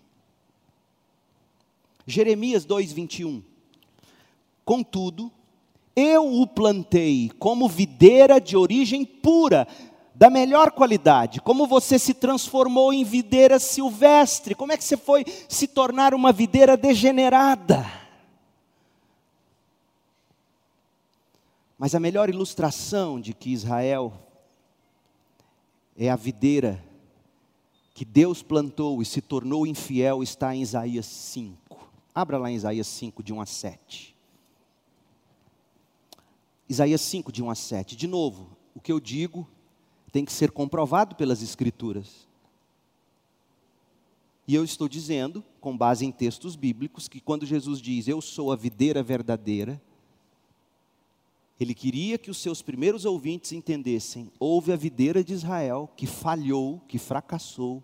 Jeremias 2.07 2.65
2,21. 2.65 3.43
Contudo, 4.63 5.29
eu 5.93 6.39
o 6.39 6.47
plantei 6.47 7.29
como 7.37 7.67
videira 7.67 8.39
de 8.39 8.55
origem 8.55 9.03
pura, 9.03 9.67
da 10.15 10.29
melhor 10.29 10.71
qualidade. 10.71 11.41
Como 11.41 11.67
você 11.67 11.99
se 11.99 12.13
transformou 12.13 12.93
em 12.93 13.03
videira 13.03 13.59
silvestre? 13.59 14.55
Como 14.55 14.71
é 14.71 14.77
que 14.77 14.85
você 14.85 14.95
foi 14.95 15.25
se 15.49 15.67
tornar 15.67 16.13
uma 16.13 16.31
videira 16.31 16.77
degenerada? 16.77 17.99
Mas 21.81 21.95
a 21.95 21.99
melhor 21.99 22.29
ilustração 22.29 23.19
de 23.19 23.33
que 23.33 23.49
Israel 23.49 24.13
é 25.97 26.11
a 26.11 26.15
videira 26.15 26.85
que 27.91 28.05
Deus 28.05 28.43
plantou 28.43 29.01
e 29.01 29.05
se 29.05 29.19
tornou 29.19 29.65
infiel 29.65 30.21
está 30.21 30.55
em 30.55 30.61
Isaías 30.61 31.07
5. 31.07 31.89
Abra 32.13 32.37
lá 32.37 32.51
em 32.51 32.53
Isaías 32.53 32.85
5, 32.85 33.23
de 33.23 33.33
1 33.33 33.41
a 33.41 33.45
7. 33.47 34.15
Isaías 36.69 37.01
5, 37.01 37.31
de 37.31 37.41
1 37.41 37.49
a 37.49 37.55
7. 37.55 37.95
De 37.95 38.05
novo, 38.05 38.55
o 38.75 38.79
que 38.79 38.91
eu 38.91 38.99
digo 38.99 39.49
tem 40.11 40.23
que 40.23 40.31
ser 40.31 40.51
comprovado 40.51 41.15
pelas 41.15 41.41
Escrituras. 41.41 42.27
E 44.47 44.53
eu 44.53 44.63
estou 44.63 44.87
dizendo, 44.87 45.43
com 45.59 45.75
base 45.75 46.05
em 46.05 46.11
textos 46.11 46.55
bíblicos, 46.55 47.07
que 47.07 47.19
quando 47.19 47.43
Jesus 47.43 47.81
diz, 47.81 48.07
Eu 48.07 48.21
sou 48.21 48.51
a 48.51 48.55
videira 48.55 49.01
verdadeira, 49.01 49.81
ele 51.61 51.75
queria 51.75 52.17
que 52.17 52.31
os 52.31 52.37
seus 52.37 52.63
primeiros 52.63 53.05
ouvintes 53.05 53.51
entendessem: 53.51 54.31
houve 54.39 54.71
a 54.71 54.75
videira 54.75 55.23
de 55.23 55.33
Israel 55.33 55.87
que 55.95 56.07
falhou, 56.07 56.81
que 56.87 56.97
fracassou, 56.97 57.83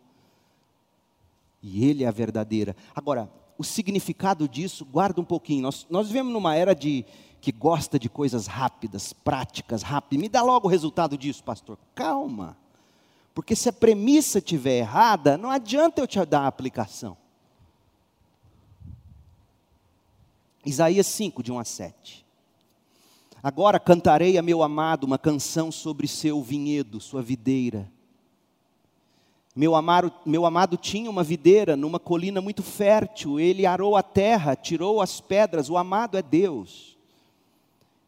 e 1.62 1.86
ele 1.86 2.04
é 2.04 2.08
a 2.08 2.12
verdadeira. 2.12 2.76
Agora, 2.96 3.32
o 3.56 3.64
significado 3.64 4.48
disso, 4.48 4.84
guarda 4.84 5.22
um 5.22 5.26
pouquinho. 5.26 5.62
Nós, 5.62 5.86
nós 5.90 6.08
vivemos 6.08 6.34
numa 6.34 6.56
era 6.56 6.74
de 6.74 7.06
que 7.40 7.52
gosta 7.52 8.00
de 8.00 8.10
coisas 8.10 8.48
rápidas, 8.48 9.14
práticas, 9.14 9.84
rápidas. 9.84 10.22
Me 10.22 10.30
dá 10.30 10.42
logo 10.42 10.68
o 10.68 10.72
resultado 10.72 11.16
disso, 11.16 11.44
pastor. 11.44 11.78
Calma. 11.94 12.58
Porque 13.34 13.56
se 13.56 13.70
a 13.70 13.74
premissa 13.74 14.40
estiver 14.40 14.80
errada, 14.80 15.38
não 15.38 15.52
adianta 15.52 16.02
eu 16.02 16.08
te 16.08 16.24
dar 16.26 16.42
a 16.42 16.48
aplicação. 16.48 17.16
Isaías 20.66 21.06
5, 21.06 21.44
de 21.44 21.52
1 21.52 21.60
a 21.60 21.64
7. 21.64 22.27
Agora 23.48 23.80
cantarei 23.80 24.38
a 24.38 24.42
meu 24.42 24.62
amado 24.62 25.06
uma 25.06 25.18
canção 25.18 25.72
sobre 25.72 26.06
seu 26.06 26.44
vinhedo, 26.44 27.00
sua 27.00 27.22
videira. 27.22 27.90
Meu 29.56 29.74
amado, 29.74 30.12
meu 30.26 30.46
amado 30.46 30.76
tinha 30.76 31.10
uma 31.10 31.24
videira 31.24 31.78
numa 31.78 31.98
colina 31.98 32.42
muito 32.42 32.62
fértil, 32.62 33.40
ele 33.40 33.66
arou 33.66 33.96
a 33.96 34.04
terra, 34.04 34.54
tirou 34.54 35.00
as 35.00 35.22
pedras, 35.22 35.70
o 35.70 35.78
amado 35.78 36.18
é 36.18 36.22
Deus. 36.22 36.97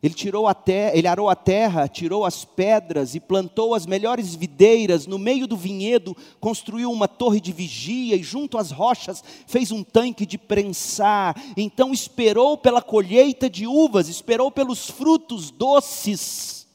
Ele 0.01 0.13
tirou 0.13 0.47
a 0.47 0.53
terra, 0.53 0.95
ele 0.95 1.07
arou 1.07 1.29
a 1.29 1.35
terra, 1.35 1.87
tirou 1.89 2.23
as 2.23 2.45
pedras 2.45 3.15
e 3.15 3.19
plantou 3.19 3.73
as 3.75 3.85
melhores 3.85 4.33
videiras 4.33 5.05
no 5.05 5.19
meio 5.19 5.45
do 5.45 5.57
vinhedo, 5.57 6.15
construiu 6.39 6.89
uma 6.89 7.05
torre 7.05 7.41
de 7.41 7.51
vigia 7.51 8.15
e 8.15 8.23
junto 8.23 8.57
às 8.57 8.71
rochas 8.71 9.21
fez 9.45 9.71
um 9.71 9.83
tanque 9.83 10.25
de 10.25 10.37
prensar. 10.37 11.35
Então 11.57 11.91
esperou 11.91 12.57
pela 12.57 12.81
colheita 12.81 13.49
de 13.49 13.67
uvas, 13.67 14.07
esperou 14.07 14.49
pelos 14.49 14.89
frutos 14.89 15.51
doces. 15.51 16.65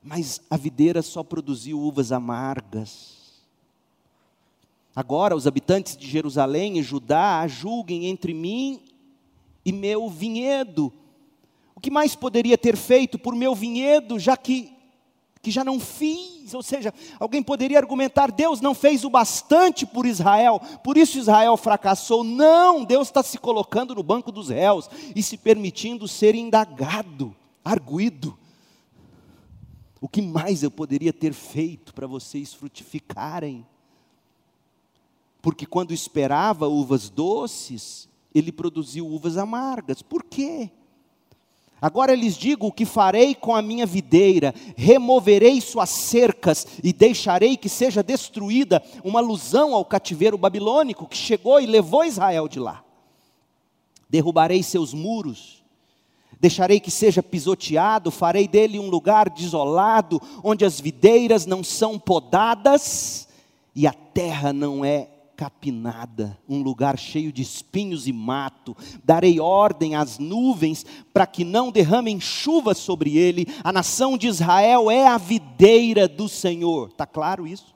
Mas 0.00 0.40
a 0.48 0.56
videira 0.56 1.02
só 1.02 1.24
produziu 1.24 1.80
uvas 1.80 2.12
amargas. 2.12 3.18
Agora 4.94 5.34
os 5.34 5.48
habitantes 5.48 5.96
de 5.96 6.08
Jerusalém 6.08 6.78
e 6.78 6.82
Judá 6.82 7.44
julguem 7.48 8.06
entre 8.06 8.32
mim 8.32 8.84
e 9.64 9.72
meu 9.72 10.08
vinhedo 10.08 10.92
o 11.78 11.80
que 11.80 11.92
mais 11.92 12.16
poderia 12.16 12.58
ter 12.58 12.76
feito 12.76 13.20
por 13.20 13.36
meu 13.36 13.54
vinhedo, 13.54 14.18
já 14.18 14.36
que, 14.36 14.76
que 15.40 15.48
já 15.48 15.62
não 15.62 15.78
fiz? 15.78 16.52
Ou 16.52 16.60
seja, 16.60 16.92
alguém 17.20 17.40
poderia 17.40 17.78
argumentar: 17.78 18.32
Deus 18.32 18.60
não 18.60 18.74
fez 18.74 19.04
o 19.04 19.10
bastante 19.10 19.86
por 19.86 20.04
Israel, 20.04 20.60
por 20.82 20.96
isso 20.96 21.18
Israel 21.18 21.56
fracassou. 21.56 22.24
Não, 22.24 22.84
Deus 22.84 23.06
está 23.06 23.22
se 23.22 23.38
colocando 23.38 23.94
no 23.94 24.02
banco 24.02 24.32
dos 24.32 24.48
réus 24.48 24.90
e 25.14 25.22
se 25.22 25.36
permitindo 25.36 26.08
ser 26.08 26.34
indagado, 26.34 27.32
arguído. 27.64 28.36
O 30.00 30.08
que 30.08 30.20
mais 30.20 30.64
eu 30.64 30.72
poderia 30.72 31.12
ter 31.12 31.32
feito 31.32 31.94
para 31.94 32.08
vocês 32.08 32.52
frutificarem? 32.52 33.64
Porque 35.40 35.64
quando 35.64 35.94
esperava 35.94 36.66
uvas 36.66 37.08
doces, 37.08 38.08
ele 38.34 38.50
produziu 38.50 39.06
uvas 39.06 39.36
amargas. 39.36 40.02
Por 40.02 40.24
quê? 40.24 40.72
Agora 41.80 42.14
lhes 42.14 42.36
digo 42.36 42.66
o 42.66 42.72
que 42.72 42.84
farei 42.84 43.34
com 43.34 43.54
a 43.54 43.62
minha 43.62 43.86
videira: 43.86 44.54
removerei 44.76 45.60
suas 45.60 45.90
cercas 45.90 46.66
e 46.82 46.92
deixarei 46.92 47.56
que 47.56 47.68
seja 47.68 48.02
destruída, 48.02 48.82
uma 49.04 49.20
alusão 49.20 49.74
ao 49.74 49.84
cativeiro 49.84 50.36
babilônico 50.36 51.06
que 51.06 51.16
chegou 51.16 51.60
e 51.60 51.66
levou 51.66 52.04
Israel 52.04 52.48
de 52.48 52.58
lá. 52.58 52.82
Derrubarei 54.10 54.62
seus 54.62 54.92
muros, 54.92 55.62
deixarei 56.40 56.80
que 56.80 56.90
seja 56.90 57.22
pisoteado, 57.22 58.10
farei 58.10 58.48
dele 58.48 58.78
um 58.78 58.88
lugar 58.88 59.28
desolado, 59.30 60.20
onde 60.42 60.64
as 60.64 60.80
videiras 60.80 61.46
não 61.46 61.62
são 61.62 61.98
podadas 61.98 63.28
e 63.74 63.86
a 63.86 63.92
terra 63.92 64.52
não 64.52 64.84
é 64.84 65.08
capinada, 65.38 66.36
um 66.48 66.62
lugar 66.62 66.98
cheio 66.98 67.30
de 67.30 67.42
espinhos 67.42 68.08
e 68.08 68.12
mato. 68.12 68.76
Darei 69.04 69.38
ordem 69.38 69.94
às 69.94 70.18
nuvens 70.18 70.84
para 71.12 71.28
que 71.28 71.44
não 71.44 71.70
derramem 71.70 72.20
chuva 72.20 72.74
sobre 72.74 73.16
ele. 73.16 73.46
A 73.62 73.72
nação 73.72 74.18
de 74.18 74.26
Israel 74.26 74.90
é 74.90 75.06
a 75.06 75.16
videira 75.16 76.08
do 76.08 76.28
Senhor. 76.28 76.88
Está 76.88 77.06
claro 77.06 77.46
isso? 77.46 77.72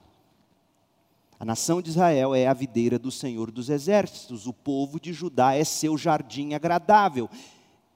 A 1.39 1.45
nação 1.45 1.81
de 1.81 1.91
Israel 1.91 2.35
é 2.35 2.49
a 2.49 2.53
videira 2.53 2.99
do 2.99 3.13
Senhor 3.13 3.53
dos 3.53 3.71
exércitos. 3.71 4.49
O 4.49 4.53
povo 4.53 4.99
de 4.99 5.13
Judá 5.13 5.55
é 5.55 5.63
seu 5.63 5.97
jardim 5.97 6.55
agradável. 6.55 7.31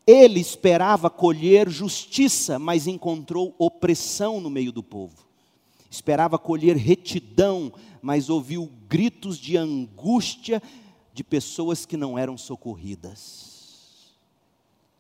Ele 0.07 0.39
esperava 0.39 1.11
colher 1.11 1.69
justiça, 1.69 2.57
mas 2.57 2.87
encontrou 2.87 3.53
opressão 3.59 4.41
no 4.41 4.49
meio 4.49 4.71
do 4.71 4.83
povo. 4.83 5.27
Esperava 5.91 6.39
colher 6.39 6.77
retidão, 6.77 7.73
mas 8.07 8.31
ouviu 8.31 8.71
gritos 8.89 9.37
de 9.37 9.57
angústia 9.57 10.63
de 11.13 11.25
pessoas 11.25 11.85
que 11.85 11.97
não 11.97 12.17
eram 12.17 12.39
socorridas. 12.39 14.15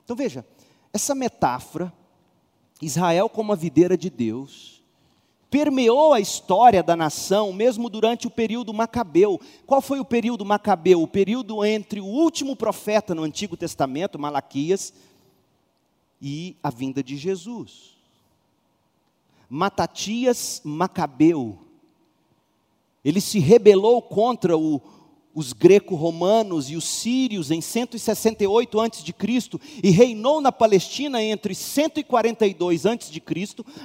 Então 0.05 0.17
veja, 0.17 0.45
essa 0.93 1.15
metáfora, 1.15 1.93
Israel 2.83 3.29
como 3.29 3.53
a 3.53 3.57
videira 3.57 3.97
de 3.97 4.11
Deus, 4.11 4.83
permeou 5.49 6.13
a 6.13 6.19
história 6.19 6.83
da 6.83 6.97
nação, 6.97 7.53
mesmo 7.53 7.89
durante 7.89 8.27
o 8.27 8.31
período 8.31 8.75
macabeu. 8.75 9.41
Qual 9.65 9.81
foi 9.81 10.01
o 10.01 10.05
período 10.05 10.45
macabeu? 10.45 11.01
O 11.01 11.07
período 11.07 11.65
entre 11.65 12.01
o 12.01 12.07
último 12.07 12.57
profeta 12.57 13.15
no 13.15 13.23
Antigo 13.23 13.57
Testamento, 13.57 14.19
Malaquias, 14.19 14.93
e 16.21 16.57
a 16.61 16.71
vinda 16.71 17.05
de 17.05 17.17
Jesus. 17.17 17.95
Matatias 19.49 20.61
Macabeu, 20.65 21.66
ele 23.07 23.21
se 23.21 23.39
rebelou 23.39 24.03
contra 24.03 24.59
o, 24.59 24.83
os 25.33 25.53
greco-romanos 25.53 26.69
e 26.69 26.75
os 26.75 26.85
sírios 26.85 27.53
em 27.53 27.61
168 27.61 28.81
a.C. 28.81 29.15
e 29.81 29.91
reinou 29.91 30.41
na 30.41 30.51
Palestina 30.51 31.23
entre 31.23 31.55
142 31.55 32.85
a.C. 32.85 33.23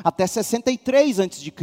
até 0.03 0.25
63 0.25 1.19
a.C. 1.19 1.53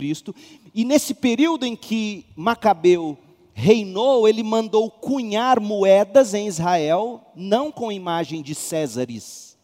E 0.72 0.84
nesse 0.84 1.12
período 1.14 1.66
em 1.66 1.74
que 1.74 2.26
Macabeu 2.36 3.18
reinou, 3.52 4.28
ele 4.28 4.44
mandou 4.44 4.88
cunhar 4.88 5.58
moedas 5.58 6.34
em 6.34 6.46
Israel, 6.46 7.20
não 7.34 7.72
com 7.72 7.90
imagem 7.90 8.40
de 8.40 8.54
Césares, 8.54 9.58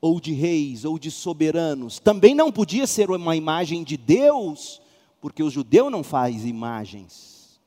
ou 0.00 0.18
de 0.18 0.32
reis, 0.32 0.84
ou 0.84 0.98
de 0.98 1.12
soberanos. 1.12 2.00
Também 2.00 2.34
não 2.34 2.50
podia 2.50 2.88
ser 2.88 3.08
uma 3.08 3.36
imagem 3.36 3.84
de 3.84 3.96
Deus, 3.96 4.81
porque 5.22 5.40
o 5.40 5.48
judeu 5.48 5.88
não 5.88 6.02
faz 6.02 6.44
imagens. 6.44 7.60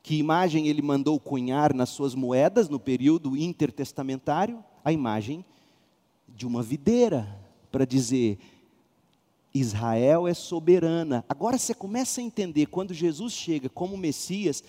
Que 0.00 0.16
imagem 0.16 0.68
ele 0.68 0.80
mandou 0.80 1.18
cunhar 1.18 1.74
nas 1.74 1.88
suas 1.88 2.14
moedas 2.14 2.68
no 2.68 2.78
período 2.78 3.36
intertestamentário? 3.36 4.62
A 4.84 4.92
imagem 4.92 5.44
de 6.28 6.46
uma 6.46 6.62
videira, 6.62 7.26
para 7.72 7.84
dizer: 7.84 8.38
Israel 9.52 10.28
é 10.28 10.34
soberana. 10.34 11.24
Agora 11.28 11.58
você 11.58 11.74
começa 11.74 12.20
a 12.20 12.24
entender, 12.24 12.66
quando 12.66 12.94
Jesus 12.94 13.32
chega 13.32 13.68
como 13.68 13.96
Messias, 13.96 14.62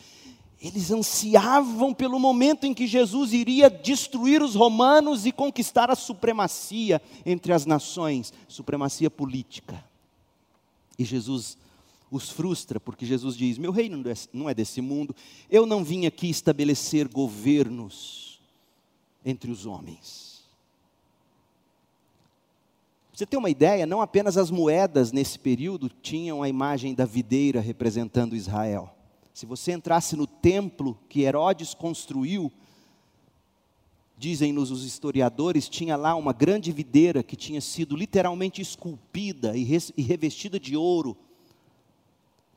eles 0.59 0.89
ansiavam 0.89 1.93
pelo 1.93 2.17
momento 2.17 2.65
em 2.65 2.73
que 2.73 2.87
Jesus 2.87 3.33
iria 3.33 3.69
destruir 3.69 4.41
os 4.41 4.55
romanos 4.55 5.27
e 5.27 5.31
conquistar 5.31 5.91
a 5.91 5.95
supremacia 5.95 6.99
entre 7.23 7.53
as 7.53 7.67
nações 7.67 8.33
supremacia 8.47 9.11
política. 9.11 9.83
E 10.97 11.03
Jesus 11.03 11.57
os 12.11 12.29
frustra, 12.29 12.79
porque 12.79 13.05
Jesus 13.05 13.35
diz: 13.35 13.57
Meu 13.57 13.71
reino 13.71 14.01
não 14.31 14.49
é 14.49 14.53
desse 14.53 14.81
mundo, 14.81 15.15
eu 15.49 15.65
não 15.65 15.83
vim 15.83 16.05
aqui 16.05 16.29
estabelecer 16.29 17.07
governos 17.07 18.39
entre 19.23 19.51
os 19.51 19.65
homens. 19.65 20.43
você 23.11 23.25
ter 23.25 23.37
uma 23.37 23.49
ideia, 23.49 23.85
não 23.85 24.01
apenas 24.01 24.37
as 24.37 24.51
moedas 24.51 25.11
nesse 25.11 25.39
período 25.39 25.89
tinham 25.89 26.43
a 26.43 26.49
imagem 26.49 26.93
da 26.93 27.05
videira 27.05 27.61
representando 27.61 28.35
Israel. 28.35 28.93
Se 29.33 29.45
você 29.45 29.71
entrasse 29.71 30.15
no 30.15 30.27
templo 30.27 30.97
que 31.09 31.21
Herodes 31.21 31.73
construiu, 31.73 32.51
dizem-nos 34.17 34.71
os 34.71 34.83
historiadores, 34.83 35.67
tinha 35.67 35.95
lá 35.95 36.15
uma 36.15 36.33
grande 36.33 36.71
videira 36.71 37.21
que 37.21 37.35
tinha 37.35 37.61
sido 37.61 37.95
literalmente 37.95 38.61
esculpida 38.61 39.55
e 39.55 39.63
revestida 40.01 40.59
de 40.59 40.75
ouro 40.75 41.17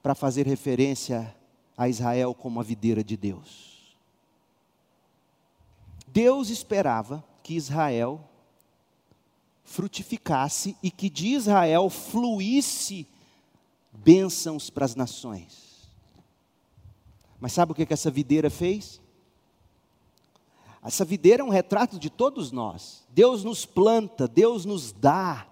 para 0.02 0.14
fazer 0.14 0.46
referência 0.46 1.34
a 1.76 1.88
Israel 1.88 2.34
como 2.34 2.60
a 2.60 2.62
videira 2.62 3.02
de 3.02 3.16
Deus. 3.16 3.96
Deus 6.06 6.48
esperava 6.48 7.24
que 7.42 7.54
Israel 7.54 8.20
frutificasse 9.64 10.76
e 10.82 10.90
que 10.90 11.10
de 11.10 11.28
Israel 11.28 11.90
fluísse 11.90 13.06
bênçãos 13.92 14.70
para 14.70 14.84
as 14.84 14.94
nações. 14.94 15.88
Mas 17.38 17.52
sabe 17.52 17.72
o 17.72 17.74
que, 17.74 17.84
que 17.84 17.92
essa 17.92 18.10
videira 18.10 18.48
fez? 18.48 19.00
Essa 20.82 21.04
videira 21.04 21.42
é 21.42 21.44
um 21.44 21.50
retrato 21.50 21.98
de 21.98 22.08
todos 22.08 22.52
nós. 22.52 23.06
Deus 23.10 23.42
nos 23.44 23.66
planta, 23.66 24.28
Deus 24.28 24.64
nos 24.64 24.92
dá, 24.92 25.46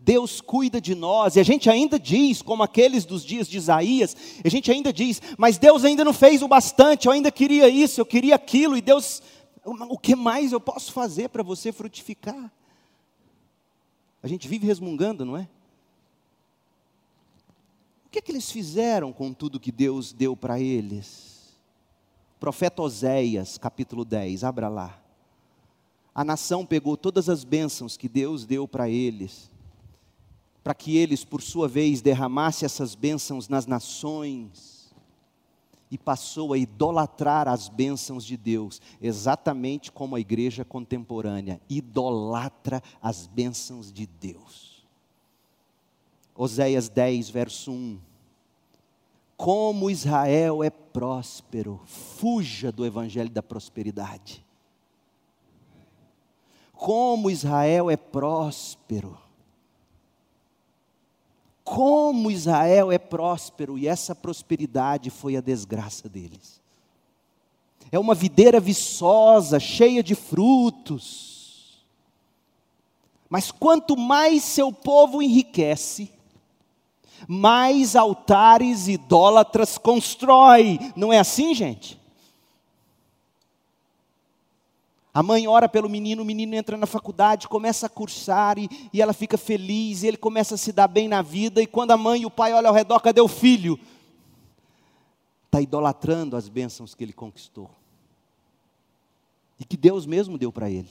Deus 0.00 0.40
cuida 0.40 0.80
de 0.80 0.94
nós, 0.94 1.36
e 1.36 1.40
a 1.40 1.42
gente 1.42 1.68
ainda 1.68 1.98
diz, 1.98 2.40
como 2.40 2.62
aqueles 2.62 3.04
dos 3.04 3.24
dias 3.24 3.46
de 3.46 3.58
Isaías, 3.58 4.16
a 4.42 4.48
gente 4.48 4.70
ainda 4.70 4.92
diz, 4.92 5.20
mas 5.36 5.58
Deus 5.58 5.84
ainda 5.84 6.04
não 6.04 6.12
fez 6.12 6.42
o 6.42 6.48
bastante, 6.48 7.06
eu 7.06 7.12
ainda 7.12 7.30
queria 7.30 7.68
isso, 7.68 8.00
eu 8.00 8.06
queria 8.06 8.34
aquilo, 8.34 8.76
e 8.76 8.80
Deus, 8.80 9.22
o 9.64 9.98
que 9.98 10.16
mais 10.16 10.52
eu 10.52 10.60
posso 10.60 10.92
fazer 10.92 11.28
para 11.28 11.42
você 11.42 11.70
frutificar? 11.70 12.50
A 14.22 14.28
gente 14.28 14.48
vive 14.48 14.66
resmungando, 14.66 15.24
não 15.24 15.36
é? 15.36 15.48
O 18.06 18.10
que, 18.10 18.18
é 18.18 18.22
que 18.22 18.32
eles 18.32 18.50
fizeram 18.50 19.12
com 19.12 19.32
tudo 19.32 19.60
que 19.60 19.70
Deus 19.70 20.12
deu 20.12 20.34
para 20.34 20.58
eles? 20.58 21.29
Profeta 22.40 22.80
Oséias, 22.80 23.58
capítulo 23.58 24.02
10, 24.02 24.44
abra 24.44 24.66
lá. 24.66 24.98
A 26.14 26.24
nação 26.24 26.64
pegou 26.64 26.96
todas 26.96 27.28
as 27.28 27.44
bênçãos 27.44 27.98
que 27.98 28.08
Deus 28.08 28.46
deu 28.46 28.66
para 28.66 28.88
eles, 28.88 29.50
para 30.64 30.72
que 30.72 30.96
eles, 30.96 31.22
por 31.22 31.42
sua 31.42 31.68
vez, 31.68 32.00
derramassem 32.00 32.64
essas 32.64 32.94
bênçãos 32.94 33.46
nas 33.46 33.66
nações, 33.66 34.90
e 35.90 35.98
passou 35.98 36.54
a 36.54 36.58
idolatrar 36.58 37.46
as 37.46 37.68
bênçãos 37.68 38.24
de 38.24 38.38
Deus, 38.38 38.80
exatamente 39.02 39.92
como 39.92 40.16
a 40.16 40.20
igreja 40.20 40.64
contemporânea 40.64 41.60
idolatra 41.68 42.82
as 43.02 43.26
bênçãos 43.26 43.92
de 43.92 44.06
Deus. 44.06 44.86
Oséias 46.34 46.88
10, 46.88 47.28
verso 47.28 47.70
1 47.70 48.09
como 49.40 49.88
Israel 49.88 50.62
é 50.62 50.68
próspero, 50.68 51.80
fuja 51.86 52.70
do 52.70 52.84
evangelho 52.84 53.30
da 53.30 53.42
prosperidade. 53.42 54.44
Como 56.74 57.30
Israel 57.30 57.90
é 57.90 57.96
próspero. 57.96 59.16
Como 61.64 62.30
Israel 62.30 62.92
é 62.92 62.98
próspero 62.98 63.78
e 63.78 63.88
essa 63.88 64.14
prosperidade 64.14 65.08
foi 65.08 65.36
a 65.36 65.40
desgraça 65.40 66.06
deles. 66.06 66.60
É 67.90 67.98
uma 67.98 68.14
videira 68.14 68.60
viçosa, 68.60 69.58
cheia 69.58 70.02
de 70.02 70.14
frutos. 70.14 71.82
Mas 73.26 73.50
quanto 73.50 73.96
mais 73.96 74.42
seu 74.42 74.70
povo 74.70 75.22
enriquece, 75.22 76.12
mais 77.28 77.96
altares 77.96 78.88
idólatras 78.88 79.78
constrói. 79.78 80.78
Não 80.96 81.12
é 81.12 81.18
assim, 81.18 81.54
gente? 81.54 82.00
A 85.12 85.22
mãe 85.22 85.48
ora 85.48 85.68
pelo 85.68 85.88
menino, 85.88 86.22
o 86.22 86.24
menino 86.24 86.54
entra 86.54 86.76
na 86.76 86.86
faculdade, 86.86 87.48
começa 87.48 87.86
a 87.86 87.88
cursar 87.88 88.58
e, 88.58 88.68
e, 88.92 89.02
ela 89.02 89.12
fica 89.12 89.36
feliz, 89.36 90.04
ele 90.04 90.16
começa 90.16 90.54
a 90.54 90.58
se 90.58 90.72
dar 90.72 90.86
bem 90.86 91.08
na 91.08 91.20
vida, 91.20 91.60
e 91.60 91.66
quando 91.66 91.90
a 91.90 91.96
mãe 91.96 92.22
e 92.22 92.26
o 92.26 92.30
pai 92.30 92.52
olham 92.52 92.68
ao 92.68 92.74
redor, 92.74 93.00
cadê 93.00 93.20
o 93.20 93.26
filho? 93.26 93.78
Está 95.46 95.60
idolatrando 95.60 96.36
as 96.36 96.48
bênçãos 96.48 96.94
que 96.94 97.02
ele 97.02 97.12
conquistou. 97.12 97.68
E 99.58 99.64
que 99.64 99.76
Deus 99.76 100.06
mesmo 100.06 100.38
deu 100.38 100.52
para 100.52 100.70
ele. 100.70 100.88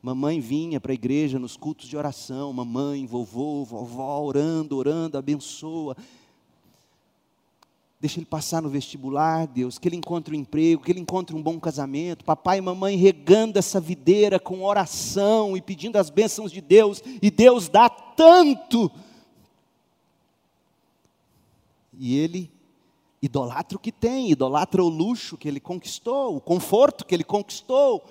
Mamãe 0.00 0.38
vinha 0.38 0.80
para 0.80 0.92
a 0.92 0.94
igreja 0.94 1.38
nos 1.38 1.56
cultos 1.56 1.88
de 1.88 1.96
oração, 1.96 2.52
mamãe, 2.52 3.04
vovô, 3.04 3.64
vovó, 3.64 4.20
orando, 4.20 4.76
orando, 4.76 5.18
abençoa. 5.18 5.96
Deixa 8.00 8.20
ele 8.20 8.26
passar 8.26 8.62
no 8.62 8.68
vestibular, 8.68 9.46
Deus, 9.48 9.76
que 9.76 9.88
ele 9.88 9.96
encontre 9.96 10.36
um 10.36 10.38
emprego, 10.38 10.82
que 10.82 10.92
ele 10.92 11.00
encontre 11.00 11.34
um 11.34 11.42
bom 11.42 11.58
casamento. 11.58 12.24
Papai 12.24 12.58
e 12.58 12.60
mamãe 12.60 12.96
regando 12.96 13.58
essa 13.58 13.80
videira 13.80 14.38
com 14.38 14.62
oração 14.62 15.56
e 15.56 15.60
pedindo 15.60 15.96
as 15.96 16.08
bênçãos 16.08 16.52
de 16.52 16.60
Deus, 16.60 17.02
e 17.20 17.28
Deus 17.28 17.68
dá 17.68 17.88
tanto. 17.88 18.88
E 21.98 22.16
ele 22.16 22.48
Idolatra 23.20 23.76
o 23.76 23.80
que 23.80 23.90
tem, 23.90 24.30
idolatra 24.30 24.82
o 24.82 24.88
luxo 24.88 25.36
que 25.36 25.48
ele 25.48 25.58
conquistou, 25.58 26.36
o 26.36 26.40
conforto 26.40 27.04
que 27.04 27.12
ele 27.12 27.24
conquistou, 27.24 28.04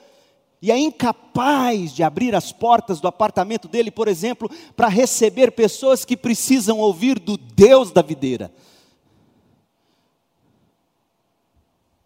e 0.61 0.71
é 0.71 0.77
incapaz 0.77 1.93
de 1.93 2.01
abrir 2.01 2.33
as 2.33 2.51
portas 2.51 2.99
do 2.99 3.07
apartamento 3.07 3.67
dele, 3.67 3.91
por 3.91 4.07
exemplo, 4.07 4.49
para 4.75 4.87
receber 4.87 5.51
pessoas 5.51 6.03
que 6.03 6.17
precisam 6.17 6.79
ouvir 6.79 7.19
do 7.19 7.37
Deus 7.37 7.91
da 7.91 8.01
videira. 8.01 8.51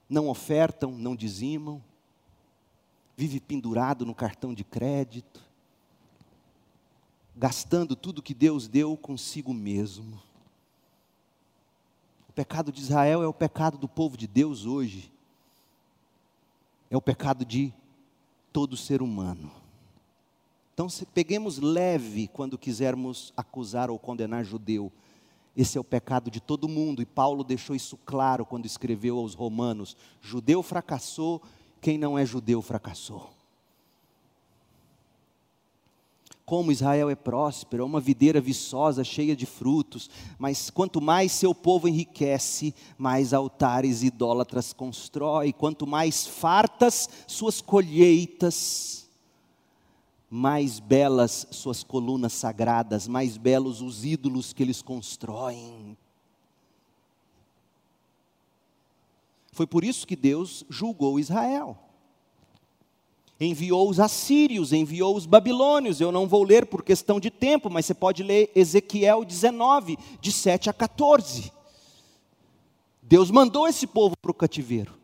Não 0.09 0.27
ofertam, 0.27 0.91
não 0.91 1.15
dizimam, 1.15 1.81
vive 3.15 3.39
pendurado 3.39 4.05
no 4.05 4.13
cartão 4.13 4.53
de 4.53 4.65
crédito, 4.65 5.41
gastando 7.33 7.95
tudo 7.95 8.21
que 8.21 8.33
Deus 8.33 8.67
deu 8.67 8.97
consigo 8.97 9.53
mesmo. 9.53 10.21
O 12.27 12.33
pecado 12.33 12.69
de 12.69 12.81
Israel 12.81 13.23
é 13.23 13.27
o 13.27 13.33
pecado 13.33 13.77
do 13.77 13.87
povo 13.87 14.17
de 14.17 14.27
Deus 14.27 14.65
hoje. 14.65 15.09
É 16.89 16.97
o 16.97 17.01
pecado 17.01 17.45
de 17.45 17.73
todo 18.51 18.77
ser 18.77 19.01
humano. 19.01 19.51
Então, 20.73 20.87
peguemos 21.13 21.59
leve 21.59 22.27
quando 22.27 22.57
quisermos 22.57 23.33
acusar 23.35 23.89
ou 23.89 23.99
condenar 23.99 24.43
judeu. 24.43 24.91
Esse 25.55 25.77
é 25.77 25.81
o 25.81 25.83
pecado 25.83 26.31
de 26.31 26.39
todo 26.39 26.67
mundo, 26.67 27.01
e 27.01 27.05
Paulo 27.05 27.43
deixou 27.43 27.75
isso 27.75 27.97
claro 28.05 28.45
quando 28.45 28.65
escreveu 28.65 29.17
aos 29.17 29.33
Romanos: 29.33 29.97
judeu 30.21 30.63
fracassou, 30.63 31.41
quem 31.81 31.97
não 31.97 32.17
é 32.17 32.25
judeu 32.25 32.61
fracassou 32.61 33.29
como 36.45 36.71
Israel 36.71 37.09
é 37.09 37.15
próspero, 37.15 37.83
é 37.83 37.85
uma 37.85 37.99
videira 37.99 38.41
viçosa, 38.41 39.03
cheia 39.03 39.35
de 39.35 39.45
frutos, 39.45 40.09
mas 40.37 40.69
quanto 40.69 40.99
mais 41.01 41.31
seu 41.31 41.53
povo 41.53 41.87
enriquece, 41.87 42.73
mais 42.97 43.33
altares 43.33 44.03
idólatras 44.03 44.73
constrói, 44.73 45.53
quanto 45.53 45.85
mais 45.87 46.25
fartas 46.25 47.09
suas 47.27 47.61
colheitas, 47.61 49.09
mais 50.29 50.79
belas 50.79 51.47
suas 51.51 51.83
colunas 51.83 52.33
sagradas, 52.33 53.07
mais 53.07 53.37
belos 53.37 53.81
os 53.81 54.05
ídolos 54.05 54.53
que 54.53 54.63
eles 54.63 54.81
constroem. 54.81 55.97
Foi 59.51 59.67
por 59.67 59.83
isso 59.83 60.07
que 60.07 60.15
Deus 60.15 60.65
julgou 60.69 61.19
Israel 61.19 61.90
enviou 63.45 63.89
os 63.89 63.99
assírios, 63.99 64.71
enviou 64.71 65.15
os 65.15 65.25
babilônios. 65.25 65.99
Eu 65.99 66.11
não 66.11 66.27
vou 66.27 66.43
ler 66.43 66.67
por 66.67 66.83
questão 66.83 67.19
de 67.19 67.31
tempo, 67.31 67.69
mas 67.69 67.85
você 67.85 67.93
pode 67.93 68.21
ler 68.21 68.51
Ezequiel 68.55 69.25
19, 69.25 69.97
de 70.19 70.31
7 70.31 70.69
a 70.69 70.73
14. 70.73 71.51
Deus 73.01 73.31
mandou 73.31 73.67
esse 73.67 73.87
povo 73.87 74.15
para 74.21 74.31
o 74.31 74.35
cativeiro. 74.35 75.01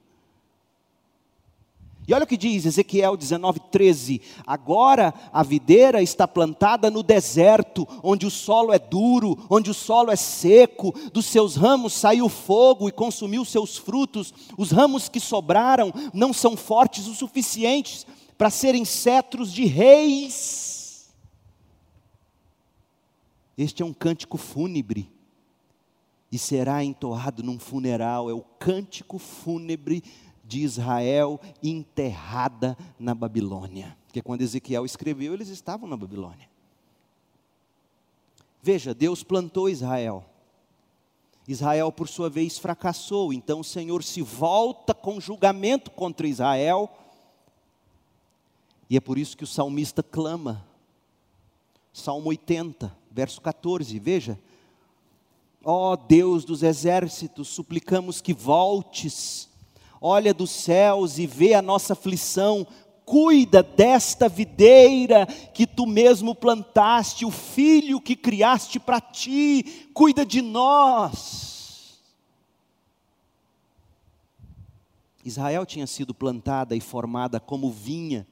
E 2.07 2.13
olha 2.13 2.23
o 2.23 2.27
que 2.27 2.37
diz 2.37 2.65
Ezequiel 2.65 3.17
19, 3.17 3.59
13: 3.69 4.21
Agora 4.45 5.13
a 5.33 5.43
videira 5.43 6.01
está 6.01 6.25
plantada 6.25 6.89
no 6.89 7.03
deserto, 7.03 7.85
onde 8.01 8.25
o 8.25 8.31
solo 8.31 8.71
é 8.71 8.79
duro, 8.79 9.37
onde 9.49 9.69
o 9.69 9.73
solo 9.73 10.09
é 10.09 10.15
seco, 10.15 10.93
dos 11.11 11.25
seus 11.25 11.57
ramos 11.57 11.91
saiu 11.91 12.29
fogo 12.29 12.87
e 12.87 12.93
consumiu 12.93 13.43
seus 13.43 13.77
frutos, 13.77 14.33
os 14.57 14.71
ramos 14.71 15.09
que 15.09 15.19
sobraram 15.19 15.91
não 16.13 16.31
são 16.31 16.55
fortes 16.55 17.07
o 17.07 17.13
suficientes 17.13 18.05
para 18.37 18.49
serem 18.49 18.85
cetros 18.85 19.51
de 19.51 19.65
reis. 19.65 21.09
Este 23.57 23.81
é 23.81 23.85
um 23.85 23.93
cântico 23.93 24.37
fúnebre 24.37 25.11
e 26.31 26.37
será 26.37 26.83
entoado 26.83 27.41
num 27.41 27.57
funeral, 27.57 28.29
é 28.29 28.33
o 28.33 28.41
cântico 28.41 29.17
fúnebre 29.17 30.03
de 30.43 30.61
Israel 30.61 31.39
enterrada 31.63 32.77
na 32.99 33.15
Babilônia. 33.15 33.97
Porque 34.05 34.21
quando 34.21 34.41
Ezequiel 34.41 34.85
escreveu, 34.85 35.33
eles 35.33 35.49
estavam 35.49 35.89
na 35.89 35.97
Babilônia. 35.97 36.49
Veja, 38.61 38.93
Deus 38.93 39.23
plantou 39.23 39.69
Israel. 39.69 40.23
Israel, 41.47 41.91
por 41.91 42.07
sua 42.07 42.29
vez, 42.29 42.57
fracassou. 42.57 43.31
Então 43.31 43.61
o 43.61 43.63
Senhor 43.63 44.03
se 44.03 44.21
volta 44.21 44.93
com 44.93 45.19
julgamento 45.19 45.89
contra 45.89 46.27
Israel 46.27 46.91
e 48.89 48.95
é 48.95 48.99
por 48.99 49.17
isso 49.17 49.35
que 49.35 49.43
o 49.43 49.47
salmista 49.47 50.01
clama. 50.01 50.65
Salmo 51.91 52.29
80, 52.29 52.95
verso 53.11 53.41
14, 53.41 53.97
veja. 53.99 54.39
Ó 55.63 55.93
oh, 55.93 55.97
Deus 55.97 56.45
dos 56.45 56.63
exércitos, 56.63 57.47
suplicamos 57.49 58.21
que 58.21 58.33
voltes, 58.33 59.49
olha 59.99 60.33
dos 60.33 60.51
céus 60.51 61.17
e 61.17 61.27
vê 61.27 61.53
a 61.53 61.61
nossa 61.61 61.93
aflição, 61.93 62.65
cuida 63.05 63.63
desta 63.63 64.29
videira 64.29 65.25
que 65.25 65.65
tu 65.65 65.85
mesmo 65.85 66.35
plantaste, 66.35 67.25
o 67.25 67.31
filho 67.31 67.99
que 67.99 68.15
criaste 68.15 68.79
para 68.79 69.01
ti, 69.01 69.89
cuida 69.93 70.25
de 70.25 70.41
nós. 70.41 71.99
Israel 75.25 75.65
tinha 75.65 75.87
sido 75.87 76.13
plantada 76.13 76.75
e 76.75 76.79
formada 76.79 77.39
como 77.39 77.69
vinha, 77.69 78.25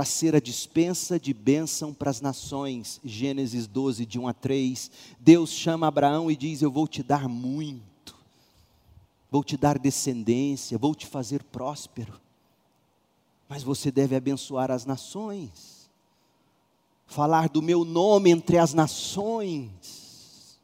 para 0.00 0.06
ser 0.06 0.34
a 0.34 0.40
dispensa 0.40 1.20
de 1.20 1.34
bênção 1.34 1.92
para 1.92 2.08
as 2.08 2.22
nações. 2.22 2.98
Gênesis 3.04 3.66
12, 3.66 4.06
de 4.06 4.18
1 4.18 4.28
a 4.28 4.32
3. 4.32 4.90
Deus 5.20 5.50
chama 5.50 5.88
Abraão 5.88 6.30
e 6.30 6.36
diz: 6.36 6.62
Eu 6.62 6.70
vou 6.70 6.88
te 6.88 7.02
dar 7.02 7.28
muito, 7.28 8.16
vou 9.30 9.44
te 9.44 9.58
dar 9.58 9.78
descendência, 9.78 10.78
vou 10.78 10.94
te 10.94 11.06
fazer 11.06 11.44
próspero. 11.44 12.18
Mas 13.46 13.62
você 13.62 13.90
deve 13.90 14.16
abençoar 14.16 14.70
as 14.70 14.86
nações, 14.86 15.90
falar 17.04 17.50
do 17.50 17.60
meu 17.60 17.84
nome 17.84 18.30
entre 18.30 18.56
as 18.56 18.72
nações. 18.72 20.58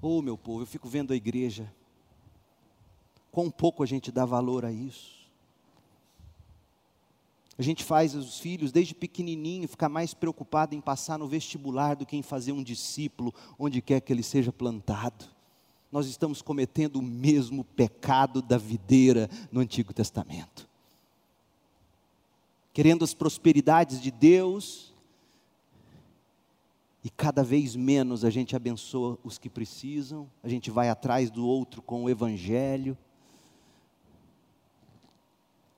Oh, 0.00 0.22
meu 0.22 0.38
povo, 0.38 0.62
eu 0.62 0.66
fico 0.66 0.88
vendo 0.88 1.12
a 1.12 1.16
igreja, 1.16 1.70
quão 3.30 3.50
pouco 3.50 3.82
a 3.82 3.86
gente 3.86 4.10
dá 4.10 4.24
valor 4.24 4.64
a 4.64 4.72
isso. 4.72 5.21
A 7.62 7.64
gente 7.64 7.84
faz 7.84 8.12
os 8.16 8.40
filhos 8.40 8.72
desde 8.72 8.92
pequenininho 8.92 9.68
ficar 9.68 9.88
mais 9.88 10.12
preocupado 10.12 10.74
em 10.74 10.80
passar 10.80 11.16
no 11.16 11.28
vestibular 11.28 11.94
do 11.94 12.04
que 12.04 12.16
em 12.16 12.20
fazer 12.20 12.50
um 12.50 12.60
discípulo 12.60 13.32
onde 13.56 13.80
quer 13.80 14.00
que 14.00 14.12
ele 14.12 14.24
seja 14.24 14.50
plantado. 14.50 15.26
Nós 15.92 16.08
estamos 16.08 16.42
cometendo 16.42 16.96
o 16.96 17.02
mesmo 17.02 17.62
pecado 17.62 18.42
da 18.42 18.58
videira 18.58 19.30
no 19.52 19.60
Antigo 19.60 19.94
Testamento. 19.94 20.68
Querendo 22.72 23.04
as 23.04 23.14
prosperidades 23.14 24.02
de 24.02 24.10
Deus, 24.10 24.92
e 27.04 27.10
cada 27.10 27.44
vez 27.44 27.76
menos 27.76 28.24
a 28.24 28.30
gente 28.30 28.56
abençoa 28.56 29.16
os 29.22 29.38
que 29.38 29.48
precisam, 29.48 30.28
a 30.42 30.48
gente 30.48 30.68
vai 30.68 30.88
atrás 30.88 31.30
do 31.30 31.46
outro 31.46 31.80
com 31.80 32.02
o 32.02 32.10
Evangelho. 32.10 32.98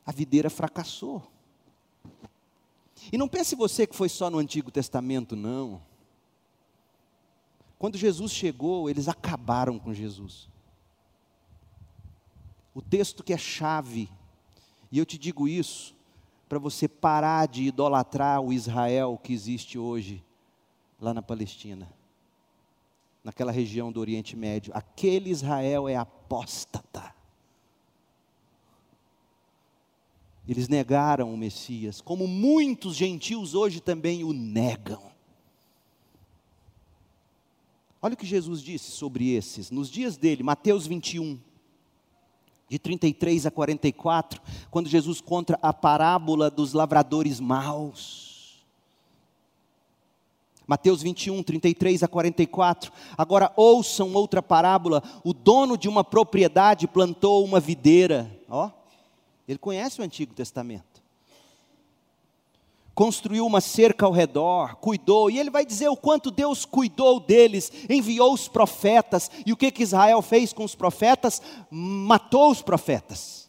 A 0.07 0.12
videira 0.12 0.49
fracassou. 0.49 1.34
E 3.13 3.19
não 3.19 3.29
pense 3.29 3.55
você 3.55 3.87
que 3.87 3.97
foi 3.97 4.09
só 4.09 4.31
no 4.31 4.39
Antigo 4.39 4.71
Testamento, 4.71 5.37
não. 5.37 5.81
Quando 7.79 7.99
Jesus 7.99 8.33
chegou, 8.33 8.89
eles 8.89 9.09
acabaram 9.09 9.79
com 9.79 9.93
Jesus. 9.93 10.49
O 12.75 12.83
texto 12.83 13.23
que 13.23 13.33
é 13.33 13.39
chave, 13.39 14.11
e 14.91 14.99
eu 14.99 15.07
te 15.07 15.17
digo 15.17 15.47
isso, 15.47 15.95
para 16.49 16.59
você 16.59 16.89
parar 16.89 17.47
de 17.47 17.65
idolatrar 17.65 18.41
o 18.41 18.53
Israel 18.53 19.19
que 19.23 19.33
existe 19.33 19.79
hoje 19.79 20.25
lá 21.01 21.15
na 21.15 21.23
Palestina, 21.23 21.89
naquela 23.23 23.53
região 23.53 23.93
do 23.93 24.01
Oriente 24.01 24.37
Médio. 24.37 24.73
Aquele 24.75 25.31
Israel 25.31 25.89
é 25.89 25.97
apóstata. 25.97 27.14
Eles 30.47 30.68
negaram 30.68 31.32
o 31.32 31.38
Messias, 31.38 32.01
como 32.01 32.26
muitos 32.26 32.95
gentios 32.95 33.55
hoje 33.55 33.80
também 33.80 34.24
o 34.24 34.32
negam. 34.32 35.03
Olha 38.01 38.12
o 38.12 38.16
que 38.16 38.26
Jesus 38.26 38.61
disse 38.61 38.90
sobre 38.90 39.32
esses, 39.32 39.70
nos 39.70 39.90
dias 39.90 40.18
dele, 40.18 40.42
Mateus 40.42 40.86
21, 40.86 41.40
de 42.68 42.78
33 42.78 43.47
a 43.47 43.51
44, 43.51 44.42
quando 44.70 44.88
Jesus 44.90 45.22
conta 45.22 45.59
a 45.62 45.72
parábola 45.72 46.51
dos 46.51 46.74
lavradores 46.74 47.40
maus. 47.40 48.62
Mateus 50.66 51.03
21, 51.03 51.42
33 51.42 52.03
a 52.03 52.09
44. 52.09 52.92
Agora 53.16 53.53
ouçam 53.55 54.12
outra 54.14 54.42
parábola: 54.42 55.03
o 55.22 55.34
dono 55.34 55.76
de 55.76 55.88
uma 55.88 56.03
propriedade 56.03 56.86
plantou 56.86 57.45
uma 57.45 57.61
videira, 57.61 58.30
ó 58.49 58.70
ele 59.47 59.59
conhece 59.59 60.01
o 60.01 60.05
Antigo 60.05 60.34
Testamento. 60.34 61.03
construiu 62.95 63.45
uma 63.45 63.61
cerca 63.61 64.07
ao 64.07 64.12
redor, 64.12 64.76
cuidou, 64.76 65.28
e 65.28 65.38
ele 65.38 65.51
vai 65.51 65.66
dizer 65.66 65.88
o 65.88 65.97
quanto 65.97 66.30
Deus 66.30 66.64
cuidou 66.64 67.18
deles, 67.18 67.72
enviou 67.90 68.32
os 68.32 68.47
profetas, 68.47 69.28
e 69.45 69.53
o 69.53 69.57
que, 69.57 69.72
que 69.72 69.82
Israel 69.82 70.22
fez 70.22 70.53
com 70.53 70.62
os 70.62 70.76
profetas? 70.76 71.42
Matou 71.70 72.53
os 72.53 72.62
profetas 72.62 73.43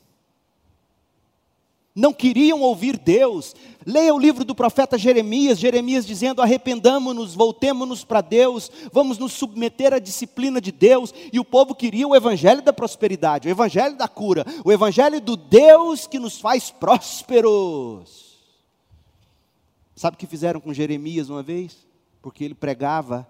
não 1.96 2.12
queriam 2.12 2.62
ouvir 2.62 3.00
Deus. 3.00 3.56
Leia 3.86 4.14
o 4.14 4.20
livro 4.20 4.44
do 4.44 4.54
profeta 4.54 4.98
Jeremias, 4.98 5.58
Jeremias 5.58 6.06
dizendo: 6.06 6.42
arrependamos-nos, 6.42 7.34
voltemos-nos 7.34 8.04
para 8.04 8.20
Deus, 8.20 8.70
vamos 8.92 9.18
nos 9.18 9.32
submeter 9.32 9.94
à 9.94 10.00
disciplina 10.00 10.60
de 10.60 10.74
Deus. 10.74 11.14
E 11.32 11.40
o 11.40 11.46
povo 11.46 11.74
queria 11.74 12.06
o 12.06 12.16
evangelho 12.16 12.62
da 12.62 12.74
prosperidade, 12.74 13.48
o 13.48 13.52
evangelho 13.52 13.96
da 13.96 14.10
cura, 14.10 14.46
o 14.66 14.72
evangelho 14.72 15.22
do 15.22 15.38
Deus 15.38 16.06
que 16.06 16.20
nos 16.20 16.38
faz 16.38 16.70
prósperos. 16.70 18.26
Sabe 19.96 20.16
o 20.16 20.18
que 20.18 20.28
fizeram 20.28 20.60
com 20.60 20.74
Jeremias 20.74 21.30
uma 21.30 21.42
vez? 21.42 21.88
Porque 22.22 22.44
ele 22.44 22.54
pregava 22.54 23.26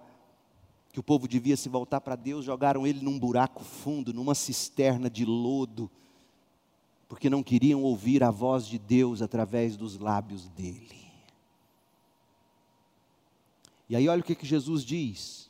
que 0.91 0.99
o 0.99 1.03
povo 1.03 1.27
devia 1.27 1.55
se 1.55 1.69
voltar 1.69 2.01
para 2.01 2.15
Deus, 2.15 2.45
jogaram 2.45 2.87
ele 2.87 3.03
num 3.03 3.19
buraco 3.19 3.63
fundo, 3.63 4.11
numa 4.11 4.33
cisterna 4.33 5.07
de 5.07 5.23
lodo 5.23 5.91
porque 7.15 7.29
não 7.29 7.41
queriam 7.41 7.81
ouvir 7.81 8.25
a 8.25 8.29
voz 8.29 8.67
de 8.67 8.77
Deus 8.77 9.21
através 9.21 9.77
dos 9.77 9.97
lábios 9.97 10.49
dele. 10.49 11.13
E 13.87 13.95
aí, 13.95 14.09
olha 14.09 14.19
o 14.19 14.23
que, 14.23 14.35
que 14.35 14.45
Jesus 14.45 14.83
diz, 14.83 15.49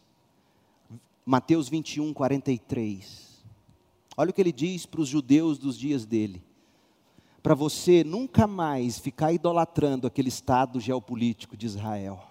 Mateus 1.26 1.68
21, 1.68 2.14
43. 2.14 3.44
Olha 4.16 4.30
o 4.30 4.34
que 4.34 4.42
ele 4.42 4.52
diz 4.52 4.86
para 4.86 5.02
os 5.02 5.10
judeus 5.10 5.58
dos 5.58 5.76
dias 5.76 6.06
dele. 6.06 6.44
Para 7.42 7.56
você 7.56 8.04
nunca 8.04 8.46
mais 8.46 9.00
ficar 9.00 9.34
idolatrando 9.34 10.06
aquele 10.06 10.30
estado 10.30 10.80
geopolítico 10.80 11.58
de 11.58 11.66
Israel. 11.66 12.24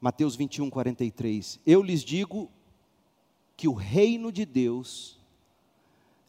Mateus 0.00 0.36
21, 0.36 0.70
43. 0.70 1.58
Eu 1.66 1.82
lhes 1.82 2.04
digo 2.04 2.48
que 3.56 3.66
o 3.66 3.72
reino 3.72 4.30
de 4.30 4.44
Deus 4.44 5.15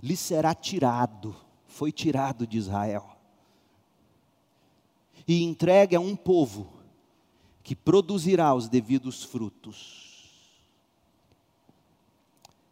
lhe 0.02 0.16
será 0.16 0.54
tirado, 0.54 1.36
foi 1.66 1.92
tirado 1.92 2.46
de 2.46 2.58
Israel, 2.58 3.18
e 5.28 5.44
entregue 5.44 5.96
a 5.96 6.00
um 6.00 6.16
povo 6.16 6.72
que 7.64 7.76
produzirá 7.76 8.54
os 8.56 8.70
devidos 8.70 9.24
frutos. 9.24 10.06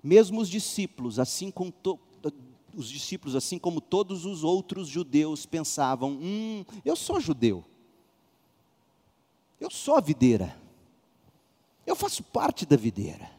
Mesmo 0.01 0.39
os 0.39 0.47
discípulos, 0.47 1.19
assim 1.19 1.51
como 1.51 1.71
to, 1.71 1.99
os 2.73 2.89
discípulos, 2.89 3.35
assim 3.35 3.57
como 3.57 3.81
todos 3.81 4.25
os 4.25 4.43
outros 4.43 4.87
judeus, 4.87 5.45
pensavam: 5.45 6.11
hum, 6.11 6.63
eu 6.85 6.95
sou 6.95 7.19
judeu, 7.19 7.65
eu 9.59 9.69
sou 9.69 9.95
a 9.95 10.01
videira, 10.01 10.57
eu 11.85 11.95
faço 11.95 12.23
parte 12.23 12.65
da 12.65 12.77
videira. 12.77 13.34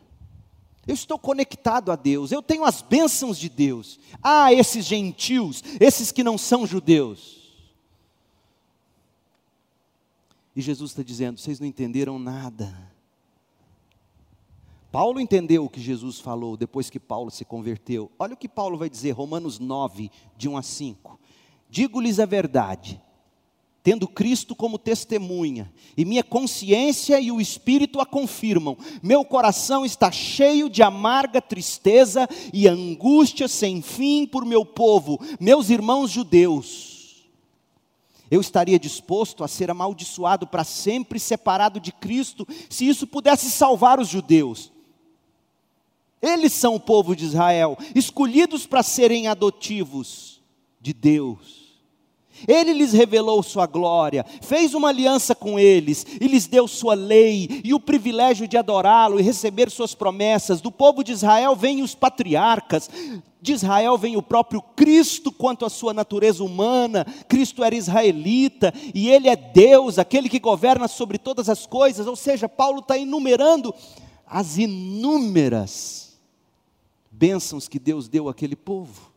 Eu 0.87 0.95
estou 0.95 1.18
conectado 1.18 1.91
a 1.91 1.97
Deus, 1.97 2.30
eu 2.30 2.41
tenho 2.41 2.64
as 2.64 2.80
bênçãos 2.80 3.39
de 3.39 3.49
Deus. 3.49 3.99
Ah, 4.22 4.53
esses 4.53 4.84
gentios, 4.84 5.62
esses 5.80 6.12
que 6.12 6.22
não 6.22 6.39
são 6.39 6.66
judeus. 6.66 7.53
E 10.55 10.62
Jesus 10.62 10.93
está 10.93 11.03
dizendo: 11.03 11.39
vocês 11.39 11.59
não 11.59 11.66
entenderam 11.66 12.18
nada. 12.18 12.95
Paulo 14.93 15.20
entendeu 15.20 15.64
o 15.64 15.68
que 15.68 15.80
Jesus 15.80 16.20
falou 16.20 16.57
depois 16.57 16.89
que 16.89 17.01
Paulo 17.01 17.30
se 17.30 17.45
converteu. 17.45 18.11
Olha 18.18 18.34
o 18.34 18.37
que 18.37 18.49
Paulo 18.49 18.78
vai 18.78 18.89
dizer, 18.89 19.11
Romanos 19.11 19.59
9, 19.59 20.11
de 20.37 20.49
1 20.49 20.57
a 20.57 20.62
5. 20.62 21.20
Digo-lhes 21.68 22.18
a 22.20 22.24
verdade 22.24 23.03
tendo 23.87 24.09
Cristo 24.09 24.57
como 24.57 24.80
testemunha, 24.80 25.72
e 25.97 26.05
minha 26.05 26.24
consciência 26.24 27.20
e 27.20 27.30
o 27.30 27.41
Espírito 27.41 28.01
a 28.01 28.05
confirmam, 28.05 28.76
meu 29.01 29.24
coração 29.24 29.87
está 29.87 30.11
cheio 30.11 30.68
de 30.68 30.82
amarga 30.82 31.41
tristeza 31.41 32.28
e 32.53 32.66
angústia 32.66 33.47
sem 33.47 33.80
fim 33.80 34.26
por 34.26 34.45
meu 34.45 34.66
povo, 34.66 35.20
meus 35.39 35.70
irmãos 35.70 36.11
judeus. 36.11 37.28
Eu 38.28 38.41
estaria 38.41 38.76
disposto 38.76 39.45
a 39.45 39.47
ser 39.47 39.70
amaldiçoado 39.70 40.49
para 40.49 40.64
sempre, 40.64 41.20
separado 41.20 41.78
de 41.78 41.93
Cristo, 41.93 42.45
se 42.68 42.89
isso 42.89 43.07
pudesse 43.07 43.49
salvar 43.49 44.01
os 44.01 44.09
judeus. 44.09 44.72
Eles 46.20 46.53
são 46.53 46.74
o 46.74 46.80
povo 46.80 47.14
de 47.14 47.24
Israel, 47.24 47.78
escolhidos 47.95 48.66
para 48.66 48.82
serem 48.82 49.28
adotivos 49.28 50.43
de 50.80 50.93
Deus. 50.93 51.56
Ele 52.47 52.72
lhes 52.72 52.93
revelou 52.93 53.43
sua 53.43 53.66
glória, 53.66 54.24
fez 54.43 54.74
uma 54.74 54.89
aliança 54.89 55.34
com 55.34 55.59
eles 55.59 56.07
e 56.20 56.26
lhes 56.26 56.47
deu 56.47 56.66
sua 56.66 56.95
lei 56.95 57.61
e 57.64 57.72
o 57.72 57.80
privilégio 57.80 58.47
de 58.49 58.57
adorá-lo 58.57 59.18
e 59.18 59.22
receber 59.22 59.70
suas 59.70 59.95
promessas. 59.95 60.61
Do 60.61 60.70
povo 60.70 61.03
de 61.03 61.12
Israel 61.12 61.55
vêm 61.55 61.82
os 61.82 61.95
patriarcas, 61.95 62.91
de 63.41 63.53
Israel 63.53 63.97
vem 63.97 64.16
o 64.16 64.22
próprio 64.22 64.61
Cristo 64.61 65.30
quanto 65.30 65.64
à 65.64 65.70
sua 65.70 65.95
natureza 65.95 66.43
humana. 66.43 67.07
Cristo 67.28 67.62
era 67.62 67.74
israelita 67.74 68.74
e 68.93 69.09
ele 69.09 69.28
é 69.28 69.37
Deus, 69.37 69.99
aquele 69.99 70.28
que 70.28 70.41
governa 70.41 70.89
sobre 70.89 71.16
todas 71.16 71.49
as 71.49 71.64
coisas. 71.64 72.07
Ou 72.07 72.16
seja, 72.16 72.49
Paulo 72.49 72.80
está 72.80 72.99
enumerando 72.99 73.74
as 74.26 74.59
inúmeras 74.59 76.16
bênçãos 77.11 77.68
que 77.68 77.78
Deus 77.78 78.09
deu 78.09 78.28
àquele 78.28 78.57
povo. 78.57 79.16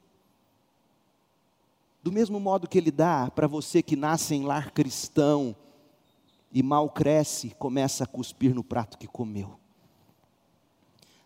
Do 2.10 2.14
mesmo 2.14 2.40
modo 2.40 2.68
que 2.68 2.80
Ele 2.80 2.90
dá 2.90 3.30
para 3.30 3.46
você 3.46 3.84
que 3.84 3.96
nasce 3.96 4.34
em 4.34 4.44
lar 4.44 4.72
cristão 4.72 5.56
e 6.52 6.64
mal 6.64 6.90
cresce, 6.90 7.52
começa 7.52 8.04
a 8.04 8.08
cuspir 8.08 8.52
no 8.52 8.64
prato 8.64 8.98
que 8.98 9.06
comeu. 9.06 9.60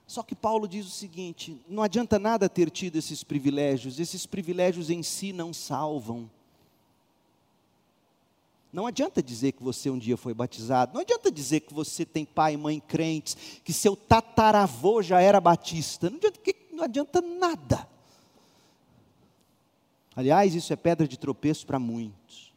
Só 0.05 0.21
que 0.21 0.35
Paulo 0.35 0.67
diz 0.67 0.85
o 0.85 0.89
seguinte: 0.89 1.57
não 1.69 1.83
adianta 1.83 2.19
nada 2.19 2.49
ter 2.49 2.69
tido 2.69 2.97
esses 2.97 3.23
privilégios, 3.23 3.97
esses 3.97 4.25
privilégios 4.25 4.89
em 4.89 5.01
si 5.01 5.31
não 5.31 5.53
salvam. 5.53 6.29
Não 8.73 8.85
adianta 8.85 9.23
dizer 9.23 9.53
que 9.53 9.63
você 9.63 9.89
um 9.89 9.97
dia 9.97 10.17
foi 10.17 10.33
batizado, 10.33 10.95
não 10.95 10.99
adianta 10.99 11.31
dizer 11.31 11.61
que 11.61 11.73
você 11.73 12.05
tem 12.05 12.25
pai 12.25 12.55
e 12.55 12.57
mãe 12.57 12.81
crentes, 12.81 13.37
que 13.63 13.71
seu 13.71 13.95
tataravô 13.95 15.01
já 15.01 15.21
era 15.21 15.39
batista, 15.39 16.09
não 16.09 16.17
adianta, 16.17 16.41
não 16.73 16.83
adianta 16.83 17.21
nada. 17.21 17.92
Aliás, 20.15 20.53
isso 20.53 20.71
é 20.71 20.75
pedra 20.75 21.07
de 21.07 21.17
tropeço 21.17 21.65
para 21.65 21.79
muitos, 21.79 22.53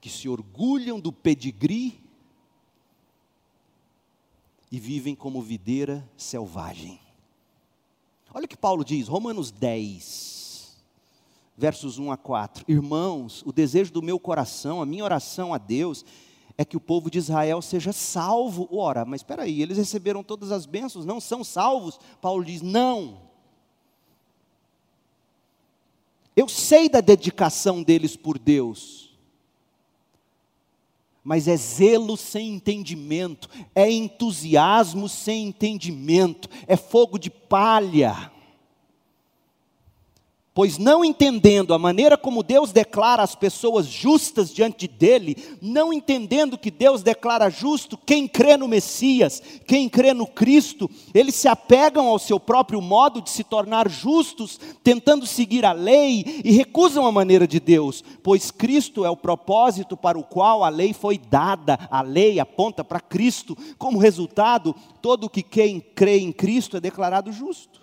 que 0.00 0.10
se 0.10 0.28
orgulham 0.28 0.98
do 0.98 1.12
pedigree 1.12 2.00
e 4.70 4.78
vivem 4.78 5.14
como 5.14 5.40
videira 5.40 6.08
selvagem. 6.16 7.00
Olha 8.34 8.44
o 8.44 8.48
que 8.48 8.56
Paulo 8.56 8.84
diz, 8.84 9.08
Romanos 9.08 9.50
10, 9.50 10.76
versos 11.56 11.98
1 11.98 12.12
a 12.12 12.16
4. 12.16 12.64
Irmãos, 12.68 13.42
o 13.46 13.52
desejo 13.52 13.92
do 13.92 14.02
meu 14.02 14.18
coração, 14.18 14.82
a 14.82 14.86
minha 14.86 15.04
oração 15.04 15.54
a 15.54 15.58
Deus, 15.58 16.04
é 16.56 16.64
que 16.64 16.76
o 16.76 16.80
povo 16.80 17.08
de 17.08 17.18
Israel 17.18 17.62
seja 17.62 17.92
salvo. 17.92 18.68
Ora, 18.70 19.04
mas 19.04 19.20
espera 19.20 19.44
aí, 19.44 19.62
eles 19.62 19.78
receberam 19.78 20.24
todas 20.24 20.50
as 20.50 20.66
bênçãos, 20.66 21.06
não 21.06 21.20
são 21.20 21.44
salvos? 21.44 21.98
Paulo 22.20 22.44
diz: 22.44 22.60
não. 22.60 23.27
Eu 26.38 26.46
sei 26.46 26.88
da 26.88 27.00
dedicação 27.00 27.82
deles 27.82 28.14
por 28.14 28.38
Deus, 28.38 29.12
mas 31.24 31.48
é 31.48 31.56
zelo 31.56 32.16
sem 32.16 32.54
entendimento, 32.54 33.50
é 33.74 33.90
entusiasmo 33.90 35.08
sem 35.08 35.48
entendimento, 35.48 36.48
é 36.68 36.76
fogo 36.76 37.18
de 37.18 37.28
palha 37.28 38.30
pois 40.58 40.76
não 40.76 41.04
entendendo 41.04 41.72
a 41.72 41.78
maneira 41.78 42.18
como 42.18 42.42
Deus 42.42 42.72
declara 42.72 43.22
as 43.22 43.36
pessoas 43.36 43.86
justas 43.86 44.52
diante 44.52 44.88
dele, 44.88 45.36
não 45.62 45.92
entendendo 45.92 46.58
que 46.58 46.68
Deus 46.68 47.00
declara 47.00 47.48
justo 47.48 47.96
quem 47.96 48.26
crê 48.26 48.56
no 48.56 48.66
Messias, 48.66 49.40
quem 49.68 49.88
crê 49.88 50.12
no 50.12 50.26
Cristo, 50.26 50.90
eles 51.14 51.36
se 51.36 51.46
apegam 51.46 52.08
ao 52.08 52.18
seu 52.18 52.40
próprio 52.40 52.80
modo 52.80 53.22
de 53.22 53.30
se 53.30 53.44
tornar 53.44 53.88
justos, 53.88 54.58
tentando 54.82 55.28
seguir 55.28 55.64
a 55.64 55.70
lei 55.70 56.42
e 56.44 56.50
recusam 56.50 57.06
a 57.06 57.12
maneira 57.12 57.46
de 57.46 57.60
Deus, 57.60 58.02
pois 58.20 58.50
Cristo 58.50 59.04
é 59.04 59.10
o 59.10 59.16
propósito 59.16 59.96
para 59.96 60.18
o 60.18 60.24
qual 60.24 60.64
a 60.64 60.68
lei 60.68 60.92
foi 60.92 61.18
dada, 61.18 61.78
a 61.88 62.02
lei 62.02 62.40
aponta 62.40 62.82
para 62.82 62.98
Cristo, 62.98 63.56
como 63.78 63.96
resultado, 63.96 64.74
todo 65.00 65.30
que 65.30 65.44
quem 65.44 65.78
crê 65.78 66.18
em 66.18 66.32
Cristo 66.32 66.76
é 66.76 66.80
declarado 66.80 67.30
justo. 67.30 67.77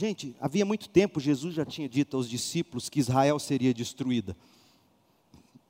Gente, 0.00 0.34
havia 0.40 0.64
muito 0.64 0.88
tempo 0.88 1.20
Jesus 1.20 1.54
já 1.54 1.62
tinha 1.62 1.86
dito 1.86 2.16
aos 2.16 2.26
discípulos 2.26 2.88
que 2.88 2.98
Israel 2.98 3.38
seria 3.38 3.74
destruída. 3.74 4.34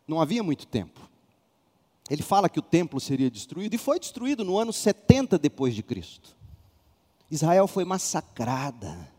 Não 0.06 0.20
havia 0.20 0.40
muito 0.40 0.68
tempo. 0.68 1.00
Ele 2.08 2.22
fala 2.22 2.48
que 2.48 2.60
o 2.60 2.62
templo 2.62 3.00
seria 3.00 3.28
destruído 3.28 3.74
e 3.74 3.76
foi 3.76 3.98
destruído 3.98 4.44
no 4.44 4.56
ano 4.56 4.72
70 4.72 5.36
depois 5.36 5.74
de 5.74 5.82
Cristo. 5.82 6.36
Israel 7.28 7.66
foi 7.66 7.84
massacrada. 7.84 9.12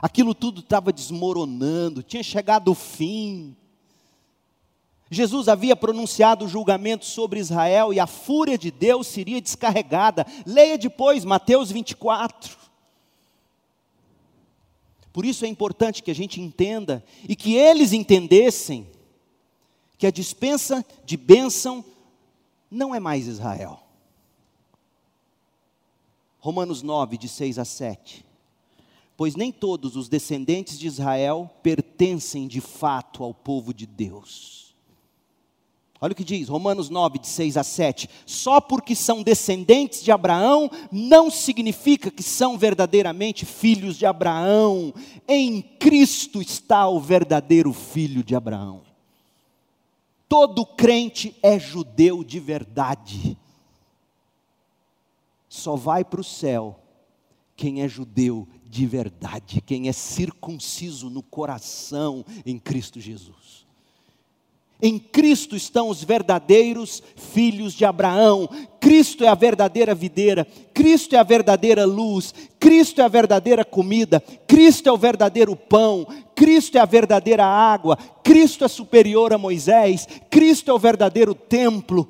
aquilo 0.00 0.34
tudo 0.34 0.60
estava 0.60 0.90
desmoronando, 0.90 2.02
tinha 2.02 2.22
chegado 2.22 2.70
o 2.70 2.74
fim. 2.74 3.54
Jesus 5.10 5.48
havia 5.48 5.76
pronunciado 5.76 6.46
o 6.46 6.48
julgamento 6.48 7.04
sobre 7.04 7.40
Israel 7.40 7.92
e 7.92 8.00
a 8.00 8.06
fúria 8.06 8.56
de 8.56 8.70
Deus 8.70 9.06
seria 9.06 9.38
descarregada. 9.38 10.26
Leia 10.46 10.78
depois 10.78 11.26
Mateus 11.26 11.70
24. 11.70 12.63
Por 15.14 15.24
isso 15.24 15.44
é 15.44 15.48
importante 15.48 16.02
que 16.02 16.10
a 16.10 16.14
gente 16.14 16.40
entenda 16.40 17.04
e 17.28 17.36
que 17.36 17.54
eles 17.54 17.92
entendessem 17.92 18.90
que 19.96 20.08
a 20.08 20.10
dispensa 20.10 20.84
de 21.04 21.16
bênção 21.16 21.84
não 22.68 22.92
é 22.92 22.98
mais 22.98 23.28
Israel. 23.28 23.80
Romanos 26.40 26.82
9, 26.82 27.16
de 27.16 27.28
6 27.28 27.60
a 27.60 27.64
7. 27.64 28.26
Pois 29.16 29.36
nem 29.36 29.52
todos 29.52 29.94
os 29.94 30.08
descendentes 30.08 30.76
de 30.76 30.88
Israel 30.88 31.48
pertencem 31.62 32.48
de 32.48 32.60
fato 32.60 33.22
ao 33.22 33.32
povo 33.32 33.72
de 33.72 33.86
Deus. 33.86 34.63
Olha 36.04 36.12
o 36.12 36.14
que 36.14 36.22
diz, 36.22 36.50
Romanos 36.50 36.90
9, 36.90 37.18
de 37.18 37.26
6 37.26 37.56
a 37.56 37.64
7. 37.64 38.10
Só 38.26 38.60
porque 38.60 38.94
são 38.94 39.22
descendentes 39.22 40.02
de 40.02 40.12
Abraão, 40.12 40.70
não 40.92 41.30
significa 41.30 42.10
que 42.10 42.22
são 42.22 42.58
verdadeiramente 42.58 43.46
filhos 43.46 43.96
de 43.96 44.04
Abraão. 44.04 44.92
Em 45.26 45.62
Cristo 45.62 46.42
está 46.42 46.86
o 46.86 47.00
verdadeiro 47.00 47.72
filho 47.72 48.22
de 48.22 48.36
Abraão. 48.36 48.82
Todo 50.28 50.66
crente 50.66 51.34
é 51.42 51.58
judeu 51.58 52.22
de 52.22 52.38
verdade. 52.38 53.38
Só 55.48 55.74
vai 55.74 56.04
para 56.04 56.20
o 56.20 56.24
céu 56.24 56.78
quem 57.56 57.80
é 57.80 57.88
judeu 57.88 58.46
de 58.66 58.84
verdade, 58.84 59.62
quem 59.62 59.88
é 59.88 59.92
circunciso 59.92 61.08
no 61.08 61.22
coração 61.22 62.26
em 62.44 62.58
Cristo 62.58 63.00
Jesus. 63.00 63.63
Em 64.84 64.98
Cristo 64.98 65.56
estão 65.56 65.88
os 65.88 66.04
verdadeiros 66.04 67.02
filhos 67.16 67.72
de 67.72 67.86
Abraão. 67.86 68.46
Cristo 68.78 69.24
é 69.24 69.28
a 69.28 69.34
verdadeira 69.34 69.94
videira, 69.94 70.46
Cristo 70.74 71.16
é 71.16 71.18
a 71.18 71.22
verdadeira 71.22 71.86
luz, 71.86 72.34
Cristo 72.60 73.00
é 73.00 73.04
a 73.04 73.08
verdadeira 73.08 73.64
comida, 73.64 74.20
Cristo 74.46 74.86
é 74.90 74.92
o 74.92 74.98
verdadeiro 74.98 75.56
pão, 75.56 76.06
Cristo 76.34 76.76
é 76.76 76.82
a 76.82 76.84
verdadeira 76.84 77.46
água, 77.46 77.96
Cristo 78.22 78.62
é 78.62 78.68
superior 78.68 79.32
a 79.32 79.38
Moisés, 79.38 80.06
Cristo 80.28 80.70
é 80.70 80.74
o 80.74 80.78
verdadeiro 80.78 81.34
templo. 81.34 82.06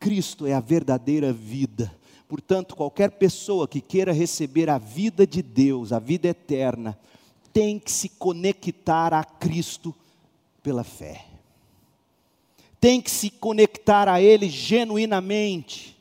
Cristo 0.00 0.44
é 0.44 0.54
a 0.54 0.60
verdadeira 0.60 1.32
vida. 1.32 1.94
Portanto, 2.26 2.74
qualquer 2.74 3.12
pessoa 3.12 3.68
que 3.68 3.80
queira 3.80 4.12
receber 4.12 4.68
a 4.68 4.76
vida 4.76 5.24
de 5.24 5.40
Deus, 5.40 5.92
a 5.92 6.00
vida 6.00 6.26
eterna, 6.26 6.98
tem 7.52 7.78
que 7.78 7.92
se 7.92 8.08
conectar 8.08 9.14
a 9.14 9.22
Cristo 9.22 9.94
pela 10.64 10.82
fé. 10.82 11.27
Tem 12.80 13.00
que 13.00 13.10
se 13.10 13.30
conectar 13.30 14.08
a 14.08 14.20
Ele 14.22 14.48
genuinamente, 14.48 15.96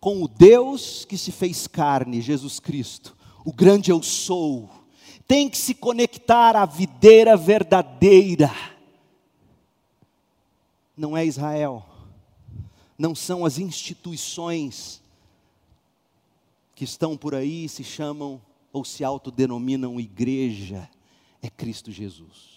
com 0.00 0.22
o 0.22 0.28
Deus 0.28 1.04
que 1.04 1.16
se 1.16 1.30
fez 1.30 1.68
carne, 1.68 2.20
Jesus 2.20 2.58
Cristo, 2.58 3.16
o 3.44 3.52
grande 3.52 3.90
eu 3.90 4.02
sou. 4.02 4.68
Tem 5.28 5.48
que 5.48 5.56
se 5.56 5.74
conectar 5.74 6.56
à 6.56 6.66
videira 6.66 7.36
verdadeira. 7.36 8.50
Não 10.96 11.16
é 11.16 11.24
Israel, 11.24 11.86
não 12.98 13.14
são 13.14 13.46
as 13.46 13.58
instituições 13.58 15.00
que 16.74 16.84
estão 16.84 17.16
por 17.16 17.34
aí 17.34 17.68
se 17.68 17.84
chamam 17.84 18.42
ou 18.72 18.84
se 18.84 19.04
autodenominam 19.04 20.00
igreja, 20.00 20.88
é 21.40 21.48
Cristo 21.48 21.92
Jesus 21.92 22.51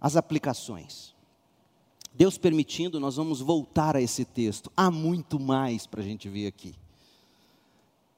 as 0.00 0.16
aplicações. 0.16 1.14
Deus 2.14 2.36
permitindo, 2.36 2.98
nós 2.98 3.16
vamos 3.16 3.40
voltar 3.40 3.94
a 3.96 4.02
esse 4.02 4.24
texto. 4.24 4.72
Há 4.76 4.90
muito 4.90 5.38
mais 5.38 5.86
para 5.86 6.00
a 6.00 6.04
gente 6.04 6.28
ver 6.28 6.46
aqui. 6.46 6.74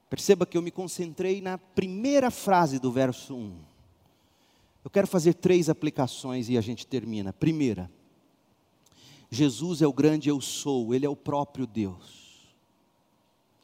Perceba 0.08 0.46
que 0.46 0.56
eu 0.56 0.62
me 0.62 0.70
concentrei 0.70 1.40
na 1.40 1.58
primeira 1.58 2.30
frase 2.30 2.78
do 2.78 2.90
verso 2.90 3.34
1. 3.36 3.56
Eu 4.82 4.90
quero 4.90 5.06
fazer 5.06 5.34
três 5.34 5.68
aplicações 5.68 6.48
e 6.48 6.56
a 6.56 6.60
gente 6.60 6.86
termina. 6.86 7.32
Primeira, 7.32 7.90
Jesus 9.30 9.82
é 9.82 9.86
o 9.86 9.92
grande 9.92 10.28
eu 10.28 10.40
sou, 10.40 10.94
Ele 10.94 11.06
é 11.06 11.08
o 11.08 11.14
próprio 11.14 11.66
Deus. 11.66 12.48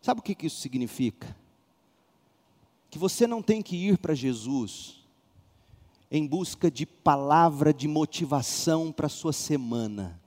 Sabe 0.03 0.21
o 0.21 0.23
que 0.23 0.47
isso 0.47 0.61
significa? 0.61 1.37
Que 2.91 2.99
você 2.99 3.27
não 3.27 3.43
tem 3.43 3.61
que 3.61 3.75
ir 3.75 3.99
para 3.99 4.15
Jesus 4.15 5.06
em 6.11 6.27
busca 6.27 6.71
de 6.71 6.87
palavra 6.87 7.73
de 7.73 7.89
motivação 7.89 8.93
para 8.93 9.07
a 9.07 9.11
sua 9.11 9.33
semana. 9.33 10.21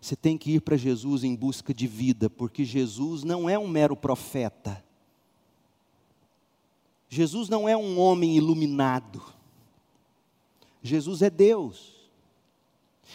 Você 0.00 0.14
tem 0.14 0.36
que 0.36 0.52
ir 0.52 0.60
para 0.60 0.76
Jesus 0.76 1.24
em 1.24 1.34
busca 1.34 1.72
de 1.72 1.86
vida, 1.86 2.28
porque 2.28 2.64
Jesus 2.64 3.24
não 3.24 3.48
é 3.48 3.58
um 3.58 3.66
mero 3.66 3.96
profeta. 3.96 4.84
Jesus 7.08 7.48
não 7.48 7.68
é 7.68 7.76
um 7.76 7.98
homem 7.98 8.36
iluminado. 8.36 9.22
Jesus 10.82 11.22
é 11.22 11.30
Deus. 11.30 11.94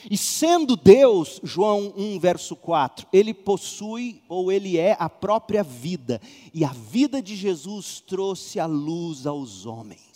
E 0.10 0.18
sendo 0.18 0.76
Deus, 0.76 1.40
João 1.44 1.94
1, 1.96 2.20
verso 2.20 2.56
4, 2.56 3.08
ele 3.12 3.34
possui 3.34 4.22
ou 4.28 4.52
ele 4.52 4.78
é 4.78 4.96
a 5.00 5.10
própria 5.10 5.64
vida, 5.64 6.22
e 6.54 6.64
a 6.64 6.72
vida 6.72 7.22
de 7.22 7.36
Jesus 7.36 8.00
trouxe 8.00 8.60
a 8.60 8.66
luz 8.66 9.28
aos 9.28 9.66
homens. 9.66 10.09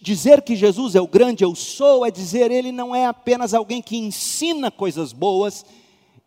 Dizer 0.00 0.42
que 0.42 0.56
Jesus 0.56 0.96
é 0.96 1.00
o 1.00 1.06
grande 1.06 1.44
eu 1.44 1.54
sou 1.54 2.04
é 2.04 2.10
dizer 2.10 2.50
ele 2.50 2.72
não 2.72 2.92
é 2.92 3.06
apenas 3.06 3.54
alguém 3.54 3.80
que 3.80 3.96
ensina 3.96 4.72
coisas 4.72 5.12
boas, 5.12 5.64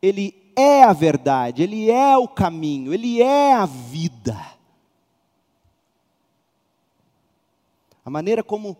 ele 0.01 0.33
é 0.55 0.83
a 0.83 0.93
verdade, 0.93 1.61
ele 1.61 1.91
é 1.91 2.17
o 2.17 2.29
caminho, 2.29 2.93
ele 2.93 3.21
é 3.21 3.53
a 3.53 3.65
vida. 3.65 4.39
A 8.05 8.09
maneira 8.09 8.41
como 8.41 8.77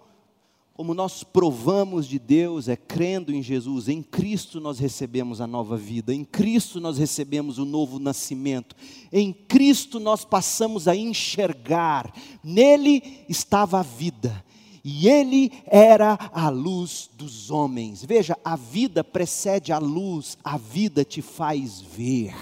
como 0.74 0.95
nós 0.95 1.24
provamos 1.24 2.07
de 2.07 2.17
Deus 2.17 2.67
é 2.67 2.76
crendo 2.76 3.32
em 3.32 3.43
Jesus, 3.43 3.88
em 3.88 4.01
Cristo 4.01 4.59
nós 4.59 4.80
recebemos 4.80 5.39
a 5.39 5.45
nova 5.45 5.78
vida, 5.78 6.11
em 6.11 6.24
Cristo 6.24 6.80
nós 6.80 6.97
recebemos 6.97 7.59
o 7.59 7.65
novo 7.65 7.99
nascimento, 7.99 8.76
em 9.11 9.32
Cristo 9.32 9.99
nós 9.99 10.26
passamos 10.26 10.88
a 10.88 10.95
enxergar, 10.95 12.12
nele 12.43 13.24
estava 13.29 13.82
a 13.82 13.83
vida, 13.83 14.43
e 14.83 15.08
ele 15.08 15.51
era 15.66 16.17
a 16.33 16.49
luz 16.49 17.09
dos 17.13 17.51
homens. 17.51 18.03
Veja, 18.03 18.37
a 18.43 18.55
vida 18.55 19.03
precede 19.03 19.71
a 19.71 19.78
luz, 19.78 20.37
a 20.43 20.58
vida 20.58 21.05
te 21.05 21.21
faz 21.21 21.82
ver. 21.82 22.36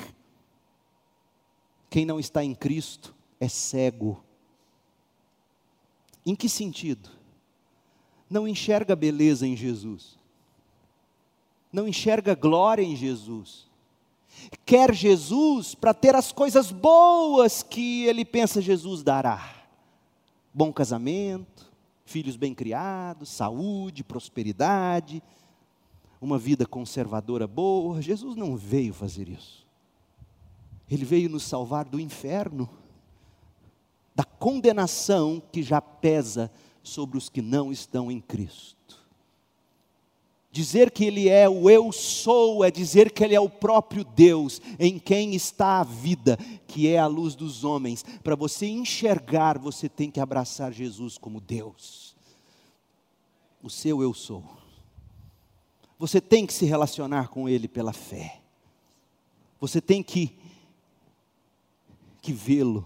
Quem 1.89 2.05
não 2.05 2.19
está 2.19 2.43
em 2.43 2.55
Cristo 2.55 3.13
é 3.39 3.47
cego. 3.47 4.23
Em 6.25 6.35
que 6.35 6.47
sentido? 6.47 7.09
Não 8.29 8.47
enxerga 8.47 8.95
beleza 8.95 9.47
em 9.47 9.57
Jesus, 9.57 10.15
não 11.73 11.87
enxerga 11.87 12.35
glória 12.35 12.83
em 12.83 12.95
Jesus, 12.95 13.67
quer 14.63 14.93
Jesus 14.93 15.73
para 15.73 15.95
ter 15.95 16.15
as 16.15 16.31
coisas 16.31 16.71
boas 16.71 17.63
que 17.63 18.05
ele 18.05 18.23
pensa 18.23 18.61
Jesus 18.61 19.01
dará: 19.01 19.65
bom 20.53 20.71
casamento, 20.71 21.68
filhos 22.09 22.35
bem 22.35 22.55
criados, 22.55 23.29
saúde, 23.29 24.03
prosperidade, 24.03 25.21
uma 26.19 26.39
vida 26.39 26.65
conservadora 26.65 27.45
boa. 27.45 28.01
Jesus 28.01 28.35
não 28.35 28.57
veio 28.57 28.93
fazer 28.93 29.29
isso. 29.29 29.65
Ele 30.89 31.05
veio 31.05 31.29
nos 31.29 31.43
salvar 31.43 31.85
do 31.85 31.99
inferno, 31.99 32.67
da 34.15 34.23
condenação 34.23 35.41
que 35.51 35.61
já 35.61 35.79
pesa 35.79 36.51
sobre 36.81 37.17
os 37.17 37.29
que 37.29 37.43
não 37.43 37.71
estão 37.71 38.11
em 38.11 38.19
Cristo. 38.19 38.98
Dizer 40.59 40.91
que 40.91 41.05
Ele 41.05 41.29
é 41.29 41.47
o 41.47 41.69
eu 41.69 41.89
sou 41.89 42.65
é 42.65 42.69
dizer 42.69 43.13
que 43.13 43.23
Ele 43.23 43.33
é 43.33 43.39
o 43.39 43.49
próprio 43.49 44.03
Deus, 44.03 44.61
em 44.77 44.99
quem 44.99 45.33
está 45.33 45.79
a 45.79 45.85
vida, 45.85 46.37
que 46.67 46.85
é 46.85 46.99
a 46.99 47.07
luz 47.07 47.33
dos 47.33 47.63
homens. 47.63 48.03
Para 48.21 48.35
você 48.35 48.67
enxergar, 48.67 49.57
você 49.57 49.87
tem 49.87 50.11
que 50.11 50.19
abraçar 50.19 50.73
Jesus 50.73 51.17
como 51.17 51.39
Deus. 51.39 52.13
O 53.63 53.69
seu 53.69 54.03
eu 54.03 54.13
sou. 54.13 54.43
Você 55.97 56.19
tem 56.19 56.45
que 56.45 56.51
se 56.53 56.65
relacionar 56.65 57.29
com 57.29 57.47
Ele 57.47 57.69
pela 57.69 57.93
fé. 57.93 58.41
Você 59.61 59.79
tem 59.79 60.03
que, 60.03 60.37
que 62.21 62.33
vê-lo 62.33 62.85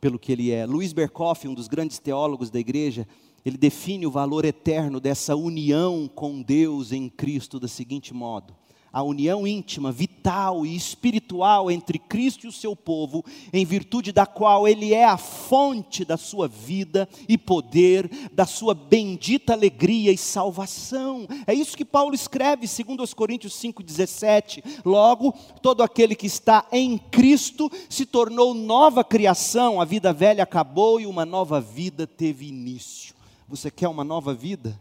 pelo 0.00 0.18
que 0.18 0.32
Ele 0.32 0.50
é. 0.50 0.64
Luiz 0.64 0.94
Berkoff, 0.94 1.46
um 1.46 1.52
dos 1.52 1.68
grandes 1.68 1.98
teólogos 1.98 2.50
da 2.50 2.58
igreja, 2.58 3.06
ele 3.44 3.56
define 3.56 4.06
o 4.06 4.10
valor 4.10 4.44
eterno 4.44 5.00
dessa 5.00 5.34
união 5.34 6.08
com 6.12 6.40
Deus 6.40 6.92
em 6.92 7.08
Cristo 7.08 7.58
da 7.58 7.68
seguinte 7.68 8.14
modo: 8.14 8.54
a 8.92 9.02
união 9.02 9.46
íntima, 9.46 9.90
vital 9.90 10.66
e 10.66 10.76
espiritual 10.76 11.70
entre 11.70 11.98
Cristo 11.98 12.44
e 12.44 12.48
o 12.48 12.52
seu 12.52 12.76
povo, 12.76 13.24
em 13.52 13.64
virtude 13.64 14.12
da 14.12 14.26
qual 14.26 14.68
Ele 14.68 14.92
é 14.92 15.04
a 15.04 15.16
fonte 15.16 16.04
da 16.04 16.18
sua 16.18 16.46
vida 16.46 17.08
e 17.26 17.38
poder, 17.38 18.10
da 18.32 18.44
sua 18.44 18.74
bendita 18.74 19.54
alegria 19.54 20.12
e 20.12 20.18
salvação. 20.18 21.26
É 21.46 21.54
isso 21.54 21.76
que 21.76 21.86
Paulo 21.86 22.14
escreve, 22.14 22.68
segundo 22.68 23.02
os 23.02 23.14
Coríntios 23.14 23.54
5,17. 23.54 24.62
Logo, 24.84 25.32
todo 25.62 25.82
aquele 25.82 26.14
que 26.14 26.26
está 26.26 26.66
em 26.70 26.98
Cristo 26.98 27.70
se 27.88 28.04
tornou 28.04 28.52
nova 28.52 29.02
criação, 29.02 29.80
a 29.80 29.86
vida 29.86 30.12
velha 30.12 30.42
acabou 30.42 31.00
e 31.00 31.06
uma 31.06 31.24
nova 31.24 31.62
vida 31.62 32.06
teve 32.06 32.46
início. 32.46 33.21
Você 33.48 33.70
quer 33.70 33.88
uma 33.88 34.04
nova 34.04 34.34
vida? 34.34 34.80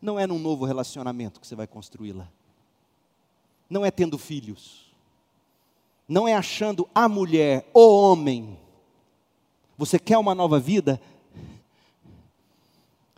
Não 0.00 0.18
é 0.18 0.26
num 0.26 0.38
novo 0.38 0.64
relacionamento 0.64 1.40
que 1.40 1.46
você 1.46 1.54
vai 1.54 1.66
construí-la 1.66 2.28
não 3.68 3.84
é 3.84 3.90
tendo 3.90 4.18
filhos, 4.18 4.94
não 6.08 6.28
é 6.28 6.34
achando 6.34 6.88
a 6.94 7.08
mulher, 7.08 7.68
o 7.72 7.80
homem. 7.80 8.58
Você 9.76 9.98
quer 9.98 10.18
uma 10.18 10.34
nova 10.34 10.60
vida? 10.60 11.00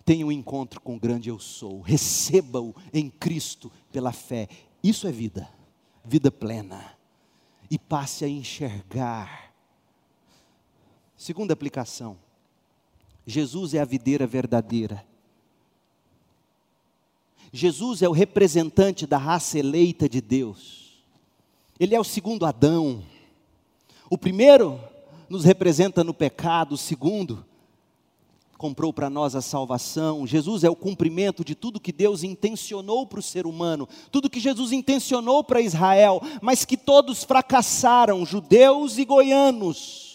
Tenha 0.04 0.24
um 0.24 0.30
encontro 0.30 0.80
com 0.80 0.94
o 0.94 1.00
grande 1.00 1.28
eu 1.28 1.38
sou, 1.38 1.80
receba-o 1.80 2.74
em 2.92 3.10
Cristo 3.10 3.72
pela 3.90 4.12
fé. 4.12 4.48
Isso 4.82 5.08
é 5.08 5.12
vida, 5.12 5.48
vida 6.04 6.30
plena. 6.30 6.96
E 7.68 7.78
passe 7.78 8.24
a 8.24 8.28
enxergar. 8.28 9.52
Segunda 11.16 11.52
aplicação: 11.52 12.16
Jesus 13.26 13.74
é 13.74 13.80
a 13.80 13.84
videira 13.84 14.26
verdadeira. 14.26 15.04
Jesus 17.52 18.02
é 18.02 18.08
o 18.08 18.12
representante 18.12 19.06
da 19.06 19.18
raça 19.18 19.58
eleita 19.58 20.08
de 20.08 20.20
Deus. 20.20 21.02
Ele 21.78 21.94
é 21.94 22.00
o 22.00 22.04
segundo 22.04 22.46
Adão. 22.46 23.02
O 24.08 24.16
primeiro 24.16 24.78
nos 25.28 25.44
representa 25.44 26.04
no 26.04 26.14
pecado, 26.14 26.74
o 26.74 26.78
segundo 26.78 27.44
comprou 28.56 28.92
para 28.92 29.10
nós 29.10 29.34
a 29.34 29.42
salvação. 29.42 30.26
Jesus 30.26 30.64
é 30.64 30.70
o 30.70 30.76
cumprimento 30.76 31.44
de 31.44 31.54
tudo 31.54 31.80
que 31.80 31.92
Deus 31.92 32.22
intencionou 32.22 33.06
para 33.06 33.20
o 33.20 33.22
ser 33.22 33.46
humano, 33.46 33.88
tudo 34.10 34.30
que 34.30 34.40
Jesus 34.40 34.72
intencionou 34.72 35.44
para 35.44 35.60
Israel, 35.60 36.22
mas 36.40 36.64
que 36.64 36.76
todos 36.76 37.24
fracassaram, 37.24 38.24
judeus 38.24 38.98
e 38.98 39.04
goianos. 39.04 40.05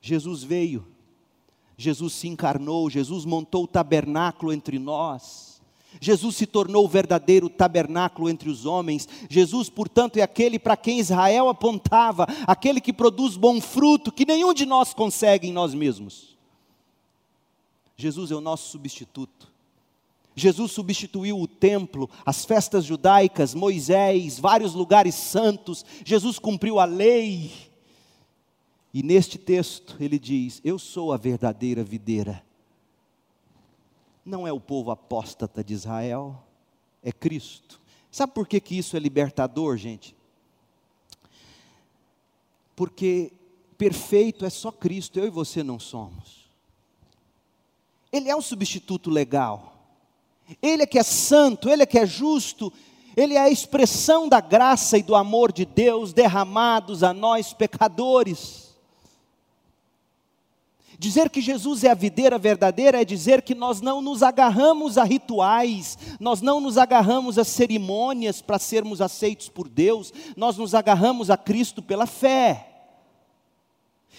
Jesus 0.00 0.42
veio 0.42 0.86
Jesus 1.80 2.12
se 2.12 2.28
encarnou, 2.28 2.90
Jesus 2.90 3.24
montou 3.24 3.64
o 3.64 3.66
tabernáculo 3.66 4.52
entre 4.52 4.78
nós. 4.78 5.62
Jesus 5.98 6.36
se 6.36 6.46
tornou 6.46 6.84
o 6.84 6.88
verdadeiro 6.88 7.48
tabernáculo 7.48 8.28
entre 8.28 8.50
os 8.50 8.66
homens. 8.66 9.08
Jesus, 9.30 9.70
portanto, 9.70 10.18
é 10.18 10.22
aquele 10.22 10.58
para 10.58 10.76
quem 10.76 11.00
Israel 11.00 11.48
apontava, 11.48 12.26
aquele 12.46 12.82
que 12.82 12.92
produz 12.92 13.34
bom 13.34 13.62
fruto, 13.62 14.12
que 14.12 14.26
nenhum 14.26 14.52
de 14.52 14.66
nós 14.66 14.92
consegue 14.92 15.48
em 15.48 15.52
nós 15.52 15.72
mesmos. 15.72 16.36
Jesus 17.96 18.30
é 18.30 18.34
o 18.34 18.42
nosso 18.42 18.70
substituto. 18.70 19.50
Jesus 20.36 20.72
substituiu 20.72 21.40
o 21.40 21.48
templo, 21.48 22.10
as 22.26 22.44
festas 22.44 22.84
judaicas, 22.84 23.54
Moisés, 23.54 24.38
vários 24.38 24.74
lugares 24.74 25.14
santos. 25.14 25.82
Jesus 26.04 26.38
cumpriu 26.38 26.78
a 26.78 26.84
lei. 26.84 27.69
E 28.92 29.02
neste 29.02 29.38
texto 29.38 29.96
ele 30.00 30.18
diz: 30.18 30.60
Eu 30.64 30.78
sou 30.78 31.12
a 31.12 31.16
verdadeira 31.16 31.82
videira. 31.84 32.42
Não 34.24 34.46
é 34.46 34.52
o 34.52 34.60
povo 34.60 34.90
apóstata 34.90 35.62
de 35.62 35.74
Israel, 35.74 36.42
é 37.02 37.12
Cristo. 37.12 37.80
Sabe 38.10 38.32
por 38.32 38.46
que, 38.46 38.60
que 38.60 38.76
isso 38.76 38.96
é 38.96 39.00
libertador, 39.00 39.76
gente? 39.76 40.16
Porque 42.74 43.32
perfeito 43.78 44.44
é 44.44 44.50
só 44.50 44.70
Cristo, 44.72 45.18
eu 45.18 45.26
e 45.26 45.30
você 45.30 45.62
não 45.62 45.78
somos. 45.78 46.50
Ele 48.12 48.28
é 48.28 48.36
um 48.36 48.42
substituto 48.42 49.08
legal. 49.08 49.70
Ele 50.60 50.82
é 50.82 50.86
que 50.86 50.98
é 50.98 51.02
santo, 51.02 51.68
ele 51.68 51.84
é 51.84 51.86
que 51.86 51.98
é 51.98 52.04
justo, 52.04 52.72
ele 53.16 53.34
é 53.34 53.40
a 53.40 53.50
expressão 53.50 54.28
da 54.28 54.40
graça 54.40 54.98
e 54.98 55.02
do 55.02 55.14
amor 55.14 55.52
de 55.52 55.64
Deus 55.64 56.12
derramados 56.12 57.02
a 57.02 57.14
nós 57.14 57.52
pecadores. 57.52 58.69
Dizer 61.00 61.30
que 61.30 61.40
Jesus 61.40 61.82
é 61.82 61.88
a 61.88 61.94
videira 61.94 62.36
verdadeira 62.36 63.00
é 63.00 63.06
dizer 63.06 63.40
que 63.40 63.54
nós 63.54 63.80
não 63.80 64.02
nos 64.02 64.22
agarramos 64.22 64.98
a 64.98 65.02
rituais, 65.02 65.96
nós 66.20 66.42
não 66.42 66.60
nos 66.60 66.76
agarramos 66.76 67.38
a 67.38 67.42
cerimônias 67.42 68.42
para 68.42 68.58
sermos 68.58 69.00
aceitos 69.00 69.48
por 69.48 69.66
Deus, 69.66 70.12
nós 70.36 70.58
nos 70.58 70.74
agarramos 70.74 71.30
a 71.30 71.38
Cristo 71.38 71.80
pela 71.80 72.04
fé. 72.04 72.79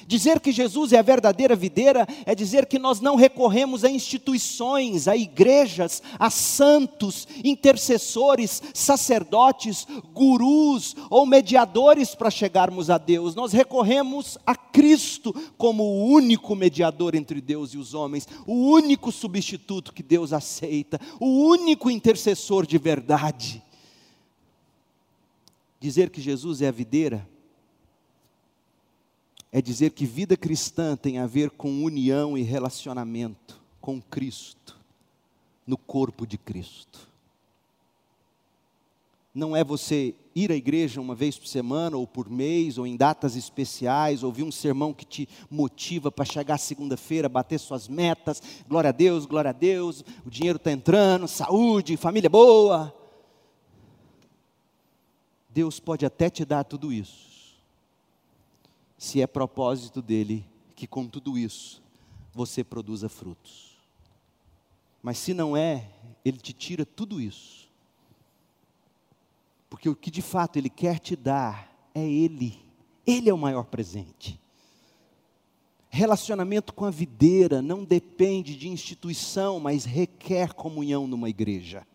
Dizer 0.07 0.39
que 0.39 0.51
Jesus 0.51 0.93
é 0.93 0.99
a 0.99 1.03
verdadeira 1.03 1.55
videira 1.55 2.07
é 2.25 2.33
dizer 2.33 2.65
que 2.65 2.79
nós 2.79 2.99
não 2.99 3.15
recorremos 3.15 3.83
a 3.83 3.89
instituições, 3.89 5.07
a 5.07 5.15
igrejas, 5.15 6.01
a 6.17 6.29
santos, 6.29 7.27
intercessores, 7.43 8.61
sacerdotes, 8.73 9.85
gurus 10.13 10.95
ou 11.09 11.25
mediadores 11.25 12.15
para 12.15 12.31
chegarmos 12.31 12.89
a 12.89 12.97
Deus. 12.97 13.35
Nós 13.35 13.53
recorremos 13.53 14.37
a 14.45 14.55
Cristo 14.55 15.33
como 15.57 15.83
o 15.83 16.05
único 16.05 16.55
mediador 16.55 17.13
entre 17.13 17.39
Deus 17.39 17.73
e 17.73 17.77
os 17.77 17.93
homens, 17.93 18.27
o 18.47 18.53
único 18.53 19.11
substituto 19.11 19.93
que 19.93 20.01
Deus 20.01 20.33
aceita, 20.33 20.99
o 21.19 21.27
único 21.47 21.91
intercessor 21.91 22.65
de 22.65 22.77
verdade. 22.77 23.61
Dizer 25.79 26.09
que 26.09 26.21
Jesus 26.21 26.61
é 26.61 26.67
a 26.67 26.71
videira 26.71 27.27
é 29.51 29.61
dizer 29.61 29.91
que 29.91 30.05
vida 30.05 30.37
cristã 30.37 30.95
tem 30.95 31.19
a 31.19 31.27
ver 31.27 31.49
com 31.49 31.83
união 31.83 32.37
e 32.37 32.41
relacionamento 32.41 33.59
com 33.81 34.01
Cristo, 34.01 34.77
no 35.67 35.77
corpo 35.77 36.25
de 36.25 36.37
Cristo. 36.37 37.11
Não 39.33 39.55
é 39.55 39.63
você 39.63 40.13
ir 40.35 40.51
à 40.51 40.55
igreja 40.55 40.99
uma 40.99 41.15
vez 41.15 41.37
por 41.37 41.47
semana, 41.47 41.95
ou 41.97 42.05
por 42.05 42.29
mês, 42.29 42.77
ou 42.77 42.85
em 42.85 42.97
datas 42.97 43.35
especiais, 43.35 44.23
ouvir 44.23 44.43
um 44.43 44.51
sermão 44.51 44.93
que 44.93 45.05
te 45.05 45.27
motiva 45.49 46.11
para 46.11 46.25
chegar 46.25 46.57
segunda-feira, 46.57 47.29
bater 47.29 47.59
suas 47.59 47.87
metas, 47.87 48.41
glória 48.67 48.89
a 48.89 48.93
Deus, 48.93 49.25
glória 49.25 49.49
a 49.49 49.53
Deus, 49.53 50.03
o 50.25 50.29
dinheiro 50.29 50.57
está 50.57 50.71
entrando, 50.71 51.27
saúde, 51.27 51.95
família 51.95 52.29
boa. 52.29 52.93
Deus 55.49 55.79
pode 55.79 56.05
até 56.05 56.29
te 56.29 56.45
dar 56.45 56.63
tudo 56.63 56.91
isso, 56.91 57.30
se 59.01 59.19
é 59.19 59.25
propósito 59.25 59.99
dele 59.99 60.45
que 60.75 60.85
com 60.85 61.07
tudo 61.07 61.35
isso 61.35 61.81
você 62.31 62.63
produza 62.63 63.09
frutos. 63.09 63.75
Mas 65.01 65.17
se 65.17 65.33
não 65.33 65.57
é, 65.57 65.89
ele 66.23 66.37
te 66.37 66.53
tira 66.53 66.85
tudo 66.85 67.19
isso. 67.19 67.67
Porque 69.71 69.89
o 69.89 69.95
que 69.95 70.11
de 70.11 70.21
fato 70.21 70.57
ele 70.57 70.69
quer 70.69 70.99
te 70.99 71.15
dar 71.15 71.75
é 71.95 72.07
ele. 72.07 72.63
Ele 73.03 73.27
é 73.27 73.33
o 73.33 73.39
maior 73.39 73.63
presente. 73.63 74.39
Relacionamento 75.89 76.71
com 76.71 76.85
a 76.85 76.91
videira 76.91 77.59
não 77.59 77.83
depende 77.83 78.55
de 78.55 78.69
instituição, 78.69 79.59
mas 79.59 79.83
requer 79.83 80.53
comunhão 80.53 81.07
numa 81.07 81.27
igreja. 81.27 81.87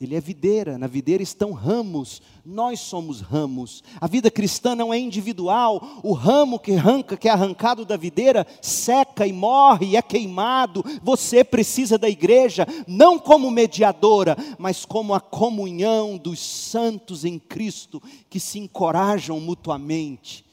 Ele 0.00 0.14
é 0.14 0.20
videira, 0.20 0.78
na 0.78 0.86
videira 0.86 1.24
estão 1.24 1.50
ramos, 1.50 2.22
nós 2.46 2.78
somos 2.78 3.20
ramos. 3.20 3.82
A 4.00 4.06
vida 4.06 4.30
cristã 4.30 4.76
não 4.76 4.94
é 4.94 4.98
individual, 4.98 6.00
o 6.04 6.12
ramo 6.12 6.60
que 6.60 6.76
arranca, 6.76 7.16
que 7.16 7.28
é 7.28 7.32
arrancado 7.32 7.84
da 7.84 7.96
videira, 7.96 8.46
seca 8.62 9.26
e 9.26 9.32
morre 9.32 9.86
e 9.86 9.96
é 9.96 10.02
queimado. 10.02 10.84
Você 11.02 11.42
precisa 11.42 11.98
da 11.98 12.08
igreja, 12.08 12.64
não 12.86 13.18
como 13.18 13.50
mediadora, 13.50 14.36
mas 14.56 14.84
como 14.84 15.14
a 15.14 15.20
comunhão 15.20 16.16
dos 16.16 16.38
santos 16.38 17.24
em 17.24 17.36
Cristo, 17.36 18.00
que 18.30 18.38
se 18.38 18.60
encorajam 18.60 19.40
mutuamente 19.40 20.44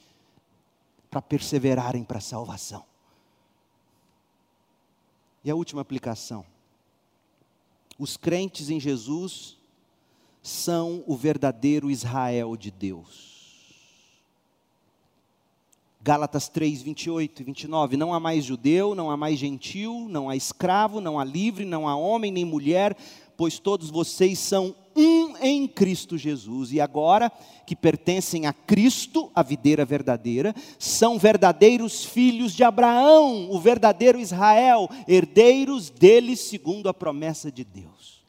para 1.08 1.22
perseverarem 1.22 2.04
para 2.04 2.18
a 2.18 2.22
salvação. 2.22 2.84
E 5.44 5.52
a 5.52 5.56
última 5.56 5.84
aplicação 5.84 6.44
os 7.98 8.18
crentes 8.18 8.70
em 8.70 8.80
Jesus 8.80 9.58
são 10.42 11.04
o 11.08 11.16
verdadeiro 11.16 11.90
Israel 11.90 12.56
de 12.56 12.70
Deus. 12.70 13.36
Gálatas 16.02 16.48
3, 16.48 16.84
28 16.84 17.42
e 17.42 17.46
29. 17.46 17.98
Não 17.98 18.14
há 18.14 18.20
mais 18.20 18.46
judeu, 18.46 18.94
não 18.94 19.10
há 19.10 19.18
mais 19.18 19.40
gentil, 19.40 20.06
não 20.08 20.30
há 20.30 20.36
escravo, 20.36 21.02
não 21.02 21.20
há 21.20 21.24
livre, 21.24 21.66
não 21.66 21.88
há 21.88 21.96
homem 21.96 22.32
nem 22.32 22.46
mulher, 22.46 22.96
pois 23.36 23.58
todos 23.58 23.90
vocês 23.90 24.38
são 24.38 24.76
um 24.96 25.36
em 25.38 25.68
Cristo 25.68 26.18
Jesus, 26.18 26.72
e 26.72 26.80
agora 26.80 27.32
que 27.66 27.76
pertencem 27.76 28.46
a 28.46 28.54
Cristo, 28.54 29.30
a 29.36 29.44
videira 29.44 29.84
verdadeira, 29.84 30.56
são 30.80 31.20
verdadeiros 31.20 32.06
filhos 32.06 32.54
de 32.54 32.64
Abraão, 32.64 33.50
o 33.52 33.60
verdadeiro 33.60 34.20
Israel, 34.20 34.90
herdeiros 35.08 35.90
dele 35.90 36.36
segundo 36.36 36.88
a 36.88 36.94
promessa 36.94 37.52
de 37.52 37.64
Deus. 37.64 38.24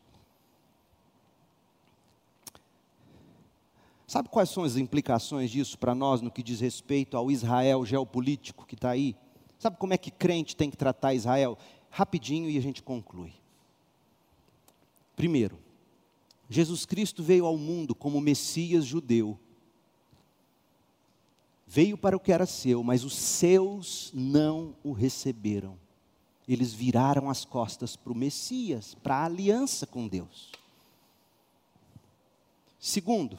Sabe 4.07 4.29
quais 4.29 4.51
são 4.51 4.65
as 4.65 4.77
implicações 4.77 5.51
disso 5.51 5.77
para 5.79 5.95
nós 5.95 6.21
no 6.21 6.31
que 6.31 6.43
diz 6.43 6.61
respeito 6.61 7.17
ao 7.17 7.31
Israel 7.31 7.85
geopolítico 7.85 8.67
que 8.67 8.75
está 8.75 8.91
aí? 8.91 9.17
Sabe 9.59 9.77
como 9.77 9.95
é 9.95 9.99
que 9.99 10.11
crente 10.11 10.57
tem 10.57 10.71
que 10.71 10.77
tratar 10.77 11.13
Israel? 11.13 11.59
Rapidinho 11.91 12.49
e 12.49 12.57
a 12.57 12.63
gente 12.63 12.83
conclui. 12.83 13.33
Primeiro, 15.17 15.59
Jesus 16.49 16.87
Cristo 16.87 17.23
veio 17.23 17.47
ao 17.47 17.57
mundo 17.57 17.95
como 17.95 18.21
Messias 18.21 18.85
judeu. 18.85 19.39
Veio 21.67 21.99
para 21.99 22.17
o 22.17 22.21
que 22.21 22.33
era 22.33 22.47
seu, 22.47 22.83
mas 22.83 23.05
os 23.05 23.15
seus 23.15 24.11
não 24.15 24.75
o 24.85 24.93
receberam. 24.93 25.77
Eles 26.49 26.73
viraram 26.73 27.29
as 27.29 27.45
costas 27.45 27.97
para 27.97 28.13
o 28.13 28.17
Messias, 28.17 28.95
para 28.95 29.17
a 29.17 29.25
aliança 29.25 29.87
com 29.87 30.07
Deus. 30.07 30.53
Segundo, 32.79 33.37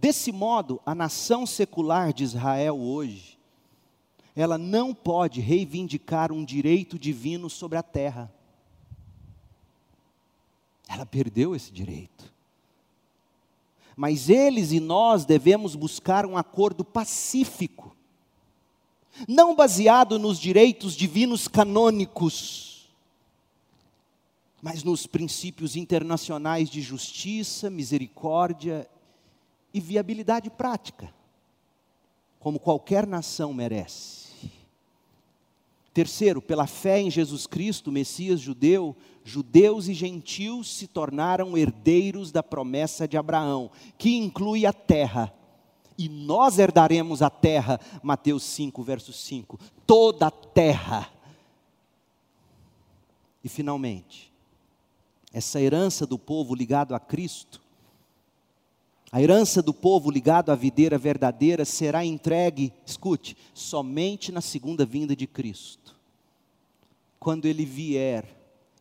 Desse 0.00 0.32
modo, 0.32 0.80
a 0.86 0.94
nação 0.94 1.44
secular 1.44 2.14
de 2.14 2.24
Israel 2.24 2.80
hoje, 2.80 3.38
ela 4.34 4.56
não 4.56 4.94
pode 4.94 5.42
reivindicar 5.42 6.32
um 6.32 6.42
direito 6.42 6.98
divino 6.98 7.50
sobre 7.50 7.76
a 7.76 7.82
terra. 7.82 8.32
Ela 10.90 11.06
perdeu 11.06 11.54
esse 11.54 11.70
direito. 11.70 12.34
Mas 13.94 14.28
eles 14.28 14.72
e 14.72 14.80
nós 14.80 15.24
devemos 15.24 15.76
buscar 15.76 16.26
um 16.26 16.36
acordo 16.36 16.84
pacífico, 16.84 17.96
não 19.28 19.54
baseado 19.54 20.18
nos 20.18 20.38
direitos 20.40 20.96
divinos 20.96 21.46
canônicos, 21.46 22.90
mas 24.60 24.82
nos 24.82 25.06
princípios 25.06 25.76
internacionais 25.76 26.68
de 26.68 26.80
justiça, 26.80 27.70
misericórdia 27.70 28.88
e 29.72 29.80
viabilidade 29.80 30.50
prática, 30.50 31.14
como 32.40 32.58
qualquer 32.58 33.06
nação 33.06 33.54
merece. 33.54 34.28
Terceiro, 35.94 36.40
pela 36.42 36.66
fé 36.66 37.00
em 37.00 37.10
Jesus 37.10 37.46
Cristo, 37.46 37.92
Messias 37.92 38.40
judeu, 38.40 38.96
judeus 39.24 39.88
e 39.88 39.94
gentios 39.94 40.74
se 40.76 40.86
tornaram 40.86 41.56
herdeiros 41.56 42.32
da 42.32 42.42
promessa 42.42 43.06
de 43.06 43.16
Abraão, 43.16 43.70
que 43.96 44.16
inclui 44.16 44.66
a 44.66 44.72
terra. 44.72 45.32
E 45.96 46.08
nós 46.08 46.58
herdaremos 46.58 47.20
a 47.20 47.28
terra, 47.28 47.78
Mateus 48.02 48.42
5, 48.44 48.82
verso 48.82 49.12
5. 49.12 49.58
Toda 49.86 50.28
a 50.28 50.30
terra. 50.30 51.10
E 53.44 53.48
finalmente, 53.48 54.32
essa 55.32 55.60
herança 55.60 56.06
do 56.06 56.18
povo 56.18 56.54
ligado 56.54 56.94
a 56.94 57.00
Cristo 57.00 57.60
a 59.12 59.20
herança 59.20 59.60
do 59.60 59.74
povo 59.74 60.08
ligado 60.08 60.50
à 60.50 60.54
videira 60.54 60.96
verdadeira 60.96 61.64
será 61.64 62.04
entregue, 62.04 62.72
escute, 62.86 63.36
somente 63.52 64.30
na 64.30 64.40
segunda 64.40 64.86
vinda 64.86 65.16
de 65.16 65.26
Cristo. 65.26 65.96
Quando 67.18 67.46
ele 67.46 67.64
vier 67.64 68.24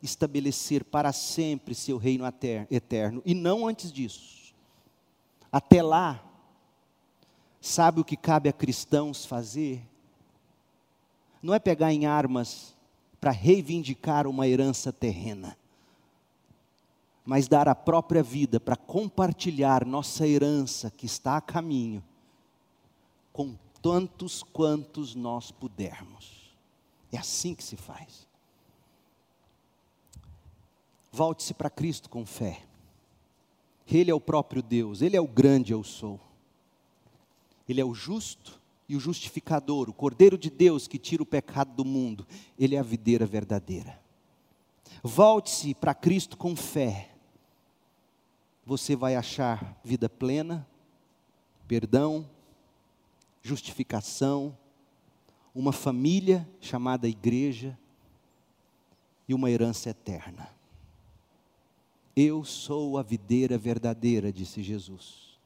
estabelecer 0.02 0.84
para 0.84 1.12
sempre 1.12 1.76
seu 1.76 1.98
reino 1.98 2.24
eterno, 2.70 3.22
e 3.26 3.34
não 3.34 3.68
antes 3.68 3.92
disso. 3.92 4.54
Até 5.52 5.82
lá, 5.82 6.24
sabe 7.60 8.00
o 8.00 8.06
que 8.06 8.16
cabe 8.16 8.50
a 8.50 8.54
cristãos 8.54 9.26
fazer? 9.26 9.82
Não 11.42 11.54
é 11.54 11.60
pegar 11.60 11.92
em 11.94 12.06
armas 12.06 12.76
para 13.20 13.32
reivindicar 13.32 14.28
uma 14.28 14.48
herança 14.48 14.94
terrena 14.94 15.58
mas 17.30 17.48
dar 17.48 17.68
a 17.68 17.76
própria 17.76 18.24
vida 18.24 18.60
para 18.60 18.76
compartilhar 18.76 19.86
nossa 19.86 20.28
herança 20.28 20.90
que 20.90 21.06
está 21.06 21.38
a 21.38 21.42
caminho 21.42 22.04
com 23.32 23.56
tantos 23.84 24.42
quantos 24.42 25.14
nós 25.14 25.52
pudermos. 25.52 26.52
É 27.12 27.20
assim 27.20 27.54
que 27.54 27.64
se 27.64 27.78
faz. 27.78 28.28
Volte-se 31.12 31.54
para 31.54 31.70
Cristo 31.70 32.10
com 32.10 32.26
fé. 32.26 32.64
Ele 33.88 34.12
é 34.12 34.14
o 34.14 34.22
próprio 34.22 34.62
Deus, 34.62 35.02
Ele 35.02 35.18
é 35.18 35.22
o 35.22 35.28
grande 35.28 35.74
eu 35.74 35.84
sou. 35.84 36.20
Ele 37.68 37.82
é 37.82 37.86
o 37.86 37.94
justo 37.94 38.60
e 38.88 38.96
o 38.96 39.00
justificador, 39.00 39.90
o 39.90 39.94
Cordeiro 39.94 40.38
de 40.38 40.50
Deus 40.50 40.88
que 40.88 40.98
tira 40.98 41.24
o 41.24 41.26
pecado 41.26 41.74
do 41.74 41.86
mundo. 41.86 42.26
Ele 42.58 42.76
é 42.76 42.80
a 42.80 42.84
videira 42.84 43.26
verdadeira. 43.26 44.00
Volte-se 45.04 45.74
para 45.74 45.94
Cristo 45.94 46.38
com 46.38 46.56
fé 46.56 47.10
você 48.70 48.96
vai 48.96 49.16
achar 49.16 49.76
vida 49.84 50.08
plena, 50.08 50.68
perdão, 51.68 52.30
justificação, 53.42 54.56
uma 55.56 55.74
família 55.74 56.48
chamada 56.62 57.08
igreja 57.08 57.76
e 59.28 59.34
uma 59.34 59.50
herança 59.50 59.90
eterna. 59.90 60.48
Eu 62.22 62.44
sou 62.44 62.98
a 62.98 63.02
videira 63.02 63.58
verdadeira, 63.58 64.30
disse 64.30 64.62
Jesus. 64.62 65.40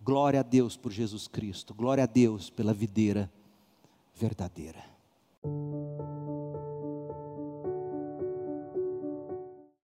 Glória 0.00 0.38
a 0.38 0.42
Deus 0.44 0.76
por 0.76 0.92
Jesus 0.92 1.26
Cristo, 1.26 1.74
glória 1.74 2.04
a 2.04 2.06
Deus 2.06 2.48
pela 2.48 2.72
videira 2.72 3.28
verdadeira. 4.14 4.84